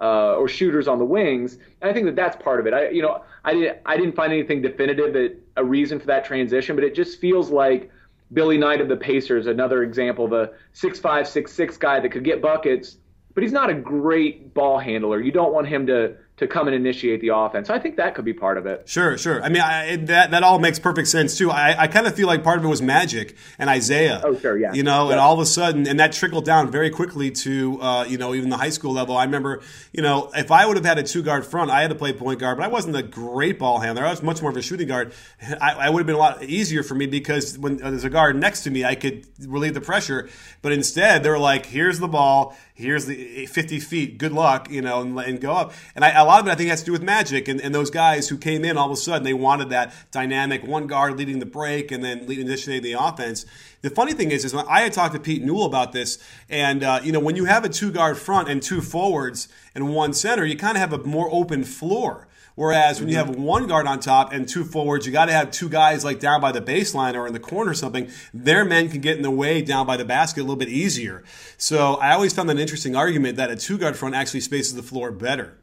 uh, 0.00 0.34
or 0.34 0.48
shooters 0.48 0.88
on 0.88 0.98
the 0.98 1.04
wings. 1.04 1.58
And 1.80 1.90
I 1.90 1.92
think 1.92 2.06
that 2.06 2.16
that's 2.16 2.40
part 2.42 2.60
of 2.60 2.66
it. 2.66 2.74
I 2.74 2.88
you 2.90 3.02
know 3.02 3.22
I 3.44 3.54
didn't 3.54 3.78
I 3.86 3.96
didn't 3.96 4.14
find 4.14 4.32
anything 4.32 4.62
definitive 4.62 5.12
that 5.12 5.36
a 5.56 5.64
reason 5.64 6.00
for 6.00 6.06
that 6.06 6.24
transition, 6.24 6.74
but 6.76 6.84
it 6.84 6.94
just 6.94 7.20
feels 7.20 7.50
like 7.50 7.90
Billy 8.32 8.58
Knight 8.58 8.80
of 8.80 8.88
the 8.88 8.96
Pacers, 8.96 9.46
another 9.46 9.82
example, 9.82 10.26
the 10.26 10.52
six-five, 10.72 11.28
six-six 11.28 11.76
guy 11.76 12.00
that 12.00 12.08
could 12.10 12.24
get 12.24 12.42
buckets, 12.42 12.96
but 13.34 13.42
he's 13.42 13.52
not 13.52 13.70
a 13.70 13.74
great 13.74 14.54
ball 14.54 14.78
handler. 14.78 15.20
You 15.20 15.30
don't 15.30 15.52
want 15.52 15.68
him 15.68 15.86
to 15.86 16.16
to 16.36 16.48
come 16.48 16.66
and 16.66 16.74
initiate 16.74 17.20
the 17.20 17.28
offense. 17.28 17.68
So 17.68 17.74
I 17.74 17.78
think 17.78 17.96
that 17.96 18.16
could 18.16 18.24
be 18.24 18.32
part 18.32 18.58
of 18.58 18.66
it. 18.66 18.88
Sure, 18.88 19.16
sure. 19.16 19.40
I 19.40 19.48
mean, 19.48 19.62
I, 19.62 19.96
that 19.96 20.32
that 20.32 20.42
all 20.42 20.58
makes 20.58 20.80
perfect 20.80 21.06
sense 21.06 21.38
too. 21.38 21.50
I, 21.50 21.82
I 21.82 21.86
kind 21.86 22.08
of 22.08 22.16
feel 22.16 22.26
like 22.26 22.42
part 22.42 22.58
of 22.58 22.64
it 22.64 22.68
was 22.68 22.82
magic 22.82 23.36
and 23.56 23.70
Isiah. 23.70 24.20
Oh, 24.24 24.36
sure, 24.36 24.58
yeah. 24.58 24.72
You 24.72 24.82
know, 24.82 25.10
and 25.10 25.20
all 25.20 25.34
of 25.34 25.38
a 25.38 25.46
sudden, 25.46 25.86
and 25.86 26.00
that 26.00 26.12
trickled 26.12 26.44
down 26.44 26.72
very 26.72 26.90
quickly 26.90 27.30
to 27.30 27.80
uh, 27.80 28.04
you 28.04 28.18
know 28.18 28.34
even 28.34 28.50
the 28.50 28.56
high 28.56 28.70
school 28.70 28.92
level. 28.92 29.16
I 29.16 29.24
remember, 29.24 29.62
you 29.92 30.02
know, 30.02 30.32
if 30.34 30.50
I 30.50 30.66
would 30.66 30.76
have 30.76 30.84
had 30.84 30.98
a 30.98 31.04
two 31.04 31.22
guard 31.22 31.46
front, 31.46 31.70
I 31.70 31.82
had 31.82 31.90
to 31.90 31.96
play 31.96 32.12
point 32.12 32.40
guard, 32.40 32.58
but 32.58 32.64
I 32.64 32.68
wasn't 32.68 32.96
a 32.96 33.02
great 33.02 33.60
ball 33.60 33.78
handler. 33.78 34.04
I 34.04 34.10
was 34.10 34.22
much 34.22 34.42
more 34.42 34.50
of 34.50 34.56
a 34.56 34.62
shooting 34.62 34.88
guard. 34.88 35.12
I, 35.60 35.74
I 35.74 35.90
would 35.90 36.00
have 36.00 36.06
been 36.06 36.16
a 36.16 36.18
lot 36.18 36.42
easier 36.42 36.82
for 36.82 36.96
me 36.96 37.06
because 37.06 37.56
when 37.56 37.80
uh, 37.80 37.90
there's 37.90 38.04
a 38.04 38.10
guard 38.10 38.34
next 38.34 38.64
to 38.64 38.70
me, 38.70 38.84
I 38.84 38.96
could 38.96 39.24
relieve 39.46 39.74
the 39.74 39.80
pressure. 39.80 40.28
But 40.62 40.72
instead, 40.72 41.22
they 41.22 41.30
were 41.30 41.38
like, 41.38 41.66
"Here's 41.66 42.00
the 42.00 42.08
ball." 42.08 42.56
here's 42.74 43.06
the 43.06 43.46
50 43.46 43.78
feet, 43.80 44.18
good 44.18 44.32
luck, 44.32 44.68
you 44.68 44.82
know, 44.82 45.00
and, 45.00 45.18
and 45.18 45.40
go 45.40 45.52
up. 45.52 45.72
And 45.94 46.04
I, 46.04 46.23
a 46.24 46.26
lot 46.26 46.40
of 46.40 46.48
it, 46.48 46.50
I 46.50 46.54
think, 46.54 46.70
has 46.70 46.80
to 46.80 46.86
do 46.86 46.92
with 46.92 47.02
magic. 47.02 47.48
And, 47.48 47.60
and, 47.60 47.74
those 47.74 47.90
guys 47.90 48.28
who 48.28 48.38
came 48.38 48.64
in 48.64 48.76
all 48.76 48.86
of 48.86 48.92
a 48.92 48.96
sudden, 48.96 49.22
they 49.22 49.34
wanted 49.34 49.70
that 49.70 49.92
dynamic 50.10 50.64
one 50.64 50.86
guard 50.86 51.18
leading 51.18 51.38
the 51.38 51.46
break 51.46 51.92
and 51.92 52.02
then 52.02 52.26
leading 52.26 52.46
initiating 52.46 52.82
the 52.82 52.92
offense. 52.92 53.44
The 53.82 53.90
funny 53.90 54.12
thing 54.14 54.30
is, 54.30 54.44
is 54.44 54.54
when 54.54 54.64
I 54.68 54.80
had 54.80 54.92
talked 54.92 55.14
to 55.14 55.20
Pete 55.20 55.42
Newell 55.42 55.66
about 55.66 55.92
this, 55.92 56.18
and 56.48 56.82
uh, 56.82 57.00
you 57.02 57.12
know, 57.12 57.20
when 57.20 57.36
you 57.36 57.44
have 57.44 57.64
a 57.64 57.68
two 57.68 57.92
guard 57.92 58.16
front 58.16 58.48
and 58.48 58.62
two 58.62 58.80
forwards 58.80 59.48
and 59.74 59.94
one 59.94 60.14
center, 60.14 60.44
you 60.44 60.56
kind 60.56 60.76
of 60.76 60.80
have 60.80 60.92
a 60.92 61.04
more 61.04 61.28
open 61.30 61.64
floor. 61.64 62.26
Whereas 62.56 63.00
when 63.00 63.08
you 63.08 63.16
have 63.16 63.30
one 63.30 63.66
guard 63.66 63.86
on 63.86 63.98
top 63.98 64.32
and 64.32 64.48
two 64.48 64.64
forwards, 64.64 65.06
you 65.06 65.12
got 65.12 65.26
to 65.26 65.32
have 65.32 65.50
two 65.50 65.68
guys 65.68 66.04
like 66.04 66.20
down 66.20 66.40
by 66.40 66.52
the 66.52 66.60
baseline 66.60 67.14
or 67.14 67.26
in 67.26 67.32
the 67.32 67.40
corner 67.40 67.72
or 67.72 67.74
something. 67.74 68.08
Their 68.32 68.64
men 68.64 68.88
can 68.88 69.00
get 69.00 69.16
in 69.16 69.22
the 69.22 69.30
way 69.30 69.60
down 69.60 69.86
by 69.86 69.96
the 69.96 70.04
basket 70.04 70.40
a 70.40 70.44
little 70.44 70.56
bit 70.56 70.68
easier. 70.68 71.24
So 71.56 71.94
I 71.94 72.12
always 72.12 72.32
found 72.32 72.48
that 72.48 72.54
an 72.54 72.62
interesting 72.62 72.94
argument 72.94 73.36
that 73.38 73.50
a 73.50 73.56
two 73.56 73.76
guard 73.76 73.96
front 73.96 74.14
actually 74.14 74.40
spaces 74.40 74.74
the 74.74 74.84
floor 74.84 75.10
better. 75.10 75.58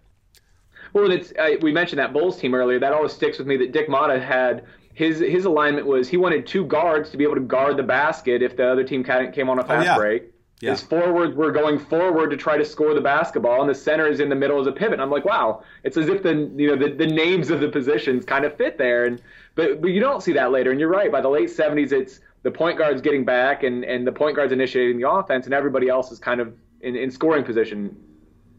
Well, 0.93 1.11
it's 1.11 1.31
uh, 1.37 1.55
we 1.61 1.71
mentioned 1.71 1.99
that 1.99 2.13
Bulls 2.13 2.39
team 2.39 2.53
earlier. 2.53 2.79
That 2.79 2.93
always 2.93 3.13
sticks 3.13 3.37
with 3.37 3.47
me. 3.47 3.57
That 3.57 3.71
Dick 3.71 3.87
Motta 3.87 4.21
had 4.21 4.65
his 4.93 5.19
his 5.19 5.45
alignment 5.45 5.87
was 5.87 6.09
he 6.09 6.17
wanted 6.17 6.45
two 6.47 6.65
guards 6.65 7.09
to 7.11 7.17
be 7.17 7.23
able 7.23 7.35
to 7.35 7.41
guard 7.41 7.77
the 7.77 7.83
basket 7.83 8.41
if 8.41 8.57
the 8.57 8.69
other 8.69 8.83
team 8.83 9.03
came 9.03 9.49
on 9.49 9.59
a 9.59 9.63
fast 9.63 9.87
oh, 9.87 9.91
yeah. 9.91 9.97
break. 9.97 10.33
Yeah. 10.59 10.71
His 10.71 10.81
forwards 10.81 11.35
were 11.35 11.51
going 11.51 11.79
forward 11.79 12.29
to 12.29 12.37
try 12.37 12.55
to 12.55 12.65
score 12.65 12.93
the 12.93 13.01
basketball, 13.01 13.61
and 13.61 13.69
the 13.69 13.73
center 13.73 14.07
is 14.07 14.19
in 14.19 14.29
the 14.29 14.35
middle 14.35 14.61
as 14.61 14.67
a 14.67 14.71
pivot. 14.71 14.93
And 14.93 15.01
I'm 15.01 15.09
like, 15.09 15.25
wow, 15.25 15.63
it's 15.83 15.97
as 15.97 16.07
if 16.07 16.21
the 16.21 16.51
you 16.55 16.67
know 16.67 16.75
the, 16.75 16.93
the 16.93 17.07
names 17.07 17.49
of 17.49 17.61
the 17.61 17.69
positions 17.69 18.25
kind 18.25 18.45
of 18.45 18.55
fit 18.57 18.77
there. 18.77 19.05
And 19.05 19.21
but 19.55 19.81
but 19.81 19.87
you 19.87 19.99
don't 19.99 20.21
see 20.21 20.33
that 20.33 20.51
later. 20.51 20.69
And 20.71 20.79
you're 20.79 20.89
right. 20.89 21.11
By 21.11 21.21
the 21.21 21.29
late 21.29 21.49
70s, 21.49 21.91
it's 21.91 22.19
the 22.43 22.51
point 22.51 22.77
guard's 22.77 23.01
getting 23.01 23.25
back, 23.25 23.63
and 23.63 23.83
and 23.83 24.05
the 24.05 24.11
point 24.11 24.35
guard's 24.35 24.53
initiating 24.53 24.99
the 24.99 25.09
offense, 25.09 25.45
and 25.45 25.53
everybody 25.53 25.89
else 25.89 26.11
is 26.11 26.19
kind 26.19 26.39
of 26.39 26.53
in, 26.81 26.95
in 26.95 27.09
scoring 27.09 27.43
position. 27.43 27.95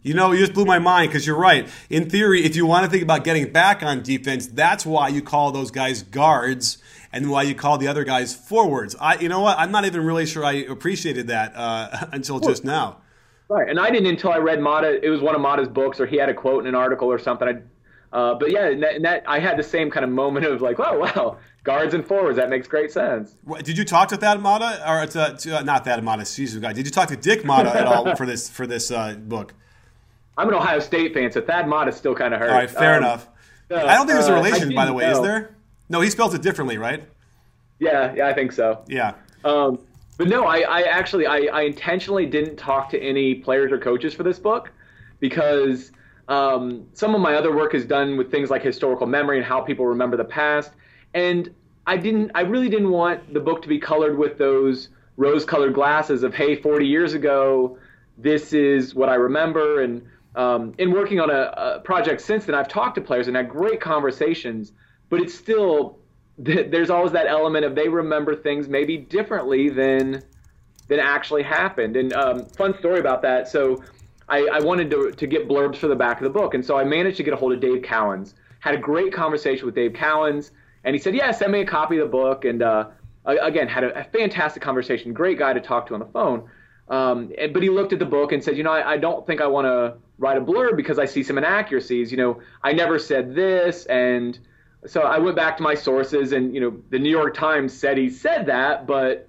You 0.02 0.14
know, 0.14 0.32
you 0.32 0.38
just 0.40 0.52
blew 0.52 0.64
my 0.64 0.80
mind 0.80 1.10
because 1.10 1.26
you're 1.26 1.38
right. 1.38 1.68
In 1.88 2.10
theory, 2.10 2.44
if 2.44 2.56
you 2.56 2.66
want 2.66 2.84
to 2.84 2.90
think 2.90 3.04
about 3.04 3.22
getting 3.22 3.52
back 3.52 3.82
on 3.82 4.02
defense, 4.02 4.48
that's 4.48 4.84
why 4.84 5.08
you 5.08 5.22
call 5.22 5.52
those 5.52 5.70
guys 5.70 6.02
guards 6.02 6.78
and 7.12 7.30
why 7.30 7.42
you 7.42 7.54
call 7.54 7.78
the 7.78 7.86
other 7.86 8.02
guys 8.02 8.34
forwards. 8.34 8.96
I, 9.00 9.18
you 9.18 9.28
know 9.28 9.40
what? 9.40 9.58
I'm 9.58 9.70
not 9.70 9.84
even 9.84 10.04
really 10.04 10.26
sure 10.26 10.44
I 10.44 10.52
appreciated 10.52 11.28
that 11.28 11.52
uh, 11.54 12.06
until 12.12 12.40
just 12.40 12.64
now. 12.64 12.98
Right, 13.48 13.68
and 13.68 13.78
I 13.78 13.90
didn't 13.90 14.06
until 14.06 14.32
I 14.32 14.38
read 14.38 14.60
Motta. 14.60 14.98
It 15.02 15.10
was 15.10 15.20
one 15.20 15.34
of 15.34 15.40
Motta's 15.40 15.68
books, 15.68 16.00
or 16.00 16.06
he 16.06 16.16
had 16.16 16.30
a 16.30 16.34
quote 16.34 16.62
in 16.62 16.68
an 16.68 16.74
article 16.74 17.08
or 17.12 17.18
something. 17.18 17.48
I, 17.48 18.16
uh, 18.16 18.34
but 18.34 18.50
yeah, 18.50 18.68
and 18.68 18.82
that, 18.82 18.94
and 18.94 19.04
that, 19.04 19.24
I 19.26 19.40
had 19.40 19.58
the 19.58 19.62
same 19.62 19.90
kind 19.90 20.04
of 20.04 20.10
moment 20.10 20.46
of 20.46 20.62
like, 20.62 20.80
oh 20.80 20.98
wow, 20.98 21.38
guards 21.62 21.92
and 21.92 22.06
forwards. 22.06 22.38
That 22.38 22.48
makes 22.48 22.66
great 22.66 22.90
sense. 22.90 23.36
Did 23.62 23.76
you 23.76 23.84
talk 23.84 24.08
to 24.08 24.16
Thad 24.16 24.40
Matta 24.42 24.90
or 24.90 25.06
to, 25.06 25.36
to 25.38 25.58
uh, 25.58 25.62
not 25.62 25.84
Thad? 25.84 26.02
Excuse 26.20 26.54
me, 26.54 26.62
guy. 26.62 26.72
Did 26.72 26.86
you 26.86 26.92
talk 26.92 27.08
to 27.08 27.16
Dick 27.16 27.42
Motta 27.42 27.74
at 27.74 27.86
all 27.86 28.16
for 28.16 28.24
this 28.24 28.48
for 28.48 28.66
this 28.66 28.90
uh, 28.90 29.14
book? 29.14 29.54
I'm 30.36 30.48
an 30.48 30.54
Ohio 30.54 30.80
State 30.80 31.14
fan, 31.14 31.30
so 31.30 31.40
Thad 31.40 31.68
Matta 31.68 31.92
still 31.92 32.14
kind 32.14 32.32
of 32.32 32.40
hurt. 32.40 32.50
All 32.50 32.56
right, 32.56 32.70
fair 32.70 32.94
um, 32.94 33.04
enough. 33.04 33.28
I 33.70 33.94
don't 33.94 34.06
think 34.06 34.18
there's 34.18 34.28
a 34.28 34.32
uh, 34.32 34.36
relation, 34.36 34.74
by 34.74 34.86
the 34.86 34.92
way. 34.92 35.04
Know. 35.04 35.12
Is 35.12 35.20
there? 35.20 35.54
No, 35.88 36.00
he 36.00 36.10
spelled 36.10 36.34
it 36.34 36.42
differently, 36.42 36.78
right? 36.78 37.04
Yeah, 37.78 38.14
yeah, 38.14 38.28
I 38.28 38.32
think 38.32 38.52
so. 38.52 38.84
Yeah. 38.86 39.14
Um, 39.44 39.78
but 40.16 40.28
no, 40.28 40.44
I, 40.44 40.60
I 40.60 40.82
actually 40.82 41.26
I, 41.26 41.48
I, 41.52 41.62
intentionally 41.62 42.26
didn't 42.26 42.56
talk 42.56 42.90
to 42.90 43.00
any 43.00 43.34
players 43.34 43.72
or 43.72 43.78
coaches 43.78 44.14
for 44.14 44.22
this 44.22 44.38
book 44.38 44.70
because 45.20 45.90
um, 46.28 46.86
some 46.92 47.14
of 47.14 47.20
my 47.20 47.34
other 47.34 47.54
work 47.54 47.74
is 47.74 47.84
done 47.84 48.16
with 48.16 48.30
things 48.30 48.50
like 48.50 48.62
historical 48.62 49.06
memory 49.06 49.38
and 49.38 49.44
how 49.44 49.60
people 49.60 49.86
remember 49.86 50.16
the 50.16 50.24
past, 50.24 50.70
and 51.12 51.52
I 51.86 51.96
didn't 51.96 52.30
I 52.34 52.42
really 52.42 52.68
didn't 52.68 52.90
want 52.90 53.34
the 53.34 53.40
book 53.40 53.62
to 53.62 53.68
be 53.68 53.78
colored 53.78 54.16
with 54.16 54.38
those 54.38 54.88
rose-colored 55.16 55.74
glasses 55.74 56.22
of 56.22 56.34
hey, 56.34 56.56
40 56.56 56.86
years 56.86 57.14
ago, 57.14 57.78
this 58.16 58.52
is 58.52 58.94
what 58.94 59.08
I 59.08 59.14
remember, 59.14 59.82
and 59.82 60.06
um, 60.34 60.72
in 60.78 60.92
working 60.92 61.20
on 61.20 61.30
a, 61.30 61.52
a 61.56 61.80
project 61.80 62.20
since 62.20 62.46
then, 62.46 62.54
I've 62.54 62.68
talked 62.68 62.94
to 62.94 63.00
players 63.00 63.28
and 63.28 63.36
had 63.36 63.48
great 63.48 63.80
conversations, 63.80 64.72
but 65.08 65.20
it's 65.20 65.34
still 65.34 65.98
there's 66.38 66.90
always 66.90 67.12
that 67.12 67.26
element 67.26 67.64
of 67.64 67.74
they 67.74 67.88
remember 67.88 68.34
things 68.34 68.68
maybe 68.68 68.96
differently 68.96 69.68
than 69.68 70.22
than 70.88 70.98
actually 70.98 71.42
happened. 71.42 71.96
And 71.96 72.12
um, 72.12 72.46
fun 72.46 72.76
story 72.78 73.00
about 73.00 73.22
that. 73.22 73.48
So 73.48 73.82
I, 74.28 74.46
I, 74.52 74.60
wanted 74.60 74.90
to, 74.90 75.12
to 75.12 75.26
get 75.26 75.48
blurbs 75.48 75.76
for 75.76 75.88
the 75.88 75.96
back 75.96 76.18
of 76.18 76.24
the 76.24 76.30
book, 76.30 76.54
and 76.54 76.64
so 76.64 76.76
I 76.76 76.84
managed 76.84 77.16
to 77.18 77.22
get 77.22 77.34
a 77.34 77.36
hold 77.36 77.52
of 77.52 77.60
Dave 77.60 77.82
Cowens. 77.82 78.34
Had 78.60 78.74
a 78.74 78.78
great 78.78 79.12
conversation 79.12 79.66
with 79.66 79.74
Dave 79.74 79.92
Cowens, 79.92 80.50
and 80.84 80.94
he 80.94 81.00
said, 81.00 81.14
"Yeah, 81.14 81.30
send 81.30 81.52
me 81.52 81.60
a 81.60 81.66
copy 81.66 81.98
of 81.98 82.06
the 82.06 82.10
book." 82.10 82.44
And 82.44 82.62
uh, 82.62 82.88
again, 83.26 83.68
had 83.68 83.84
a, 83.84 84.00
a, 84.00 84.04
fantastic 84.04 84.62
conversation. 84.62 85.12
Great 85.12 85.38
guy 85.38 85.52
to 85.52 85.60
talk 85.60 85.86
to 85.88 85.94
on 85.94 86.00
the 86.00 86.06
phone. 86.06 86.48
Um, 86.88 87.32
but 87.52 87.62
he 87.62 87.70
looked 87.70 87.92
at 87.92 87.98
the 87.98 88.06
book 88.06 88.32
and 88.32 88.42
said, 88.42 88.56
"You 88.56 88.62
know, 88.62 88.72
I, 88.72 88.92
I 88.92 88.96
don't 88.96 89.26
think 89.26 89.40
I 89.40 89.46
want 89.46 89.66
to 89.66 89.96
write 90.22 90.38
a 90.38 90.40
blurb 90.40 90.76
because 90.76 90.98
I 90.98 91.04
see 91.04 91.22
some 91.22 91.36
inaccuracies. 91.36 92.10
You 92.10 92.16
know, 92.16 92.40
I 92.62 92.72
never 92.72 92.98
said 92.98 93.34
this, 93.34 93.86
and." 93.86 94.38
so 94.86 95.02
I 95.02 95.18
went 95.18 95.36
back 95.36 95.56
to 95.58 95.62
my 95.62 95.74
sources, 95.74 96.32
and 96.32 96.52
you 96.54 96.60
know, 96.60 96.76
the 96.90 96.98
New 96.98 97.10
York 97.10 97.34
Times 97.34 97.72
said 97.72 97.96
he 97.96 98.10
said 98.10 98.46
that, 98.46 98.86
but 98.86 99.28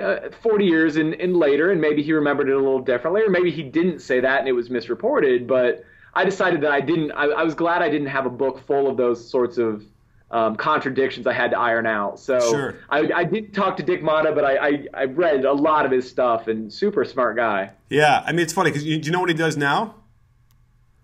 uh, 0.00 0.30
40 0.42 0.64
years 0.64 0.96
and, 0.96 1.14
and 1.14 1.36
later, 1.36 1.70
and 1.70 1.80
maybe 1.80 2.02
he 2.02 2.12
remembered 2.12 2.48
it 2.48 2.54
a 2.54 2.58
little 2.58 2.80
differently, 2.80 3.22
or 3.22 3.30
maybe 3.30 3.50
he 3.50 3.62
didn't 3.62 4.00
say 4.00 4.20
that 4.20 4.40
and 4.40 4.48
it 4.48 4.52
was 4.52 4.70
misreported. 4.70 5.46
But 5.46 5.84
I 6.14 6.24
decided 6.24 6.60
that 6.62 6.72
I 6.72 6.80
didn't. 6.80 7.12
I, 7.12 7.26
I 7.26 7.42
was 7.42 7.54
glad 7.54 7.82
I 7.82 7.88
didn't 7.88 8.08
have 8.08 8.26
a 8.26 8.30
book 8.30 8.66
full 8.66 8.88
of 8.88 8.96
those 8.96 9.28
sorts 9.28 9.58
of 9.58 9.84
um, 10.30 10.56
contradictions 10.56 11.26
I 11.26 11.32
had 11.32 11.50
to 11.52 11.58
iron 11.58 11.86
out. 11.86 12.20
So 12.20 12.38
Sure. 12.38 12.78
I, 12.88 13.10
I 13.14 13.24
did 13.24 13.52
talk 13.52 13.76
to 13.78 13.82
Dick 13.82 14.02
Motta, 14.02 14.32
but 14.32 14.44
I, 14.44 14.56
I, 14.56 14.86
I 14.94 15.04
read 15.04 15.44
a 15.44 15.52
lot 15.52 15.84
of 15.84 15.90
his 15.90 16.08
stuff 16.08 16.46
and 16.46 16.72
super 16.72 17.04
smart 17.04 17.34
guy. 17.36 17.70
Yeah, 17.88 18.22
I 18.24 18.30
mean 18.30 18.40
it's 18.40 18.52
funny 18.52 18.70
because 18.70 18.84
you, 18.84 18.98
you 18.98 19.10
know 19.10 19.20
what 19.20 19.28
he 19.28 19.34
does 19.34 19.56
now? 19.56 19.96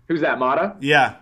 Who's 0.07 0.21
that, 0.21 0.37
Motta? 0.37 0.77
Yeah, 0.79 1.15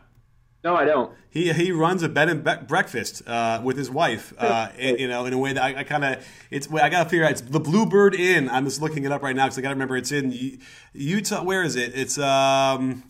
No, 0.63 0.75
I 0.75 0.85
don't. 0.85 1.11
He, 1.29 1.51
he 1.51 1.71
runs 1.71 2.01
a 2.01 2.07
bed 2.07 2.29
and 2.29 2.43
be- 2.43 2.65
breakfast 2.65 3.21
uh, 3.27 3.59
with 3.61 3.77
his 3.77 3.89
wife, 3.89 4.33
uh, 4.37 4.69
and, 4.79 4.99
you 4.99 5.07
know, 5.07 5.25
in 5.25 5.33
a 5.33 5.37
way 5.37 5.51
that 5.51 5.61
I, 5.61 5.79
I 5.79 5.83
kind 5.83 6.05
of 6.05 6.25
it's 6.49 6.71
I 6.71 6.87
got 6.89 7.03
to 7.03 7.09
figure 7.09 7.25
out. 7.25 7.31
It's 7.31 7.41
the 7.41 7.59
Bluebird 7.59 8.15
Inn. 8.15 8.49
I'm 8.49 8.63
just 8.63 8.81
looking 8.81 9.03
it 9.03 9.11
up 9.11 9.21
right 9.21 9.35
now 9.35 9.45
because 9.45 9.57
I 9.57 9.61
got 9.61 9.69
to 9.69 9.75
remember 9.75 9.97
it's 9.97 10.13
in 10.13 10.59
Utah. 10.93 11.43
Where 11.43 11.63
is 11.63 11.75
it? 11.75 11.91
It's 11.93 12.17
um. 12.17 13.03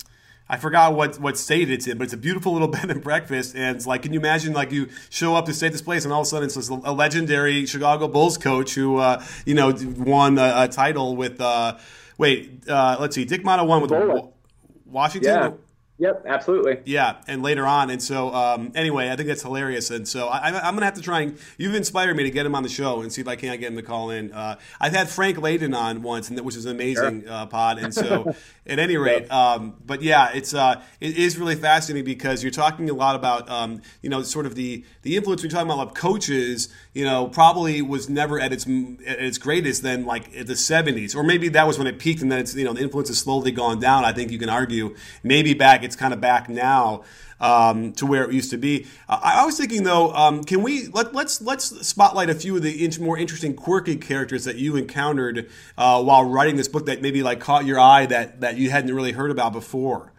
I 0.48 0.58
forgot 0.58 0.94
what, 0.94 1.20
what 1.20 1.40
state 1.40 1.72
it's 1.72 1.88
in, 1.88 1.98
but 1.98 2.04
it's 2.04 2.14
a 2.14 2.18
beautiful 2.18 2.54
little 2.54 2.68
bed 2.78 2.92
and 2.92 3.02
breakfast. 3.02 3.56
And 3.56 3.76
it's 3.76 3.88
like, 3.88 4.04
can 4.04 4.14
you 4.14 4.20
imagine, 4.20 4.54
like, 4.54 4.72
you 4.72 4.90
show 5.10 5.36
up 5.36 5.48
to 5.48 5.54
stay 5.54 5.66
at 5.66 5.72
this 5.72 5.82
place, 5.82 6.04
and 6.04 6.14
all 6.14 6.22
of 6.22 6.28
a 6.28 6.30
sudden 6.30 6.46
it's 6.46 6.54
this, 6.54 6.70
a 6.70 6.94
legendary 6.94 7.66
Chicago 7.66 8.08
Bulls 8.08 8.38
coach 8.38 8.76
who, 8.76 8.98
uh, 8.98 9.26
you 9.48 9.56
know, 9.56 9.74
won 9.98 10.38
a, 10.38 10.54
a 10.56 10.68
title 10.68 11.16
with, 11.16 11.42
uh, 11.42 11.78
wait, 12.20 12.62
uh, 12.70 12.96
let's 13.00 13.16
see, 13.16 13.26
Dick 13.26 13.44
Motta 13.44 13.66
won 13.66 13.82
with. 13.82 13.90
Washington. 14.86 15.32
Yeah. 15.34 15.52
Yep, 15.98 16.26
absolutely. 16.28 16.80
Yeah, 16.84 17.22
and 17.26 17.42
later 17.42 17.66
on, 17.66 17.90
and 17.90 18.04
so 18.04 18.34
um, 18.34 18.74
anyway, 18.76 19.10
I 19.10 19.16
think 19.16 19.30
that's 19.30 19.44
hilarious, 19.44 19.92
and 19.92 20.06
so 20.06 20.28
I, 20.28 20.50
I'm 20.50 20.74
gonna 20.74 20.84
have 20.84 20.96
to 20.96 21.02
try 21.02 21.22
and 21.22 21.38
you've 21.58 21.74
inspired 21.74 22.18
me 22.18 22.24
to 22.24 22.32
get 22.32 22.46
him 22.46 22.54
on 22.54 22.64
the 22.64 22.70
show 22.70 23.02
and 23.02 23.14
see 23.14 23.22
if 23.22 23.30
I 23.30 23.38
can't 23.38 23.62
get 23.62 23.72
him 23.72 23.78
to 23.78 23.82
call 23.82 24.10
in. 24.10 24.34
Uh, 24.34 24.58
I've 24.82 24.92
had 24.92 25.08
Frank 25.08 25.38
Layden 25.38 25.74
on 25.74 26.02
once, 26.02 26.28
and 26.28 26.38
that 26.38 26.44
which 26.44 26.58
is 26.58 26.66
an 26.66 26.72
amazing 26.72 27.30
uh, 27.30 27.46
pod, 27.46 27.78
and 27.78 27.94
so 27.94 28.36
at 28.68 28.78
any 28.78 28.98
rate, 28.98 29.32
um, 29.32 29.76
but 29.86 30.02
yeah, 30.02 30.32
it's 30.34 30.54
uh, 30.54 30.82
it 31.00 31.18
is 31.18 31.38
really 31.38 31.56
fascinating 31.56 32.04
because 32.04 32.44
you're 32.44 32.52
talking 32.52 32.90
a 32.90 32.94
lot 32.94 33.16
about 33.16 33.50
um, 33.50 33.82
you 34.02 34.10
know 34.10 34.22
sort 34.22 34.46
of 34.46 34.56
the 34.56 34.84
the 35.04 35.16
influence 35.16 35.44
we're 35.44 35.50
talking 35.50 35.68
about 35.68 35.78
like 35.78 35.96
coaches, 35.96 36.68
you 36.94 37.06
know, 37.06 37.28
probably 37.30 37.82
was 37.82 38.10
never 38.10 38.38
at 38.38 38.52
its 38.52 38.66
at 38.66 39.20
its 39.22 39.38
greatest 39.38 39.82
then 39.82 40.06
like 40.06 40.36
at 40.36 40.48
the 40.48 40.56
70s, 40.56 41.16
or 41.16 41.24
maybe 41.24 41.48
that 41.48 41.66
was 41.66 41.78
when 41.78 41.88
it 41.88 42.00
peaked, 42.00 42.22
and 42.22 42.30
then 42.30 42.40
it's 42.40 42.54
you 42.54 42.66
know 42.66 42.74
the 42.74 42.82
influence 42.82 43.08
has 43.08 43.20
slowly 43.20 43.52
gone 43.52 43.80
down. 43.80 44.04
I 44.04 44.12
think 44.12 44.30
you 44.30 44.40
can 44.40 44.50
argue 44.50 44.94
maybe 45.24 45.54
back 45.54 45.85
it's 45.86 45.96
kind 45.96 46.14
of 46.14 46.20
back 46.20 46.50
now 46.50 47.04
um, 47.40 47.94
to 47.94 48.06
where 48.06 48.24
it 48.24 48.34
used 48.34 48.52
to 48.52 48.58
be. 48.58 48.88
Uh, 49.08 49.20
I 49.22 49.46
was 49.46 49.58
thinking 49.58 49.84
though, 49.84 50.14
um, 50.14 50.44
can 50.44 50.64
we 50.64 50.88
let, 50.88 51.14
let's 51.14 51.42
let's 51.42 51.88
spotlight 51.88 52.30
a 52.30 52.36
few 52.36 52.56
of 52.56 52.64
the 52.64 52.98
more 53.00 53.18
interesting, 53.18 53.54
quirky 53.54 53.96
characters 53.96 54.46
that 54.46 54.58
you 54.58 54.76
encountered 54.76 55.50
uh, 55.78 56.02
while 56.04 56.24
writing 56.26 56.56
this 56.56 56.68
book 56.68 56.86
that 56.88 57.02
maybe 57.02 57.24
like 57.24 57.40
caught 57.40 57.66
your 57.66 57.80
eye 57.80 58.06
that 58.08 58.42
that 58.42 58.58
you 58.58 58.70
hadn't 58.70 58.94
really 58.94 59.12
heard 59.14 59.32
about 59.32 59.54
before. 59.54 60.12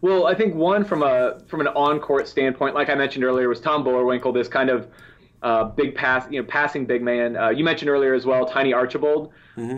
Well, 0.00 0.26
I 0.26 0.34
think 0.34 0.54
one 0.54 0.84
from 0.84 1.02
a 1.02 1.40
from 1.48 1.60
an 1.60 1.68
on-court 1.68 2.28
standpoint, 2.28 2.74
like 2.74 2.88
I 2.88 2.94
mentioned 2.94 3.24
earlier, 3.24 3.48
was 3.48 3.60
Tom 3.60 3.84
Boerwinkle, 3.84 4.32
this 4.32 4.48
kind 4.48 4.70
of 4.70 4.88
uh, 5.42 5.64
big 5.64 5.94
pass, 5.94 6.26
you 6.30 6.40
know, 6.40 6.46
passing 6.48 6.86
big 6.86 7.02
man. 7.02 7.36
Uh, 7.36 7.48
you 7.50 7.64
mentioned 7.64 7.90
earlier 7.90 8.14
as 8.14 8.26
well, 8.26 8.44
Tiny 8.44 8.72
Archibald. 8.72 9.32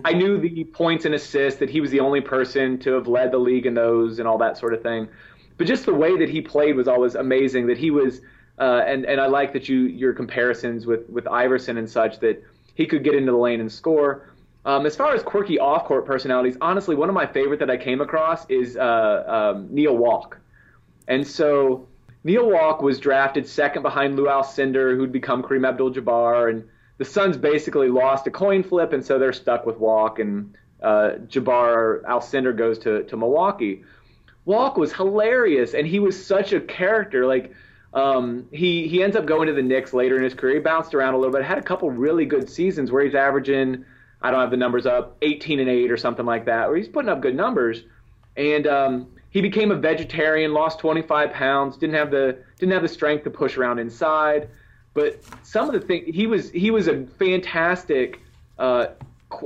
I 0.04 0.12
knew 0.12 0.38
the 0.38 0.64
points 0.64 1.04
and 1.04 1.14
assists 1.14 1.58
that 1.60 1.70
he 1.70 1.80
was 1.80 1.90
the 1.90 2.00
only 2.00 2.20
person 2.20 2.78
to 2.80 2.92
have 2.92 3.08
led 3.08 3.32
the 3.32 3.38
league 3.38 3.66
in 3.66 3.74
those 3.74 4.18
and 4.18 4.28
all 4.28 4.38
that 4.38 4.58
sort 4.58 4.74
of 4.74 4.82
thing. 4.82 5.08
But 5.56 5.66
just 5.66 5.86
the 5.86 5.94
way 5.94 6.16
that 6.18 6.28
he 6.28 6.40
played 6.40 6.76
was 6.76 6.88
always 6.88 7.14
amazing. 7.14 7.66
That 7.66 7.78
he 7.78 7.90
was, 7.90 8.20
uh, 8.58 8.82
and 8.86 9.04
and 9.04 9.20
I 9.20 9.26
like 9.26 9.52
that 9.52 9.68
you 9.68 9.80
your 9.80 10.12
comparisons 10.12 10.86
with 10.86 11.08
with 11.08 11.26
Iverson 11.26 11.76
and 11.76 11.88
such 11.88 12.20
that 12.20 12.42
he 12.74 12.86
could 12.86 13.04
get 13.04 13.14
into 13.14 13.32
the 13.32 13.38
lane 13.38 13.60
and 13.60 13.70
score. 13.70 14.32
Um, 14.64 14.84
as 14.84 14.94
far 14.94 15.14
as 15.14 15.22
quirky 15.22 15.58
off-court 15.58 16.04
personalities, 16.04 16.56
honestly, 16.60 16.94
one 16.94 17.08
of 17.08 17.14
my 17.14 17.26
favorite 17.26 17.60
that 17.60 17.70
I 17.70 17.78
came 17.78 18.02
across 18.02 18.44
is 18.50 18.76
uh, 18.76 19.54
um, 19.54 19.68
Neil 19.70 19.96
Walk. 19.96 20.38
And 21.08 21.26
so 21.26 21.88
Neil 22.22 22.50
Walk 22.50 22.83
was 22.83 23.00
drafted 23.00 23.46
second 23.46 23.83
behind 23.83 24.16
Lou 24.16 24.26
Alcindor, 24.26 24.96
who'd 24.96 25.12
become 25.12 25.42
Kareem 25.42 25.66
Abdul-Jabbar, 25.66 26.50
and 26.50 26.68
the 26.98 27.04
Suns 27.04 27.37
basically 27.37 27.88
lost 27.88 28.26
a 28.26 28.30
coin 28.30 28.62
flip, 28.62 28.92
and 28.92 29.04
so 29.04 29.18
they're 29.18 29.33
stuck 29.33 29.64
with 29.64 29.78
Walk, 29.78 30.18
and 30.18 30.54
uh, 30.83 31.12
Jabbar 31.26 32.02
Alcindor 32.02 32.56
goes 32.56 32.78
to 32.80 33.04
to 33.04 33.16
Milwaukee. 33.16 33.85
Walk 34.44 34.76
was 34.76 34.92
hilarious, 34.92 35.74
and 35.74 35.87
he 35.87 35.98
was 35.98 36.26
such 36.26 36.52
a 36.52 36.61
character. 36.61 37.26
Like 37.26 37.54
um, 37.94 38.48
he 38.52 38.87
he 38.88 39.02
ends 39.02 39.16
up 39.16 39.26
going 39.26 39.48
to 39.48 39.54
the 39.54 39.62
Knicks 39.62 39.92
later 39.92 40.16
in 40.16 40.24
his 40.24 40.35
career. 40.35 40.54
He 40.54 40.61
bounced 40.61 40.94
around 40.94 41.14
a 41.14 41.18
little 41.18 41.33
bit, 41.33 41.42
had 41.42 41.59
a 41.59 41.62
couple 41.62 41.90
really 41.90 42.26
good 42.26 42.50
seasons 42.50 42.90
where 42.90 43.04
he's 43.04 43.14
averaging 43.14 43.85
I 44.22 44.30
don't 44.30 44.40
have 44.40 44.50
the 44.50 44.56
numbers 44.56 44.87
up 44.87 45.16
18 45.22 45.61
and 45.61 45.68
8 45.68 45.90
or 45.90 45.96
something 45.96 46.26
like 46.26 46.44
that, 46.46 46.68
where 46.68 46.76
he's 46.76 46.88
putting 46.88 47.09
up 47.09 47.22
good 47.22 47.35
numbers. 47.35 47.83
And 48.37 48.66
um, 48.66 49.09
he 49.30 49.40
became 49.40 49.70
a 49.70 49.76
vegetarian, 49.76 50.52
lost 50.52 50.80
25 50.80 51.32
pounds, 51.32 51.76
didn't 51.76 51.94
have 51.94 52.10
the 52.10 52.38
didn't 52.58 52.72
have 52.72 52.82
the 52.82 52.88
strength 52.88 53.24
to 53.24 53.30
push 53.30 53.56
around 53.56 53.78
inside. 53.78 54.48
But 54.92 55.22
some 55.44 55.68
of 55.68 55.72
the 55.72 55.86
things 55.86 56.14
he 56.14 56.26
was 56.26 56.50
he 56.50 56.70
was 56.70 56.88
a 56.88 57.06
fantastic 57.18 58.20
uh, 58.58 58.88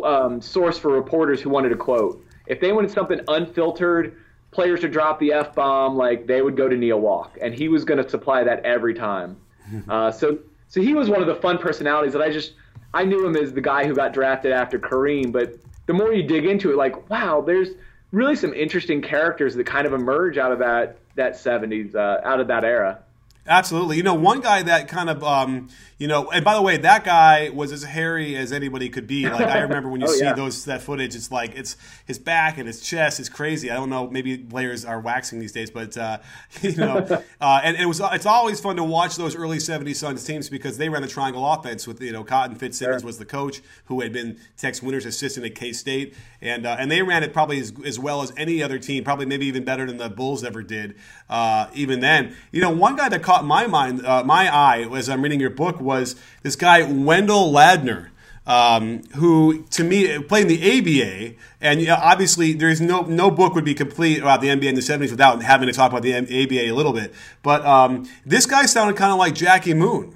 um, 0.03 0.41
source 0.41 0.79
for 0.79 0.91
reporters 0.91 1.41
who 1.41 1.51
wanted 1.51 1.69
to 1.69 1.77
quote. 1.77 2.25
If 2.47 2.61
they 2.61 2.73
wanted 2.73 2.91
something 2.91 3.21
unfiltered, 3.29 4.17
players 4.51 4.81
to 4.81 4.89
drop 4.89 5.21
the 5.21 5.33
f 5.33 5.55
bomb, 5.55 5.97
like 5.97 6.27
they 6.27 6.41
would 6.41 6.57
go 6.57 6.69
to 6.69 6.77
Neil 6.77 7.01
Walk, 7.01 7.37
and 7.43 7.55
he 7.55 7.69
was 7.69 7.85
going 7.85 8.03
to 8.03 8.09
supply 8.09 8.43
that 8.45 8.65
every 8.65 8.95
time. 8.95 9.37
uh, 9.89 10.11
so 10.11 10.39
so 10.69 10.81
he 10.81 10.95
was 10.95 11.11
one 11.11 11.21
of 11.21 11.27
the 11.27 11.37
fun 11.37 11.59
personalities 11.59 12.15
that 12.15 12.23
I 12.23 12.31
just 12.31 12.55
I 12.95 13.05
knew 13.05 13.27
him 13.27 13.37
as 13.37 13.53
the 13.53 13.61
guy 13.61 13.87
who 13.87 13.95
got 13.95 14.15
drafted 14.15 14.53
after 14.53 14.79
Kareem, 14.79 15.31
but 15.31 15.57
the 15.87 15.93
more 15.93 16.15
you 16.15 16.23
dig 16.23 16.47
into 16.47 16.71
it, 16.71 16.77
like 16.77 17.11
wow, 17.11 17.43
there's 17.43 17.69
really 18.15 18.37
some 18.37 18.55
interesting 18.55 19.03
characters 19.03 19.55
that 19.55 19.65
kind 19.65 19.87
of 19.87 19.93
emerge 19.93 20.39
out 20.39 20.53
of 20.53 20.61
that 20.61 20.99
that 21.17 21.35
70s, 21.35 21.95
uh, 21.95 22.21
out 22.25 22.41
of 22.41 22.49
that 22.49 22.65
era. 22.65 23.04
Absolutely. 23.47 23.97
You 23.99 24.03
know, 24.03 24.15
one 24.15 24.41
guy 24.41 24.63
that 24.63 24.89
kind 24.89 25.11
of, 25.11 25.23
um, 25.23 25.69
you 25.99 26.09
know, 26.09 26.31
and 26.31 26.45
by 26.45 26.55
the 26.55 26.63
way, 26.63 26.77
that 26.79 27.05
guy 27.05 27.51
was 27.51 27.73
as 27.73 27.83
hairy 27.85 28.37
as 28.37 28.53
anybody 28.53 28.89
could 28.89 29.07
be. 29.07 29.29
Like 29.29 29.47
I 29.47 29.59
remember 29.61 29.89
when 29.91 30.01
you 30.01 30.07
Oh, 30.09 30.13
see 30.13 30.25
yeah. 30.25 30.33
those 30.33 30.65
that 30.65 30.83
footage, 30.83 31.15
it's 31.15 31.31
like 31.31 31.55
it's 31.55 31.77
his 32.07 32.19
back 32.19 32.57
and 32.59 32.67
his 32.67 32.81
chest 32.81 33.21
is 33.21 33.29
crazy. 33.29 33.71
I 33.71 33.75
don't 33.75 33.91
know, 33.91 34.09
maybe 34.11 34.39
players 34.39 34.85
are 34.85 34.99
waxing 34.99 35.39
these 35.41 35.53
days, 35.53 35.71
but 35.71 35.97
uh, 35.97 36.19
you 36.63 36.75
know, 36.77 36.97
uh, 37.41 37.61
and, 37.63 37.77
and 37.77 37.85
it 37.85 37.87
was 37.87 38.01
it's 38.13 38.27
always 38.27 38.61
fun 38.61 38.77
to 38.77 38.85
watch 38.85 39.17
those 39.17 39.37
early 39.37 39.59
'70s 39.59 39.97
Suns 39.97 40.25
teams 40.25 40.49
because 40.49 40.79
they 40.79 40.89
ran 40.89 41.03
the 41.03 41.09
triangle 41.09 41.47
offense 41.51 41.87
with 41.87 42.01
you 42.01 42.13
know 42.13 42.25
Cotton 42.25 42.57
Fitzsimmons 42.57 43.03
Sure. 43.03 43.07
was 43.07 43.19
the 43.19 43.25
coach 43.27 43.61
who 43.87 44.01
had 44.01 44.13
been 44.13 44.39
Tex 44.57 44.83
Winter's 44.83 45.07
assistant 45.07 45.45
at 45.47 45.55
K 45.55 45.73
State, 45.73 46.15
and 46.41 46.65
uh, 46.67 46.77
and 46.79 46.91
they 46.91 47.03
ran 47.03 47.23
it 47.23 47.33
probably 47.35 47.61
as, 47.61 47.73
as 47.85 47.99
well 47.99 48.23
as 48.23 48.33
any 48.39 48.63
other 48.63 48.79
team, 48.79 49.05
probably 49.05 49.27
maybe 49.27 49.47
even 49.47 49.65
better 49.65 49.87
than 49.87 49.99
the 49.99 50.09
Bulls 50.09 50.43
ever 50.45 50.63
did. 50.63 50.97
Uh, 51.29 51.69
even 51.75 52.01
then, 52.01 52.35
you 52.53 52.61
know, 52.61 52.71
one 52.71 52.97
guy 52.97 53.09
that 53.09 53.23
caught 53.23 53.34
my 53.43 53.67
mind, 53.67 54.05
uh, 54.05 54.23
my 54.25 54.55
eye, 54.55 54.89
as 54.95 55.09
I'm 55.09 55.23
reading 55.23 55.41
your 55.41 55.51
book, 55.51 55.81
was 55.81 56.17
this 56.43 56.57
guy 56.57 56.83
Wendell 56.83 57.53
Ladner. 57.53 58.09
Um, 58.47 59.03
who 59.15 59.63
to 59.71 59.83
me 59.83 60.19
played 60.19 60.43
in 60.43 60.49
the 60.49 60.79
ABA, 60.79 61.35
and 61.63 61.81
you 61.81 61.87
know, 61.87 61.97
obviously 61.99 62.53
there's 62.53 62.79
no 62.79 63.01
no 63.01 63.31
book 63.31 63.55
would 63.55 63.65
be 63.65 63.73
complete 63.73 64.19
about 64.19 64.43
the 64.43 64.49
NBA 64.49 64.65
in 64.65 64.75
the 64.75 64.83
'70s 64.83 65.11
without 65.11 65.43
having 65.43 65.67
to 65.67 65.73
talk 65.73 65.91
about 65.91 66.03
the 66.03 66.15
ABA 66.15 66.71
a 66.71 66.73
little 66.73 66.93
bit. 66.93 67.15
But 67.43 67.65
um, 67.65 68.07
this 68.27 68.45
guy 68.45 68.67
sounded 68.67 68.99
kind 68.99 69.13
of 69.13 69.19
like 69.19 69.35
Jackie 69.35 69.73
Moon. 69.73 70.15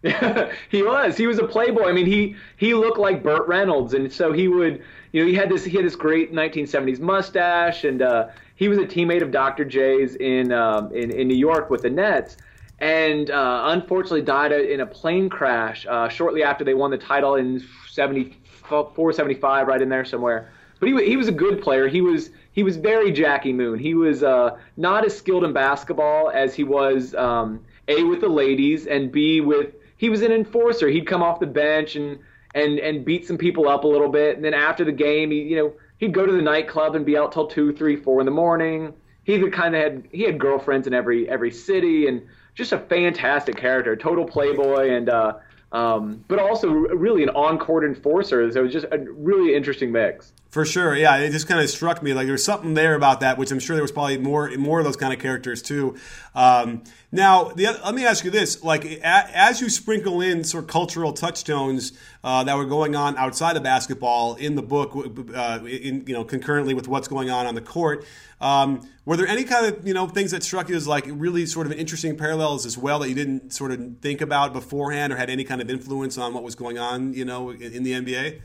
he 0.70 0.82
was. 0.82 1.16
He 1.16 1.26
was 1.26 1.40
a 1.40 1.46
playboy. 1.46 1.88
I 1.88 1.92
mean, 1.92 2.06
he 2.06 2.36
he 2.56 2.74
looked 2.74 2.98
like 2.98 3.22
Burt 3.22 3.48
Reynolds, 3.48 3.94
and 3.94 4.12
so 4.12 4.32
he 4.32 4.46
would, 4.46 4.84
you 5.10 5.20
know, 5.22 5.26
he 5.26 5.34
had 5.34 5.48
this 5.48 5.64
he 5.64 5.76
had 5.76 5.84
this 5.84 5.96
great 5.96 6.32
1970s 6.32 7.00
mustache, 7.00 7.82
and 7.82 8.02
uh, 8.02 8.28
he 8.58 8.66
was 8.66 8.78
a 8.78 8.84
teammate 8.84 9.22
of 9.22 9.30
Dr. 9.30 9.64
J's 9.64 10.16
in 10.16 10.50
um, 10.52 10.92
in 10.92 11.12
in 11.12 11.28
New 11.28 11.36
York 11.36 11.70
with 11.70 11.82
the 11.82 11.90
Nets, 11.90 12.36
and 12.80 13.30
uh, 13.30 13.62
unfortunately 13.66 14.22
died 14.22 14.50
in 14.50 14.80
a 14.80 14.86
plane 14.86 15.28
crash 15.28 15.86
uh, 15.88 16.08
shortly 16.08 16.42
after 16.42 16.64
they 16.64 16.74
won 16.74 16.90
the 16.90 16.98
title 16.98 17.36
in 17.36 17.64
74, 17.88 19.12
75, 19.12 19.68
right 19.68 19.80
in 19.80 19.88
there 19.88 20.04
somewhere. 20.04 20.50
But 20.80 20.88
he 20.88 21.04
he 21.04 21.16
was 21.16 21.28
a 21.28 21.32
good 21.32 21.62
player. 21.62 21.86
He 21.86 22.00
was 22.00 22.30
he 22.50 22.64
was 22.64 22.76
very 22.76 23.12
Jackie 23.12 23.52
Moon. 23.52 23.78
He 23.78 23.94
was 23.94 24.24
uh, 24.24 24.58
not 24.76 25.04
as 25.04 25.16
skilled 25.16 25.44
in 25.44 25.52
basketball 25.52 26.28
as 26.34 26.52
he 26.52 26.64
was 26.64 27.14
um, 27.14 27.64
a 27.86 28.02
with 28.02 28.20
the 28.20 28.28
ladies 28.28 28.88
and 28.88 29.12
b 29.12 29.40
with 29.40 29.76
he 29.98 30.08
was 30.08 30.22
an 30.22 30.32
enforcer. 30.32 30.88
He'd 30.88 31.06
come 31.06 31.22
off 31.22 31.38
the 31.38 31.46
bench 31.46 31.94
and 31.94 32.18
and 32.56 32.80
and 32.80 33.04
beat 33.04 33.24
some 33.24 33.38
people 33.38 33.68
up 33.68 33.84
a 33.84 33.86
little 33.86 34.08
bit, 34.08 34.34
and 34.34 34.44
then 34.44 34.54
after 34.54 34.84
the 34.84 34.90
game, 34.90 35.30
he 35.30 35.42
you 35.42 35.56
know 35.56 35.72
he'd 35.98 36.14
go 36.14 36.26
to 36.26 36.32
the 36.32 36.42
nightclub 36.42 36.94
and 36.94 37.04
be 37.04 37.16
out 37.16 37.32
till 37.32 37.46
two, 37.46 37.72
three, 37.72 37.96
four 37.96 38.20
in 38.20 38.24
the 38.24 38.32
morning. 38.32 38.94
He 39.24 39.48
kind 39.50 39.76
of 39.76 39.82
had 39.82 40.08
he 40.10 40.22
had 40.22 40.38
girlfriends 40.38 40.86
in 40.86 40.94
every 40.94 41.28
every 41.28 41.50
city 41.50 42.08
and 42.08 42.22
just 42.54 42.72
a 42.72 42.78
fantastic 42.78 43.56
character, 43.56 43.94
total 43.96 44.24
playboy 44.24 44.90
and. 44.90 45.08
uh 45.08 45.34
um, 45.70 46.24
but 46.28 46.38
also 46.38 46.70
really 46.70 47.22
an 47.22 47.28
on-court 47.30 47.84
enforcer. 47.84 48.50
So 48.50 48.60
it 48.60 48.62
was 48.62 48.72
just 48.72 48.86
a 48.90 48.98
really 48.98 49.54
interesting 49.54 49.92
mix. 49.92 50.32
For 50.58 50.64
sure, 50.64 50.96
yeah. 50.96 51.18
It 51.18 51.30
just 51.30 51.46
kind 51.46 51.60
of 51.60 51.70
struck 51.70 52.02
me 52.02 52.14
like 52.14 52.26
there 52.26 52.32
was 52.32 52.42
something 52.42 52.74
there 52.74 52.96
about 52.96 53.20
that, 53.20 53.38
which 53.38 53.52
I'm 53.52 53.60
sure 53.60 53.76
there 53.76 53.82
was 53.84 53.92
probably 53.92 54.18
more 54.18 54.50
more 54.58 54.80
of 54.80 54.84
those 54.84 54.96
kind 54.96 55.12
of 55.12 55.20
characters 55.20 55.62
too. 55.62 55.94
Um, 56.34 56.82
now, 57.12 57.50
the, 57.50 57.80
let 57.84 57.94
me 57.94 58.04
ask 58.04 58.24
you 58.24 58.32
this: 58.32 58.64
like 58.64 58.84
a, 58.84 59.06
as 59.06 59.60
you 59.60 59.70
sprinkle 59.70 60.20
in 60.20 60.42
sort 60.42 60.64
of 60.64 60.68
cultural 60.68 61.12
touchstones 61.12 61.92
uh, 62.24 62.42
that 62.42 62.56
were 62.56 62.64
going 62.64 62.96
on 62.96 63.16
outside 63.16 63.56
of 63.56 63.62
basketball 63.62 64.34
in 64.34 64.56
the 64.56 64.62
book, 64.62 64.96
uh, 65.32 65.60
in, 65.64 66.02
you 66.08 66.12
know, 66.12 66.24
concurrently 66.24 66.74
with 66.74 66.88
what's 66.88 67.06
going 67.06 67.30
on 67.30 67.46
on 67.46 67.54
the 67.54 67.60
court, 67.60 68.04
um, 68.40 68.80
were 69.04 69.16
there 69.16 69.28
any 69.28 69.44
kind 69.44 69.64
of 69.64 69.86
you 69.86 69.94
know 69.94 70.08
things 70.08 70.32
that 70.32 70.42
struck 70.42 70.68
you 70.68 70.74
as 70.74 70.88
like 70.88 71.04
really 71.06 71.46
sort 71.46 71.68
of 71.68 71.72
interesting 71.72 72.16
parallels 72.16 72.66
as 72.66 72.76
well 72.76 72.98
that 72.98 73.08
you 73.08 73.14
didn't 73.14 73.52
sort 73.52 73.70
of 73.70 73.98
think 74.00 74.20
about 74.20 74.52
beforehand 74.52 75.12
or 75.12 75.16
had 75.18 75.30
any 75.30 75.44
kind 75.44 75.60
of 75.60 75.70
influence 75.70 76.18
on 76.18 76.34
what 76.34 76.42
was 76.42 76.56
going 76.56 76.78
on, 76.78 77.14
you 77.14 77.24
know, 77.24 77.50
in, 77.50 77.74
in 77.74 77.82
the 77.84 77.92
NBA? 77.92 78.40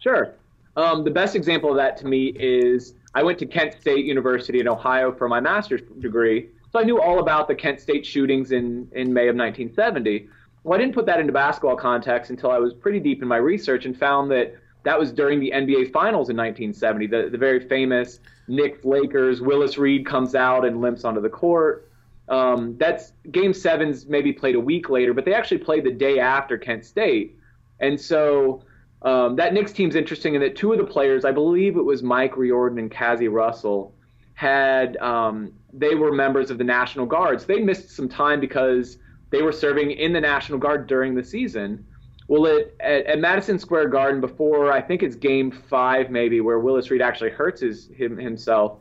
Sure. 0.00 0.34
Um, 0.76 1.04
the 1.04 1.10
best 1.10 1.34
example 1.34 1.70
of 1.70 1.76
that 1.76 1.96
to 1.98 2.06
me 2.06 2.28
is 2.28 2.94
I 3.14 3.22
went 3.22 3.38
to 3.40 3.46
Kent 3.46 3.74
State 3.80 4.04
University 4.04 4.60
in 4.60 4.68
Ohio 4.68 5.12
for 5.12 5.28
my 5.28 5.40
master's 5.40 5.82
degree 6.00 6.50
so 6.72 6.78
I 6.78 6.84
knew 6.84 7.00
all 7.00 7.18
about 7.18 7.48
the 7.48 7.54
Kent 7.54 7.80
State 7.80 8.06
shootings 8.06 8.52
in, 8.52 8.88
in 8.92 9.12
May 9.12 9.28
of 9.28 9.36
1970. 9.36 10.28
Well, 10.62 10.78
I 10.78 10.82
didn't 10.82 10.94
put 10.94 11.06
that 11.06 11.18
into 11.18 11.32
basketball 11.32 11.76
context 11.76 12.30
until 12.30 12.50
I 12.50 12.58
was 12.58 12.74
pretty 12.74 13.00
deep 13.00 13.22
in 13.22 13.28
my 13.28 13.38
research 13.38 13.86
and 13.86 13.98
found 13.98 14.30
that 14.30 14.54
that 14.84 14.98
was 14.98 15.12
during 15.12 15.40
the 15.40 15.50
NBA 15.50 15.92
Finals 15.92 16.30
in 16.30 16.36
1970, 16.36 17.06
the, 17.06 17.28
the 17.30 17.38
very 17.38 17.60
famous 17.68 18.20
Knicks 18.46 18.84
Lakers. 18.84 19.40
Willis 19.40 19.78
Reed 19.78 20.06
comes 20.06 20.34
out 20.34 20.64
and 20.64 20.80
limps 20.80 21.04
onto 21.04 21.20
the 21.20 21.28
court. 21.28 21.90
Um, 22.28 22.76
that's 22.78 23.12
Game 23.32 23.52
Sevens 23.52 24.06
maybe 24.06 24.32
played 24.32 24.54
a 24.54 24.60
week 24.60 24.88
later, 24.88 25.12
but 25.12 25.24
they 25.24 25.34
actually 25.34 25.58
played 25.58 25.84
the 25.84 25.90
day 25.90 26.20
after 26.20 26.56
Kent 26.56 26.84
State, 26.84 27.36
and 27.80 28.00
so 28.00 28.62
um, 29.02 29.36
that 29.36 29.54
Knicks 29.54 29.72
team's 29.72 29.94
interesting 29.94 30.34
in 30.34 30.40
that 30.42 30.56
two 30.56 30.72
of 30.72 30.78
the 30.78 30.84
players, 30.84 31.24
I 31.24 31.32
believe 31.32 31.76
it 31.76 31.84
was 31.84 32.02
Mike 32.02 32.36
Riordan 32.36 32.78
and 32.78 32.90
Cazzie 32.90 33.28
Russell, 33.28 33.94
had 34.34 34.96
um, 34.98 35.52
they 35.72 35.94
were 35.94 36.12
members 36.12 36.50
of 36.50 36.58
the 36.58 36.64
National 36.64 37.06
Guard. 37.06 37.40
So 37.40 37.46
they 37.46 37.60
missed 37.60 37.90
some 37.90 38.08
time 38.08 38.40
because 38.40 38.98
they 39.30 39.42
were 39.42 39.52
serving 39.52 39.92
in 39.92 40.12
the 40.12 40.20
National 40.20 40.58
Guard 40.58 40.86
during 40.86 41.14
the 41.14 41.24
season. 41.24 41.86
Well, 42.28 42.46
it, 42.46 42.76
at, 42.80 43.06
at, 43.06 43.18
Madison 43.18 43.58
Square 43.58 43.88
Garden 43.88 44.20
before 44.20 44.70
I 44.70 44.80
think 44.80 45.02
it's 45.02 45.16
Game 45.16 45.50
Five 45.50 46.10
maybe 46.10 46.40
where 46.40 46.58
Willis 46.58 46.90
Reed 46.90 47.02
actually 47.02 47.30
hurts 47.30 47.60
his 47.60 47.88
him, 47.88 48.16
himself. 48.16 48.78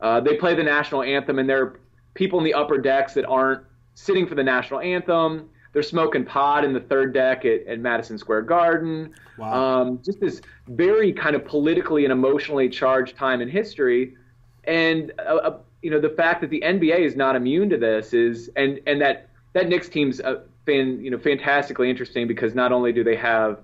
Uh, 0.00 0.20
they 0.20 0.36
play 0.36 0.54
the 0.54 0.62
national 0.62 1.02
anthem, 1.02 1.38
and 1.38 1.48
there 1.48 1.62
are 1.62 1.80
people 2.14 2.38
in 2.38 2.44
the 2.44 2.54
upper 2.54 2.78
decks 2.78 3.14
that 3.14 3.24
aren't 3.24 3.64
sitting 3.94 4.26
for 4.26 4.34
the 4.34 4.44
national 4.44 4.80
anthem. 4.80 5.48
They're 5.74 5.82
smoking 5.82 6.24
pot 6.24 6.64
in 6.64 6.72
the 6.72 6.80
third 6.80 7.12
deck 7.12 7.44
at, 7.44 7.66
at 7.66 7.80
Madison 7.80 8.16
Square 8.16 8.42
Garden. 8.42 9.12
Wow. 9.36 9.80
Um, 9.82 10.00
just 10.02 10.20
this 10.20 10.40
very 10.68 11.12
kind 11.12 11.36
of 11.36 11.44
politically 11.44 12.04
and 12.04 12.12
emotionally 12.12 12.68
charged 12.68 13.16
time 13.16 13.42
in 13.42 13.48
history. 13.48 14.16
And 14.62 15.12
uh, 15.18 15.36
uh 15.36 15.58
you 15.82 15.90
know 15.90 16.00
the 16.00 16.08
fact 16.08 16.40
that 16.40 16.48
the 16.48 16.62
NBA 16.64 17.00
is 17.00 17.14
not 17.14 17.36
immune 17.36 17.68
to 17.68 17.76
this 17.76 18.14
is 18.14 18.48
and 18.56 18.80
and 18.86 19.02
that 19.02 19.28
that 19.52 19.68
Knicks 19.68 19.88
team's 19.88 20.20
uh, 20.20 20.40
been 20.64 21.04
you 21.04 21.10
know 21.10 21.18
fantastically 21.18 21.90
interesting 21.90 22.26
because 22.26 22.54
not 22.54 22.72
only 22.72 22.90
do 22.92 23.04
they 23.04 23.16
have 23.16 23.58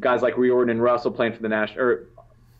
guys 0.00 0.22
like 0.22 0.36
Riordan 0.36 0.70
and 0.70 0.82
Russell 0.82 1.12
playing 1.12 1.34
for 1.34 1.42
the 1.42 1.48
national 1.48 1.84
or 1.84 2.06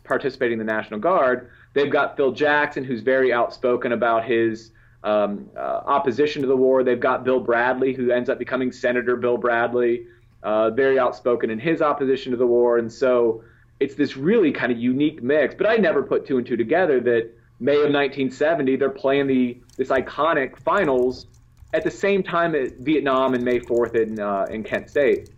participating 0.05 0.59
in 0.59 0.65
the 0.65 0.71
National 0.71 0.99
Guard, 0.99 1.49
they've 1.73 1.91
got 1.91 2.15
Phil 2.15 2.31
Jackson 2.31 2.83
who's 2.83 3.01
very 3.01 3.33
outspoken 3.33 3.91
about 3.91 4.23
his 4.23 4.71
um, 5.03 5.49
uh, 5.55 5.59
opposition 5.59 6.41
to 6.41 6.47
the 6.47 6.55
war. 6.55 6.83
They've 6.83 6.99
got 6.99 7.23
Bill 7.23 7.39
Bradley 7.39 7.93
who 7.93 8.11
ends 8.11 8.29
up 8.29 8.39
becoming 8.39 8.71
Senator 8.71 9.15
Bill 9.15 9.37
Bradley, 9.37 10.07
uh, 10.43 10.69
very 10.71 10.99
outspoken 10.99 11.49
in 11.49 11.59
his 11.59 11.81
opposition 11.81 12.31
to 12.31 12.37
the 12.37 12.47
war, 12.47 12.77
and 12.77 12.91
so 12.91 13.43
it's 13.79 13.95
this 13.95 14.15
really 14.15 14.51
kind 14.51 14.71
of 14.71 14.77
unique 14.77 15.21
mix. 15.21 15.55
But 15.55 15.67
I 15.67 15.75
never 15.75 16.03
put 16.03 16.25
two 16.25 16.37
and 16.37 16.47
two 16.47 16.57
together 16.57 16.99
that 17.01 17.31
May 17.59 17.75
of 17.75 17.93
1970, 17.93 18.75
they're 18.77 18.89
playing 18.89 19.27
the 19.27 19.57
this 19.77 19.89
iconic 19.89 20.57
finals 20.59 21.27
at 21.73 21.83
the 21.83 21.91
same 21.91 22.23
time 22.23 22.55
at 22.55 22.77
Vietnam 22.77 23.33
and 23.33 23.43
May 23.43 23.59
4th 23.59 23.95
in 23.95 24.19
uh, 24.19 24.45
in 24.49 24.63
Kent 24.63 24.89
State. 24.89 25.29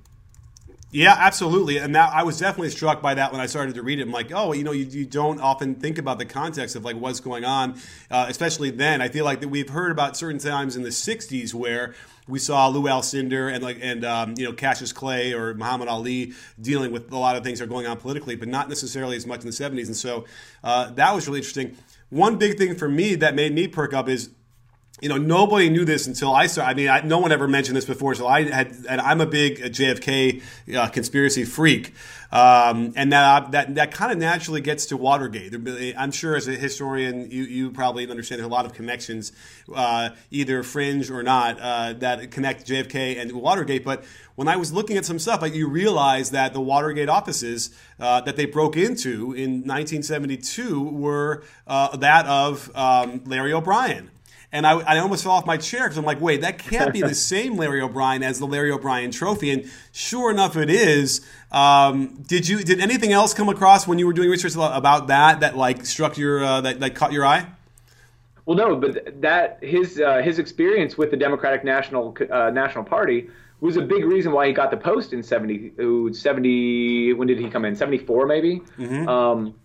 Yeah, 0.96 1.14
absolutely. 1.20 1.76
And 1.76 1.93
that 1.96 2.14
I 2.14 2.24
was 2.24 2.39
definitely 2.39 2.70
struck 2.70 3.02
by 3.02 3.16
that 3.16 3.34
when 3.34 3.41
I 3.41 3.48
started 3.48 3.76
to 3.76 3.84
read 3.84 4.00
it. 4.00 4.04
I'm 4.04 4.14
like, 4.14 4.32
oh, 4.34 4.54
you 4.54 4.64
know, 4.64 4.72
you, 4.72 4.86
you 4.86 5.06
don't 5.06 5.41
often 5.41 5.76
think 5.76 5.98
about 5.98 6.20
the 6.20 6.26
context 6.26 6.78
of 6.78 6.86
like 6.86 6.96
what's 6.96 7.20
going 7.20 7.43
on, 7.43 7.78
uh, 8.10 8.28
especially 8.30 8.70
then. 8.72 9.02
I 9.02 9.10
feel 9.10 9.26
like 9.26 9.41
that 9.41 9.50
we've 9.50 9.68
heard 9.68 9.91
about 9.91 10.16
certain 10.16 10.39
times 10.39 10.78
in 10.78 10.84
the 10.84 10.89
'60s 10.89 11.54
where 11.54 11.96
we 12.30 12.39
saw 12.39 12.70
Lou 12.70 12.84
Alcindor 12.84 13.54
and 13.54 13.62
like 13.62 13.80
and 13.82 14.06
um, 14.06 14.36
you 14.38 14.46
know 14.46 14.54
Cassius 14.54 14.93
Clay 14.93 15.34
or 15.34 15.54
Muhammad 15.54 15.89
Ali 15.89 16.32
dealing 16.62 16.93
with 16.93 17.12
a 17.12 17.18
lot 17.18 17.36
of 17.36 17.43
things 17.43 17.60
that 17.60 17.66
are 17.66 17.68
going 17.68 17.88
on 17.88 17.98
politically, 17.98 18.38
but 18.38 18.48
not 18.48 18.70
necessarily 18.70 19.18
as 19.18 19.28
much 19.28 19.41
in 19.41 19.48
the 19.48 19.52
'70s. 19.52 19.88
And 19.88 19.98
so 19.98 20.24
uh, 20.64 20.91
that 20.91 21.14
was 21.14 21.28
really 21.28 21.39
interesting 21.39 21.76
one 22.10 22.38
big 22.38 22.58
thing 22.58 22.74
for 22.76 22.88
me 22.88 23.16
that 23.16 23.36
made 23.36 23.54
me 23.54 23.68
perk 23.68 23.93
up 23.93 24.08
is 24.08 24.30
you 25.02 25.10
know, 25.10 25.18
nobody 25.18 25.70
knew 25.70 25.84
this 25.84 26.08
until 26.08 26.34
I 26.34 26.48
started. 26.48 26.72
I 26.72 26.74
mean, 26.74 26.88
I, 26.88 27.02
no 27.02 27.20
one 27.20 27.34
ever 27.34 27.50
mentioned 27.50 27.76
this 27.76 27.84
before. 27.84 28.16
So 28.16 28.28
I 28.28 28.43
had, 28.43 28.74
and 28.88 29.02
I'm 29.02 29.20
a 29.20 29.26
big 29.26 29.58
JFK 29.60 30.41
uh, 30.74 30.88
conspiracy 30.88 31.43
freak, 31.43 31.93
um, 32.32 32.93
and 32.96 33.12
that 33.12 33.52
that 33.52 33.76
that 33.76 33.91
kind 33.91 34.14
of 34.14 34.18
naturally 34.18 34.62
gets 34.62 34.86
to 34.88 34.98
Watergate. 34.98 35.54
I'm 35.98 36.12
sure, 36.12 36.38
as 36.38 36.48
a 36.48 36.54
historian, 36.54 37.30
you 37.30 37.43
you 37.43 37.72
probably 37.72 38.10
understand 38.10 38.41
a 38.41 38.48
lot 38.48 38.66
of 38.66 38.74
connections, 38.74 39.34
uh, 39.76 40.12
either 40.32 40.64
fringe 40.64 41.12
or 41.12 41.24
not, 41.24 41.60
uh, 41.60 41.91
that 41.93 42.32
connect 42.32 42.66
JFK 42.66 43.20
and 43.20 43.34
Watergate. 43.34 43.84
But 43.84 44.06
when 44.36 44.48
I 44.48 44.56
was 44.56 44.72
looking 44.72 44.96
at 44.96 45.04
some 45.04 45.20
stuff, 45.20 45.41
like 45.41 45.54
you 45.54 45.68
realize 45.68 46.32
that 46.32 46.54
the 46.54 46.62
Watergate 46.62 47.10
offices 47.10 47.78
uh, 48.00 48.22
that 48.22 48.38
they 48.38 48.46
broke 48.46 48.78
into 48.78 49.34
in 49.34 49.68
1972 49.68 50.84
were 50.84 51.43
uh, 51.68 51.98
that 51.98 52.26
of 52.28 52.74
um, 52.78 53.22
Larry 53.26 53.52
O'Brien 53.52 54.10
and 54.56 54.66
I, 54.66 54.80
I 54.80 54.99
almost 54.99 55.24
fell 55.24 55.34
off 55.34 55.45
my 55.45 55.58
chair 55.58 55.84
because 55.84 55.97
I'm 55.97 56.06
like, 56.06 56.22
wait, 56.22 56.39
that 56.39 56.58
can't 56.58 56.93
be 56.93 57.01
the 57.01 57.14
same 57.34 57.58
Larry 57.58 57.82
O'Brien 57.82 58.24
as 58.24 58.39
the 58.39 58.47
Larry 58.47 58.72
O'Brien 58.72 59.12
Trophy. 59.12 59.51
And 59.51 59.70
sure 59.91 60.32
enough, 60.32 60.56
it 60.56 60.70
is. 60.70 61.20
Um, 61.51 62.24
did 62.26 62.47
you 62.47 62.64
did 62.64 62.80
anything 62.80 63.12
else 63.12 63.34
come 63.34 63.49
across 63.49 63.86
when 63.86 63.99
you 63.99 64.08
were 64.08 64.14
doing 64.14 64.30
research 64.30 64.56
about 64.56 65.08
that 65.08 65.41
that 65.41 65.58
like 65.58 65.86
struck 65.86 66.18
your 66.18 66.41
uh, 66.41 66.62
that, 66.62 66.80
that 66.80 66.95
caught 66.95 67.12
your 67.12 67.26
eye? 67.26 67.47
Well, 68.45 68.56
no, 68.56 68.78
but 68.78 69.22
that 69.22 69.60
his 69.62 69.99
uh, 69.99 70.22
his 70.22 70.39
experience 70.39 70.97
with 70.97 71.12
the 71.12 71.18
Democratic 71.18 71.66
National 71.66 72.16
uh, 72.32 72.49
National 72.49 72.86
Party 72.86 73.30
was 73.60 73.76
a 73.76 73.82
big 73.82 74.06
reason 74.06 74.32
why 74.32 74.47
he 74.47 74.53
got 74.53 74.72
the 74.72 74.78
post 74.78 75.12
in 75.12 75.22
70, 75.22 76.14
70 76.14 77.14
when 77.14 77.28
did 77.28 77.39
he 77.39 77.49
come 77.49 77.66
in 77.66 77.76
74 77.76 78.28
maybe 78.28 78.62
mm-hmm. 78.78 79.08
um, 79.08 79.56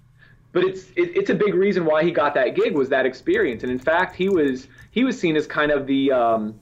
but 0.53 0.64
it's 0.64 0.84
it, 0.96 1.16
it's 1.16 1.30
a 1.30 1.34
big 1.34 1.55
reason 1.55 1.84
why 1.84 2.03
he 2.03 2.11
got 2.11 2.34
that 2.34 2.55
gig 2.55 2.74
was 2.74 2.88
that 2.88 3.07
experience 3.07 3.62
and 3.62 3.70
in 3.70 3.78
fact 3.78 4.14
he 4.16 4.28
was 4.28 4.68
he 4.90 5.05
was 5.05 5.18
seen 5.18 5.36
as 5.36 5.46
kind 5.46 5.70
of 5.70 5.86
the 5.86 6.11
um, 6.12 6.59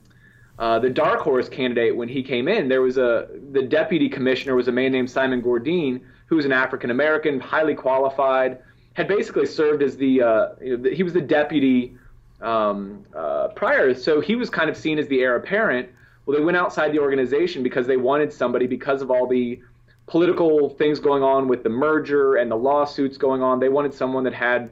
uh, 0.59 0.77
the 0.77 0.89
dark 0.89 1.21
horse 1.21 1.47
candidate 1.47 1.95
when 1.95 2.09
he 2.09 2.21
came 2.21 2.49
in. 2.49 2.67
There 2.67 2.81
was 2.81 2.97
a 2.97 3.29
the 3.51 3.61
deputy 3.61 4.09
commissioner 4.09 4.55
was 4.55 4.67
a 4.67 4.73
man 4.73 4.91
named 4.91 5.09
Simon 5.09 5.41
Gourdine, 5.41 6.01
who 6.25 6.35
was 6.35 6.45
an 6.45 6.51
African 6.51 6.91
American, 6.91 7.39
highly 7.39 7.73
qualified, 7.73 8.59
had 8.93 9.07
basically 9.07 9.45
served 9.45 9.81
as 9.81 9.95
the, 9.95 10.21
uh, 10.21 10.47
you 10.61 10.75
know, 10.75 10.83
the 10.83 10.93
he 10.93 11.01
was 11.01 11.13
the 11.13 11.21
deputy 11.21 11.95
um, 12.41 13.05
uh, 13.15 13.47
prior, 13.55 13.93
so 13.93 14.19
he 14.19 14.35
was 14.35 14.49
kind 14.49 14.69
of 14.69 14.75
seen 14.75 14.99
as 14.99 15.07
the 15.07 15.21
heir 15.21 15.37
apparent. 15.37 15.89
Well, 16.25 16.37
they 16.37 16.43
went 16.43 16.57
outside 16.57 16.91
the 16.91 16.99
organization 16.99 17.63
because 17.63 17.87
they 17.87 17.97
wanted 17.97 18.31
somebody 18.31 18.67
because 18.67 19.01
of 19.01 19.09
all 19.09 19.27
the 19.27 19.61
political 20.09 20.69
things 20.71 20.99
going 20.99 21.23
on 21.23 21.47
with 21.47 21.63
the 21.63 21.69
merger 21.69 22.35
and 22.35 22.51
the 22.51 22.55
lawsuits 22.55 23.17
going 23.17 23.41
on. 23.41 23.59
They 23.59 23.69
wanted 23.69 23.93
someone 23.93 24.23
that 24.25 24.33
had 24.33 24.71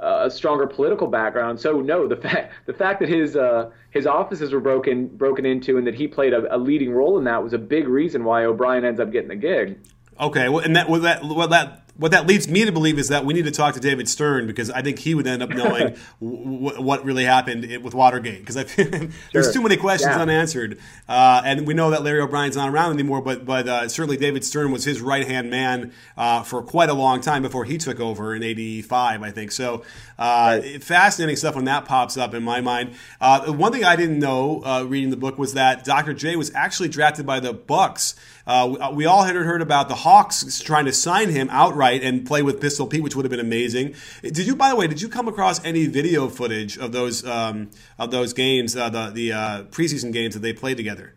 a 0.00 0.30
stronger 0.30 0.66
political 0.66 1.06
background. 1.06 1.60
So 1.60 1.80
no, 1.80 2.06
the 2.06 2.16
fact 2.16 2.52
the 2.66 2.72
fact 2.72 3.00
that 3.00 3.08
his 3.08 3.36
uh, 3.36 3.70
his 3.90 4.06
offices 4.06 4.52
were 4.52 4.60
broken 4.60 5.08
broken 5.08 5.44
into 5.44 5.76
and 5.76 5.86
that 5.86 5.94
he 5.94 6.06
played 6.08 6.32
a, 6.32 6.54
a, 6.54 6.58
leading 6.58 6.92
role 6.92 7.18
in 7.18 7.24
that 7.24 7.42
was 7.42 7.52
a 7.52 7.58
big 7.58 7.88
reason 7.88 8.24
why 8.24 8.44
O'Brien 8.44 8.84
ends 8.84 9.00
up 9.00 9.10
getting 9.10 9.28
the 9.28 9.36
gig. 9.36 9.78
Okay, 10.20 10.48
well, 10.48 10.64
and 10.64 10.76
that 10.76 10.88
well, 10.88 11.00
that 11.00 11.24
well, 11.24 11.48
that 11.48 11.87
what 11.98 12.12
that 12.12 12.28
leads 12.28 12.48
me 12.48 12.64
to 12.64 12.70
believe 12.70 12.96
is 12.96 13.08
that 13.08 13.24
we 13.24 13.34
need 13.34 13.44
to 13.44 13.50
talk 13.50 13.74
to 13.74 13.80
David 13.80 14.08
Stern 14.08 14.46
because 14.46 14.70
I 14.70 14.82
think 14.82 15.00
he 15.00 15.14
would 15.14 15.26
end 15.26 15.42
up 15.42 15.50
knowing 15.50 15.96
w- 16.20 16.80
what 16.80 17.04
really 17.04 17.24
happened 17.24 17.82
with 17.82 17.92
Watergate 17.92 18.38
because 18.38 18.56
I 18.56 18.64
sure. 18.66 19.08
there's 19.32 19.52
too 19.52 19.60
many 19.60 19.76
questions 19.76 20.14
yeah. 20.14 20.22
unanswered, 20.22 20.78
uh, 21.08 21.42
and 21.44 21.66
we 21.66 21.74
know 21.74 21.90
that 21.90 22.02
Larry 22.02 22.20
O'Brien's 22.20 22.56
not 22.56 22.70
around 22.70 22.92
anymore, 22.92 23.20
but 23.20 23.44
but 23.44 23.68
uh, 23.68 23.88
certainly 23.88 24.16
David 24.16 24.44
Stern 24.44 24.70
was 24.70 24.84
his 24.84 25.00
right 25.00 25.26
hand 25.26 25.50
man 25.50 25.92
uh, 26.16 26.42
for 26.44 26.62
quite 26.62 26.88
a 26.88 26.94
long 26.94 27.20
time 27.20 27.42
before 27.42 27.64
he 27.64 27.76
took 27.78 27.98
over 27.98 28.34
in 28.34 28.44
'85, 28.44 29.22
I 29.22 29.30
think. 29.32 29.50
So 29.50 29.82
uh, 30.18 30.60
right. 30.62 30.82
fascinating 30.82 31.36
stuff 31.36 31.56
when 31.56 31.64
that 31.64 31.84
pops 31.84 32.16
up 32.16 32.32
in 32.32 32.44
my 32.44 32.60
mind. 32.60 32.94
Uh, 33.20 33.52
one 33.52 33.72
thing 33.72 33.84
I 33.84 33.96
didn't 33.96 34.20
know 34.20 34.62
uh, 34.64 34.84
reading 34.84 35.10
the 35.10 35.16
book 35.16 35.36
was 35.36 35.54
that 35.54 35.84
Dr. 35.84 36.14
J 36.14 36.36
was 36.36 36.54
actually 36.54 36.88
drafted 36.90 37.26
by 37.26 37.40
the 37.40 37.52
Bucks. 37.52 38.14
Uh, 38.48 38.90
we 38.94 39.04
all 39.04 39.24
had 39.24 39.36
heard 39.36 39.60
about 39.60 39.90
the 39.90 39.94
Hawks 39.94 40.58
trying 40.60 40.86
to 40.86 40.92
sign 40.92 41.28
him 41.28 41.48
outright 41.50 42.02
and 42.02 42.26
play 42.26 42.40
with 42.40 42.62
Pistol 42.62 42.86
Pete, 42.86 43.02
which 43.02 43.14
would 43.14 43.26
have 43.26 43.30
been 43.30 43.38
amazing. 43.38 43.94
Did 44.22 44.46
you, 44.46 44.56
by 44.56 44.70
the 44.70 44.76
way, 44.76 44.86
did 44.86 45.02
you 45.02 45.08
come 45.10 45.28
across 45.28 45.62
any 45.66 45.84
video 45.84 46.28
footage 46.28 46.78
of 46.78 46.92
those 46.92 47.26
um, 47.26 47.68
of 47.98 48.10
those 48.10 48.32
games, 48.32 48.74
uh, 48.74 48.88
the 48.88 49.10
the 49.10 49.32
uh, 49.32 49.62
preseason 49.64 50.14
games 50.14 50.32
that 50.32 50.40
they 50.40 50.54
played 50.54 50.78
together? 50.78 51.14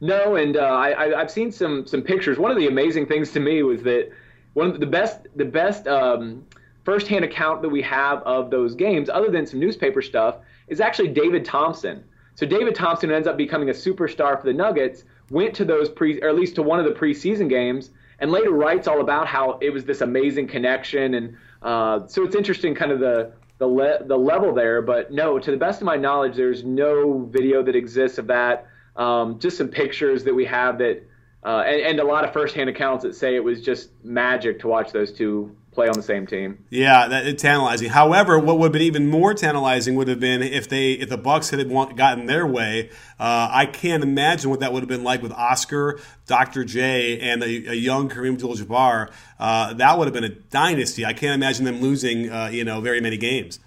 No, 0.00 0.36
and 0.36 0.56
uh, 0.56 0.60
I, 0.60 1.20
I've 1.20 1.30
seen 1.30 1.52
some 1.52 1.86
some 1.86 2.00
pictures. 2.00 2.38
One 2.38 2.50
of 2.50 2.56
the 2.56 2.68
amazing 2.68 3.04
things 3.04 3.32
to 3.32 3.40
me 3.40 3.62
was 3.62 3.82
that 3.82 4.10
one 4.54 4.70
of 4.70 4.80
the 4.80 4.86
best 4.86 5.26
the 5.36 5.44
best 5.44 5.86
um, 5.86 6.46
firsthand 6.84 7.22
account 7.22 7.60
that 7.60 7.68
we 7.68 7.82
have 7.82 8.22
of 8.22 8.50
those 8.50 8.74
games, 8.74 9.10
other 9.10 9.30
than 9.30 9.46
some 9.46 9.60
newspaper 9.60 10.00
stuff, 10.00 10.36
is 10.68 10.80
actually 10.80 11.08
David 11.08 11.44
Thompson. 11.44 12.02
So 12.34 12.46
David 12.46 12.74
Thompson 12.74 13.10
ends 13.10 13.28
up 13.28 13.36
becoming 13.36 13.68
a 13.68 13.74
superstar 13.74 14.40
for 14.40 14.46
the 14.46 14.54
Nuggets. 14.54 15.04
Went 15.30 15.54
to 15.54 15.64
those 15.64 15.88
pre, 15.88 16.20
or 16.20 16.28
at 16.28 16.34
least 16.34 16.56
to 16.56 16.62
one 16.62 16.78
of 16.80 16.84
the 16.84 16.92
preseason 16.92 17.48
games, 17.48 17.90
and 18.18 18.30
later 18.30 18.50
writes 18.50 18.86
all 18.88 19.00
about 19.00 19.26
how 19.26 19.58
it 19.60 19.70
was 19.70 19.84
this 19.84 20.00
amazing 20.00 20.48
connection. 20.48 21.14
And 21.14 21.36
uh, 21.62 22.06
so 22.06 22.24
it's 22.24 22.34
interesting, 22.34 22.74
kind 22.74 22.92
of 22.92 23.00
the 23.00 23.32
the 23.58 23.66
le- 23.66 24.04
the 24.04 24.16
level 24.16 24.52
there. 24.52 24.82
But 24.82 25.12
no, 25.12 25.38
to 25.38 25.50
the 25.50 25.56
best 25.56 25.80
of 25.80 25.86
my 25.86 25.96
knowledge, 25.96 26.34
there's 26.36 26.64
no 26.64 27.24
video 27.26 27.62
that 27.62 27.76
exists 27.76 28.18
of 28.18 28.26
that. 28.26 28.66
Um, 28.96 29.38
just 29.38 29.56
some 29.56 29.68
pictures 29.68 30.24
that 30.24 30.34
we 30.34 30.44
have 30.46 30.78
that, 30.78 31.02
uh, 31.44 31.62
and, 31.64 31.80
and 31.80 32.00
a 32.00 32.04
lot 32.04 32.24
of 32.24 32.32
firsthand 32.32 32.68
accounts 32.68 33.04
that 33.04 33.14
say 33.14 33.36
it 33.36 33.44
was 33.44 33.62
just 33.62 33.90
magic 34.02 34.58
to 34.60 34.68
watch 34.68 34.90
those 34.92 35.12
two 35.12 35.54
play 35.80 35.88
on 35.88 35.94
the 35.94 36.02
same 36.02 36.26
team. 36.26 36.62
Yeah, 36.68 37.08
that 37.08 37.26
it's 37.26 37.42
tantalizing. 37.42 37.88
However, 37.88 38.38
what 38.38 38.58
would 38.58 38.66
have 38.66 38.72
been 38.72 38.82
even 38.82 39.08
more 39.08 39.32
tantalizing 39.32 39.94
would 39.94 40.08
have 40.08 40.20
been 40.20 40.42
if 40.42 40.68
they 40.68 40.92
if 40.92 41.08
the 41.08 41.16
Bucks 41.16 41.48
had 41.50 41.66
gotten 41.96 42.26
their 42.26 42.46
way. 42.46 42.90
Uh, 43.18 43.48
I 43.50 43.64
can't 43.64 44.02
imagine 44.02 44.50
what 44.50 44.60
that 44.60 44.74
would 44.74 44.82
have 44.82 44.88
been 44.88 45.04
like 45.04 45.22
with 45.22 45.32
Oscar, 45.32 45.98
Dr. 46.26 46.64
J, 46.64 47.18
and 47.20 47.42
a, 47.42 47.46
a 47.46 47.74
young 47.74 48.10
Kareem 48.10 48.34
Abdul-Jabbar. 48.34 49.10
Uh, 49.38 49.72
that 49.74 49.98
would 49.98 50.06
have 50.06 50.14
been 50.14 50.24
a 50.24 50.28
dynasty. 50.28 51.06
I 51.06 51.14
can't 51.14 51.34
imagine 51.34 51.64
them 51.64 51.80
losing, 51.80 52.30
uh, 52.30 52.50
you 52.52 52.64
know, 52.64 52.82
very 52.82 53.00
many 53.00 53.16
games. 53.16 53.58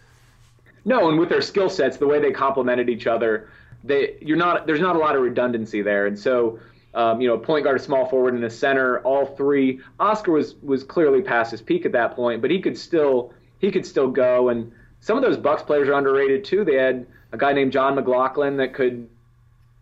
No, 0.85 1.09
and 1.09 1.17
with 1.17 1.29
their 1.29 1.41
skill 1.41 1.69
sets, 1.69 1.97
the 1.97 2.07
way 2.07 2.19
they 2.19 2.31
complemented 2.31 2.89
each 2.89 3.07
other, 3.07 3.49
they 3.83 4.17
you're 4.21 4.37
not 4.37 4.67
there's 4.67 4.81
not 4.81 4.95
a 4.95 4.99
lot 4.99 5.15
of 5.15 5.23
redundancy 5.23 5.81
there, 5.81 6.05
and 6.05 6.19
so 6.19 6.59
um, 6.93 7.21
you 7.21 7.27
know, 7.27 7.37
point 7.37 7.63
guard, 7.63 7.79
a 7.79 7.83
small 7.83 8.07
forward, 8.07 8.33
and 8.35 8.43
a 8.43 8.49
center, 8.49 8.99
all 8.99 9.25
three. 9.25 9.79
Oscar 9.99 10.31
was 10.31 10.55
was 10.55 10.83
clearly 10.83 11.21
past 11.21 11.51
his 11.51 11.61
peak 11.61 11.85
at 11.85 11.91
that 11.93 12.15
point, 12.15 12.41
but 12.41 12.51
he 12.51 12.61
could 12.61 12.77
still 12.77 13.33
he 13.59 13.71
could 13.71 13.85
still 13.85 14.09
go. 14.09 14.49
And 14.49 14.71
some 14.99 15.17
of 15.17 15.23
those 15.23 15.37
Bucks 15.37 15.63
players 15.63 15.89
are 15.89 15.93
underrated 15.93 16.45
too. 16.45 16.63
They 16.63 16.75
had 16.75 17.07
a 17.31 17.37
guy 17.37 17.53
named 17.53 17.71
Jon 17.71 17.95
McGlocklin 17.95 18.57
that 18.57 18.73
could 18.73 19.09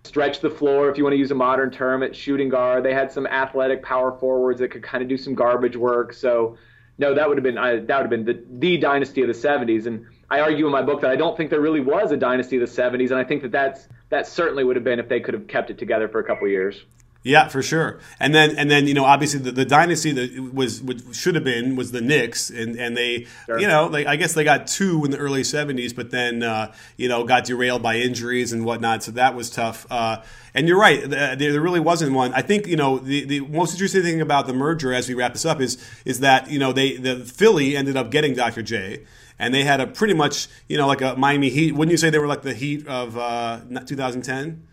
stretch 0.04 0.40
the 0.40 0.50
floor, 0.50 0.90
if 0.90 0.98
you 0.98 1.04
want 1.04 1.14
to 1.14 1.18
use 1.18 1.32
a 1.32 1.36
modern 1.36 1.70
term, 1.70 2.02
at 2.02 2.16
shooting 2.16 2.50
guard. 2.50 2.84
They 2.84 2.94
had 2.94 3.12
some 3.12 3.28
athletic 3.28 3.84
power 3.84 4.12
forwards 4.12 4.60
that 4.60 4.70
could 4.70 4.84
kind 4.84 5.04
of 5.04 5.10
do 5.10 5.18
some 5.18 5.36
garbage 5.36 5.76
work. 5.76 6.14
So, 6.14 6.58
no, 6.98 7.14
that 7.14 7.28
would 7.28 7.38
have 7.38 7.44
been 7.44 7.58
I, 7.58 7.76
that 7.76 7.80
would 7.80 7.90
have 7.90 8.10
been 8.10 8.26
the, 8.26 8.44
the 8.60 8.78
dynasty 8.78 9.22
of 9.22 9.28
the 9.28 9.34
'70s. 9.34 9.86
And 9.86 10.06
I 10.30 10.40
argue 10.40 10.66
in 10.66 10.72
my 10.72 10.82
book 10.82 11.02
that 11.02 11.12
I 11.12 11.18
don't 11.18 11.36
think 11.36 11.50
there 11.50 11.62
really 11.62 11.82
was 11.82 12.12
a 12.12 12.18
dynasty 12.18 12.62
of 12.62 12.68
the 12.68 12.82
'70s, 12.82 13.12
and 13.12 13.20
I 13.20 13.26
think 13.26 13.42
that 13.42 13.52
that's 13.52 13.90
that 14.10 14.28
certainly 14.28 14.64
would 14.64 14.76
have 14.76 14.86
been 14.86 15.00
if 15.00 15.10
they 15.10 15.20
could 15.20 15.34
have 15.34 15.48
kept 15.48 15.70
it 15.70 15.78
together 15.78 16.08
for 16.08 16.20
a 16.20 16.24
couple 16.24 16.48
years. 16.48 16.84
Yeah, 17.24 17.50
for 17.50 17.62
sure. 17.62 18.00
And 18.20 18.34
then 18.34 18.58
and 18.58 18.72
then 18.72 18.88
you 18.88 18.96
know 18.96 19.06
obviously 19.06 19.40
the, 19.40 19.52
the 19.52 19.66
dynasty 19.66 20.12
that 20.12 20.54
was 20.54 20.82
should 21.12 21.36
have 21.36 21.44
been 21.44 21.76
was 21.76 21.92
the 21.92 22.02
Knicks 22.02 22.50
and 22.50 22.76
and 22.76 22.98
they 22.98 23.28
sure. 23.46 23.60
you 23.60 23.68
know 23.68 23.90
they, 23.90 24.08
I 24.08 24.16
guess 24.16 24.34
they 24.34 24.44
got 24.44 24.66
two 24.66 25.06
in 25.06 25.12
the 25.12 25.18
early 25.20 25.44
'70s, 25.44 25.96
but 25.96 26.10
then 26.10 26.42
uh, 26.42 26.74
you 26.98 27.08
know 27.08 27.24
got 27.24 27.46
derailed 27.46 27.84
by 27.84 27.98
injuries 27.98 28.52
and 28.52 28.66
whatnot, 28.66 29.04
so 29.04 29.12
that 29.12 29.36
was 29.36 29.52
tough. 29.52 29.86
Uh, 29.92 30.24
and 30.56 30.68
you're 30.68 30.80
right, 30.80 31.08
there, 31.10 31.36
there 31.36 31.62
really 31.62 31.80
wasn't 31.80 32.14
one. 32.14 32.34
I 32.34 32.42
think 32.42 32.66
you 32.66 32.76
know 32.76 32.98
the, 32.98 33.24
the 33.24 33.42
most 33.42 33.74
interesting 33.74 34.02
thing 34.02 34.20
about 34.20 34.48
the 34.48 34.54
merger 34.54 34.92
as 34.92 35.08
we 35.08 35.14
wrap 35.14 35.34
this 35.34 35.46
up 35.46 35.62
is 35.62 35.78
is 36.06 36.22
that 36.22 36.50
you 36.50 36.58
know 36.58 36.74
they 36.74 36.98
the 36.98 37.18
Philly 37.18 37.78
ended 37.78 37.98
up 37.98 38.10
getting 38.10 38.34
Dr. 38.34 38.64
J 38.64 39.04
and 39.38 39.54
they 39.54 39.64
had 39.64 39.80
a 39.80 39.86
pretty 39.86 40.16
much 40.16 40.48
you 40.68 40.76
know 40.76 40.88
like 40.88 41.02
a 41.02 41.16
Miami 41.18 41.50
Heat. 41.50 41.74
Wouldn't 41.74 41.92
you 41.92 41.98
say 41.98 42.10
they 42.10 42.18
were 42.20 42.26
like 42.26 42.42
the 42.42 42.56
Heat 42.56 42.88
of 42.88 43.16
uh, 43.16 43.60
2010? 43.86 44.68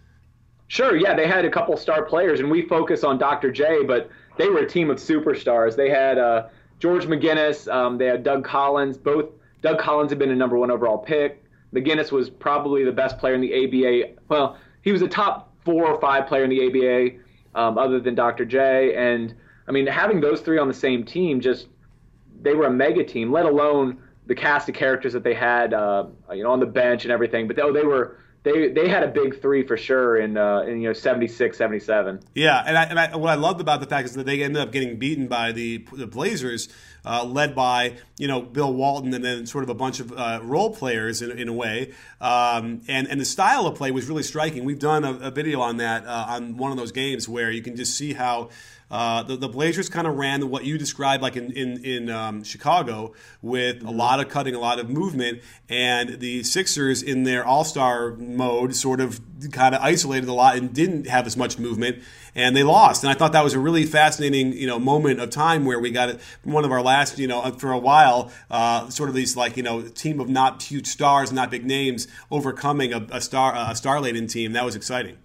Sure, 0.68 0.94
yeah, 0.94 1.14
they 1.14 1.26
had 1.26 1.44
a 1.44 1.50
couple 1.50 1.76
star 1.76 2.04
players, 2.04 2.40
and 2.40 2.50
we 2.50 2.62
focus 2.62 3.02
on 3.02 3.18
Dr. 3.18 3.50
J, 3.50 3.84
but 3.84 4.10
they 4.36 4.48
were 4.48 4.58
a 4.58 4.68
team 4.68 4.90
of 4.90 4.98
superstars. 4.98 5.74
They 5.74 5.88
had 5.88 6.18
uh, 6.18 6.48
George 6.78 7.06
McGinnis, 7.06 7.72
um, 7.72 7.96
they 7.98 8.06
had 8.06 8.22
Doug 8.22 8.44
Collins. 8.44 8.98
Both 8.98 9.30
Doug 9.62 9.78
Collins 9.78 10.10
had 10.10 10.18
been 10.18 10.30
a 10.30 10.36
number 10.36 10.56
one 10.58 10.70
overall 10.70 10.98
pick. 10.98 11.42
McGinnis 11.74 12.12
was 12.12 12.30
probably 12.30 12.84
the 12.84 12.92
best 12.92 13.18
player 13.18 13.34
in 13.34 13.40
the 13.40 13.64
ABA. 13.64 14.20
Well, 14.28 14.58
he 14.82 14.92
was 14.92 15.02
a 15.02 15.08
top 15.08 15.52
four 15.64 15.86
or 15.86 16.00
five 16.00 16.26
player 16.26 16.44
in 16.44 16.50
the 16.50 16.66
ABA, 16.66 17.60
um, 17.60 17.78
other 17.78 17.98
than 17.98 18.14
Dr. 18.14 18.44
J. 18.44 18.94
And 18.94 19.34
I 19.66 19.72
mean, 19.72 19.86
having 19.86 20.20
those 20.20 20.40
three 20.40 20.58
on 20.58 20.68
the 20.68 20.74
same 20.74 21.04
team, 21.04 21.40
just 21.40 21.66
they 22.40 22.54
were 22.54 22.66
a 22.66 22.70
mega 22.70 23.04
team. 23.04 23.32
Let 23.32 23.46
alone 23.46 23.98
the 24.26 24.34
cast 24.34 24.68
of 24.68 24.74
characters 24.74 25.14
that 25.14 25.24
they 25.24 25.34
had, 25.34 25.74
uh, 25.74 26.06
you 26.32 26.42
know, 26.42 26.52
on 26.52 26.60
the 26.60 26.66
bench 26.66 27.04
and 27.04 27.12
everything. 27.12 27.48
But 27.48 27.58
oh, 27.58 27.72
they 27.72 27.82
were 27.82 28.18
they 28.43 28.68
they 28.68 28.89
had 28.89 29.03
a 29.03 29.09
big 29.09 29.41
three 29.41 29.66
for 29.66 29.76
sure 29.76 30.16
in 30.16 30.36
uh, 30.36 30.61
in 30.61 30.80
you 30.80 30.89
know 30.89 30.93
76, 30.93 31.57
77. 31.57 32.20
Yeah, 32.34 32.62
and 32.64 32.78
I, 32.78 32.82
and 32.84 32.99
I, 32.99 33.16
what 33.16 33.30
I 33.30 33.34
loved 33.34 33.61
about 33.61 33.80
the 33.80 33.86
fact 33.86 34.07
is 34.07 34.14
that 34.14 34.26
they 34.26 34.43
ended 34.43 34.62
up 34.62 34.72
getting 34.72 34.99
beaten 34.99 35.26
by 35.26 35.53
the 35.53 35.84
the 35.93 36.07
Blazers, 36.07 36.68
uh, 37.05 37.24
led 37.24 37.55
by 37.55 37.97
you 38.16 38.28
know 38.28 38.41
Bill 38.41 38.72
Walton 38.72 39.12
and 39.12 39.24
then 39.24 39.47
sort 39.47 39.64
of 39.64 39.70
a 39.70 39.74
bunch 39.74 40.01
of 40.01 40.12
uh, 40.12 40.41
role 40.43 40.74
players 40.74 41.20
in, 41.20 41.36
in 41.36 41.49
a 41.49 41.53
way, 41.53 41.93
um, 42.20 42.82
and 42.86 43.09
and 43.09 43.20
the 43.20 43.24
style 43.24 43.66
of 43.66 43.76
play 43.76 43.91
was 43.91 44.09
really 44.09 44.22
striking. 44.22 44.64
We've 44.64 44.78
done 44.78 45.05
a, 45.05 45.14
a 45.14 45.30
video 45.30 45.61
on 45.61 45.78
that 45.78 46.07
uh, 46.07 46.26
on 46.28 46.57
one 46.57 46.70
of 46.70 46.78
those 46.78 46.93
games 46.93 47.28
where 47.28 47.51
you 47.51 47.62
can 47.62 47.76
just 47.76 47.97
see 47.97 48.12
how 48.12 48.51
uh, 48.91 49.22
the, 49.22 49.36
the, 49.36 49.49
Blazers 49.49 49.89
kind 49.89 50.07
of 50.07 50.16
ran 50.16 50.49
what 50.49 50.64
you 50.64 50.78
described 50.78 51.22
like 51.22 51.36
in 51.36 51.53
in, 51.53 51.84
in 51.84 52.11
um, 52.11 52.43
Chicago 52.43 53.12
with 53.43 53.82
a 53.82 53.91
lot 53.91 54.18
of 54.18 54.28
cutting, 54.28 54.55
a 54.55 54.59
lot 54.59 54.78
of 54.78 54.89
movement, 54.89 55.43
and 55.68 56.20
the 56.20 56.43
Sixers 56.43 57.03
in 57.03 57.24
their 57.24 57.45
All 57.45 57.64
Star 57.64 58.12
mode 58.12 58.74
sort 58.74 59.01
of 59.01 59.20
kind 59.53 59.74
of 59.74 59.82
isolated 59.82 60.28
a 60.28 60.32
lot 60.32 60.57
and 60.57 60.72
didn't 60.72 61.07
have 61.07 61.26
as 61.26 61.36
much 61.36 61.59
movement, 61.59 62.03
and 62.34 62.57
they 62.57 62.62
lost. 62.62 63.05
And 63.05 63.11
I 63.11 63.14
thought 63.14 63.32
that 63.32 63.45
was 63.45 63.53
a 63.53 63.59
really 63.59 63.84
fascinating 63.84 64.55
you 64.55 64.66
know 64.66 64.78
moment 64.78 65.20
of 65.20 65.28
time 65.28 65.66
where 65.66 65.78
we 65.78 65.91
got 65.91 66.09
it 66.09 66.20
one 66.45 66.64
of 66.64 66.72
our 66.72 66.82
last 66.82 67.18
you 67.18 67.26
know 67.26 67.51
for 67.53 67.72
a 67.72 67.78
while 67.78 68.32
uh, 68.51 68.89
sort 68.89 69.11
of 69.11 69.14
these 69.14 69.36
like 69.36 69.59
you 69.59 69.62
know 69.62 69.82
team 69.82 70.18
of 70.18 70.30
not 70.30 70.62
huge 70.62 70.86
stars, 70.86 71.30
not 71.30 71.51
big 71.51 71.66
names 71.66 72.09
overcoming 72.30 72.95
a, 72.95 73.07
a 73.11 73.20
star 73.20 73.55
a 73.55 73.76
star 73.76 74.01
laden 74.01 74.26
team. 74.26 74.53
That 74.53 74.64
was 74.64 74.76
exciting. 74.76 75.18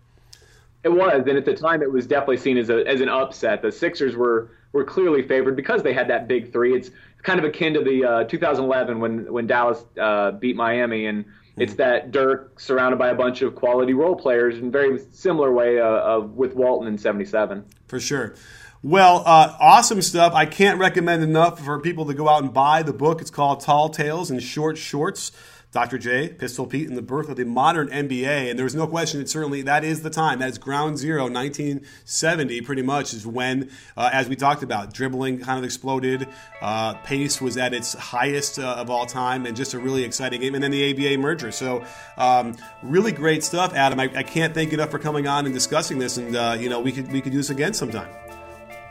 It 0.83 0.89
was, 0.89 1.23
and 1.27 1.37
at 1.37 1.45
the 1.45 1.55
time, 1.55 1.81
it 1.81 1.91
was 1.91 2.05
definitely 2.05 2.37
seen 2.37 2.57
as 2.57 2.69
a 2.69 2.85
as 2.87 3.01
an 3.01 3.09
upset. 3.09 3.61
The 3.61 3.71
Sixers 3.71 4.15
were 4.15 4.51
were 4.73 4.83
clearly 4.83 5.21
favored 5.21 5.55
because 5.55 5.81
they 5.83 5.93
had 5.93 6.09
that 6.09 6.27
big 6.27 6.51
three. 6.51 6.75
It's 6.75 6.91
kind 7.21 7.39
of 7.39 7.45
akin 7.45 7.73
to 7.75 7.81
the 7.81 8.03
uh, 8.03 8.23
2011 8.25 8.99
when 8.99 9.31
when 9.31 9.47
Dallas 9.47 9.83
uh, 9.99 10.31
beat 10.31 10.55
Miami, 10.55 11.05
and 11.05 11.25
it's 11.55 11.75
that 11.75 12.11
Dirk 12.11 12.59
surrounded 12.59 12.97
by 12.97 13.09
a 13.09 13.15
bunch 13.15 13.41
of 13.41 13.55
quality 13.55 13.93
role 13.93 14.15
players 14.15 14.57
in 14.57 14.71
very 14.71 14.99
similar 15.11 15.53
way 15.53 15.79
uh, 15.79 15.85
of 15.85 16.31
with 16.31 16.53
Walton 16.53 16.87
in 16.87 16.97
'77. 16.97 17.63
For 17.87 17.99
sure. 17.99 18.35
Well, 18.81 19.23
uh, 19.25 19.55
awesome 19.61 20.01
stuff. 20.01 20.33
I 20.33 20.45
can't 20.45 20.77
recommend 20.77 21.23
enough 21.23 21.63
for 21.63 21.79
people 21.79 22.05
to 22.07 22.13
go 22.13 22.27
out 22.27 22.43
and 22.43 22.53
buy 22.53 22.83
the 22.83 22.91
book. 22.91 23.21
It's 23.21 23.29
called 23.29 23.61
Tall 23.61 23.87
Tales 23.87 24.29
and 24.29 24.43
Short 24.43 24.77
Shorts. 24.77 25.31
Dr. 25.73 25.97
J, 25.97 26.29
Pistol 26.29 26.67
Pete, 26.67 26.87
and 26.87 26.95
the 26.95 27.01
birth 27.01 27.29
of 27.29 27.35
the 27.35 27.45
modern 27.45 27.89
NBA. 27.89 28.51
And 28.51 28.59
there's 28.59 28.75
no 28.75 28.85
question 28.85 29.19
that 29.19 29.27
certainly 29.27 29.63
that 29.63 29.83
is 29.83 30.03
the 30.03 30.11
time. 30.11 30.37
That 30.37 30.49
is 30.49 30.59
ground 30.59 30.99
zero. 30.99 31.23
1970, 31.23 32.61
pretty 32.61 32.83
much, 32.83 33.11
is 33.11 33.25
when, 33.25 33.71
uh, 33.97 34.11
as 34.13 34.29
we 34.29 34.35
talked 34.35 34.61
about, 34.61 34.93
dribbling 34.93 35.39
kind 35.39 35.57
of 35.57 35.65
exploded. 35.65 36.27
Uh, 36.61 36.93
pace 36.93 37.41
was 37.41 37.57
at 37.57 37.73
its 37.73 37.93
highest 37.93 38.59
uh, 38.59 38.75
of 38.77 38.91
all 38.91 39.07
time, 39.07 39.47
and 39.47 39.57
just 39.57 39.73
a 39.73 39.79
really 39.79 40.03
exciting 40.03 40.41
game. 40.41 40.53
And 40.53 40.63
then 40.63 40.69
the 40.69 40.91
ABA 40.91 41.17
merger. 41.17 41.51
So, 41.51 41.83
um, 42.17 42.55
really 42.83 43.11
great 43.11 43.43
stuff, 43.43 43.73
Adam. 43.73 43.99
I, 43.99 44.11
I, 44.15 44.21
can't 44.21 44.53
thank 44.53 44.71
you 44.71 44.77
enough 44.77 44.91
for 44.91 44.99
coming 44.99 45.27
on 45.27 45.45
and 45.45 45.55
discussing 45.55 45.97
this. 45.97 46.17
And 46.17 46.35
uh, 46.35 46.55
you 46.59 46.69
know, 46.69 46.79
we 46.79 46.91
could 46.91 47.11
we 47.11 47.19
could 47.19 47.31
do 47.31 47.39
this 47.39 47.49
again 47.49 47.73
sometime. 47.73 48.09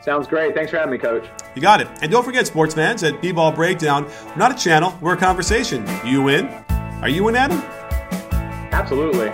Sounds 0.03 0.27
great. 0.27 0.53
Thanks 0.53 0.69
for 0.69 0.77
having 0.77 0.91
me, 0.91 0.97
Coach. 0.97 1.25
You 1.55 1.61
got 1.61 1.79
it. 1.79 1.87
And 2.01 2.11
don't 2.11 2.25
forget, 2.25 2.45
sports 2.45 2.73
fans, 2.73 3.03
at 3.03 3.21
B-Ball 3.21 3.53
Breakdown, 3.53 4.03
we're 4.03 4.35
not 4.35 4.51
a 4.51 4.61
channel, 4.61 4.97
we're 4.99 5.13
a 5.13 5.17
conversation. 5.17 5.87
You 6.05 6.27
in? 6.27 6.63
Are 7.03 7.09
you 7.09 7.27
an 7.27 7.35
Adam? 7.35 7.61
Absolutely. 8.71 9.27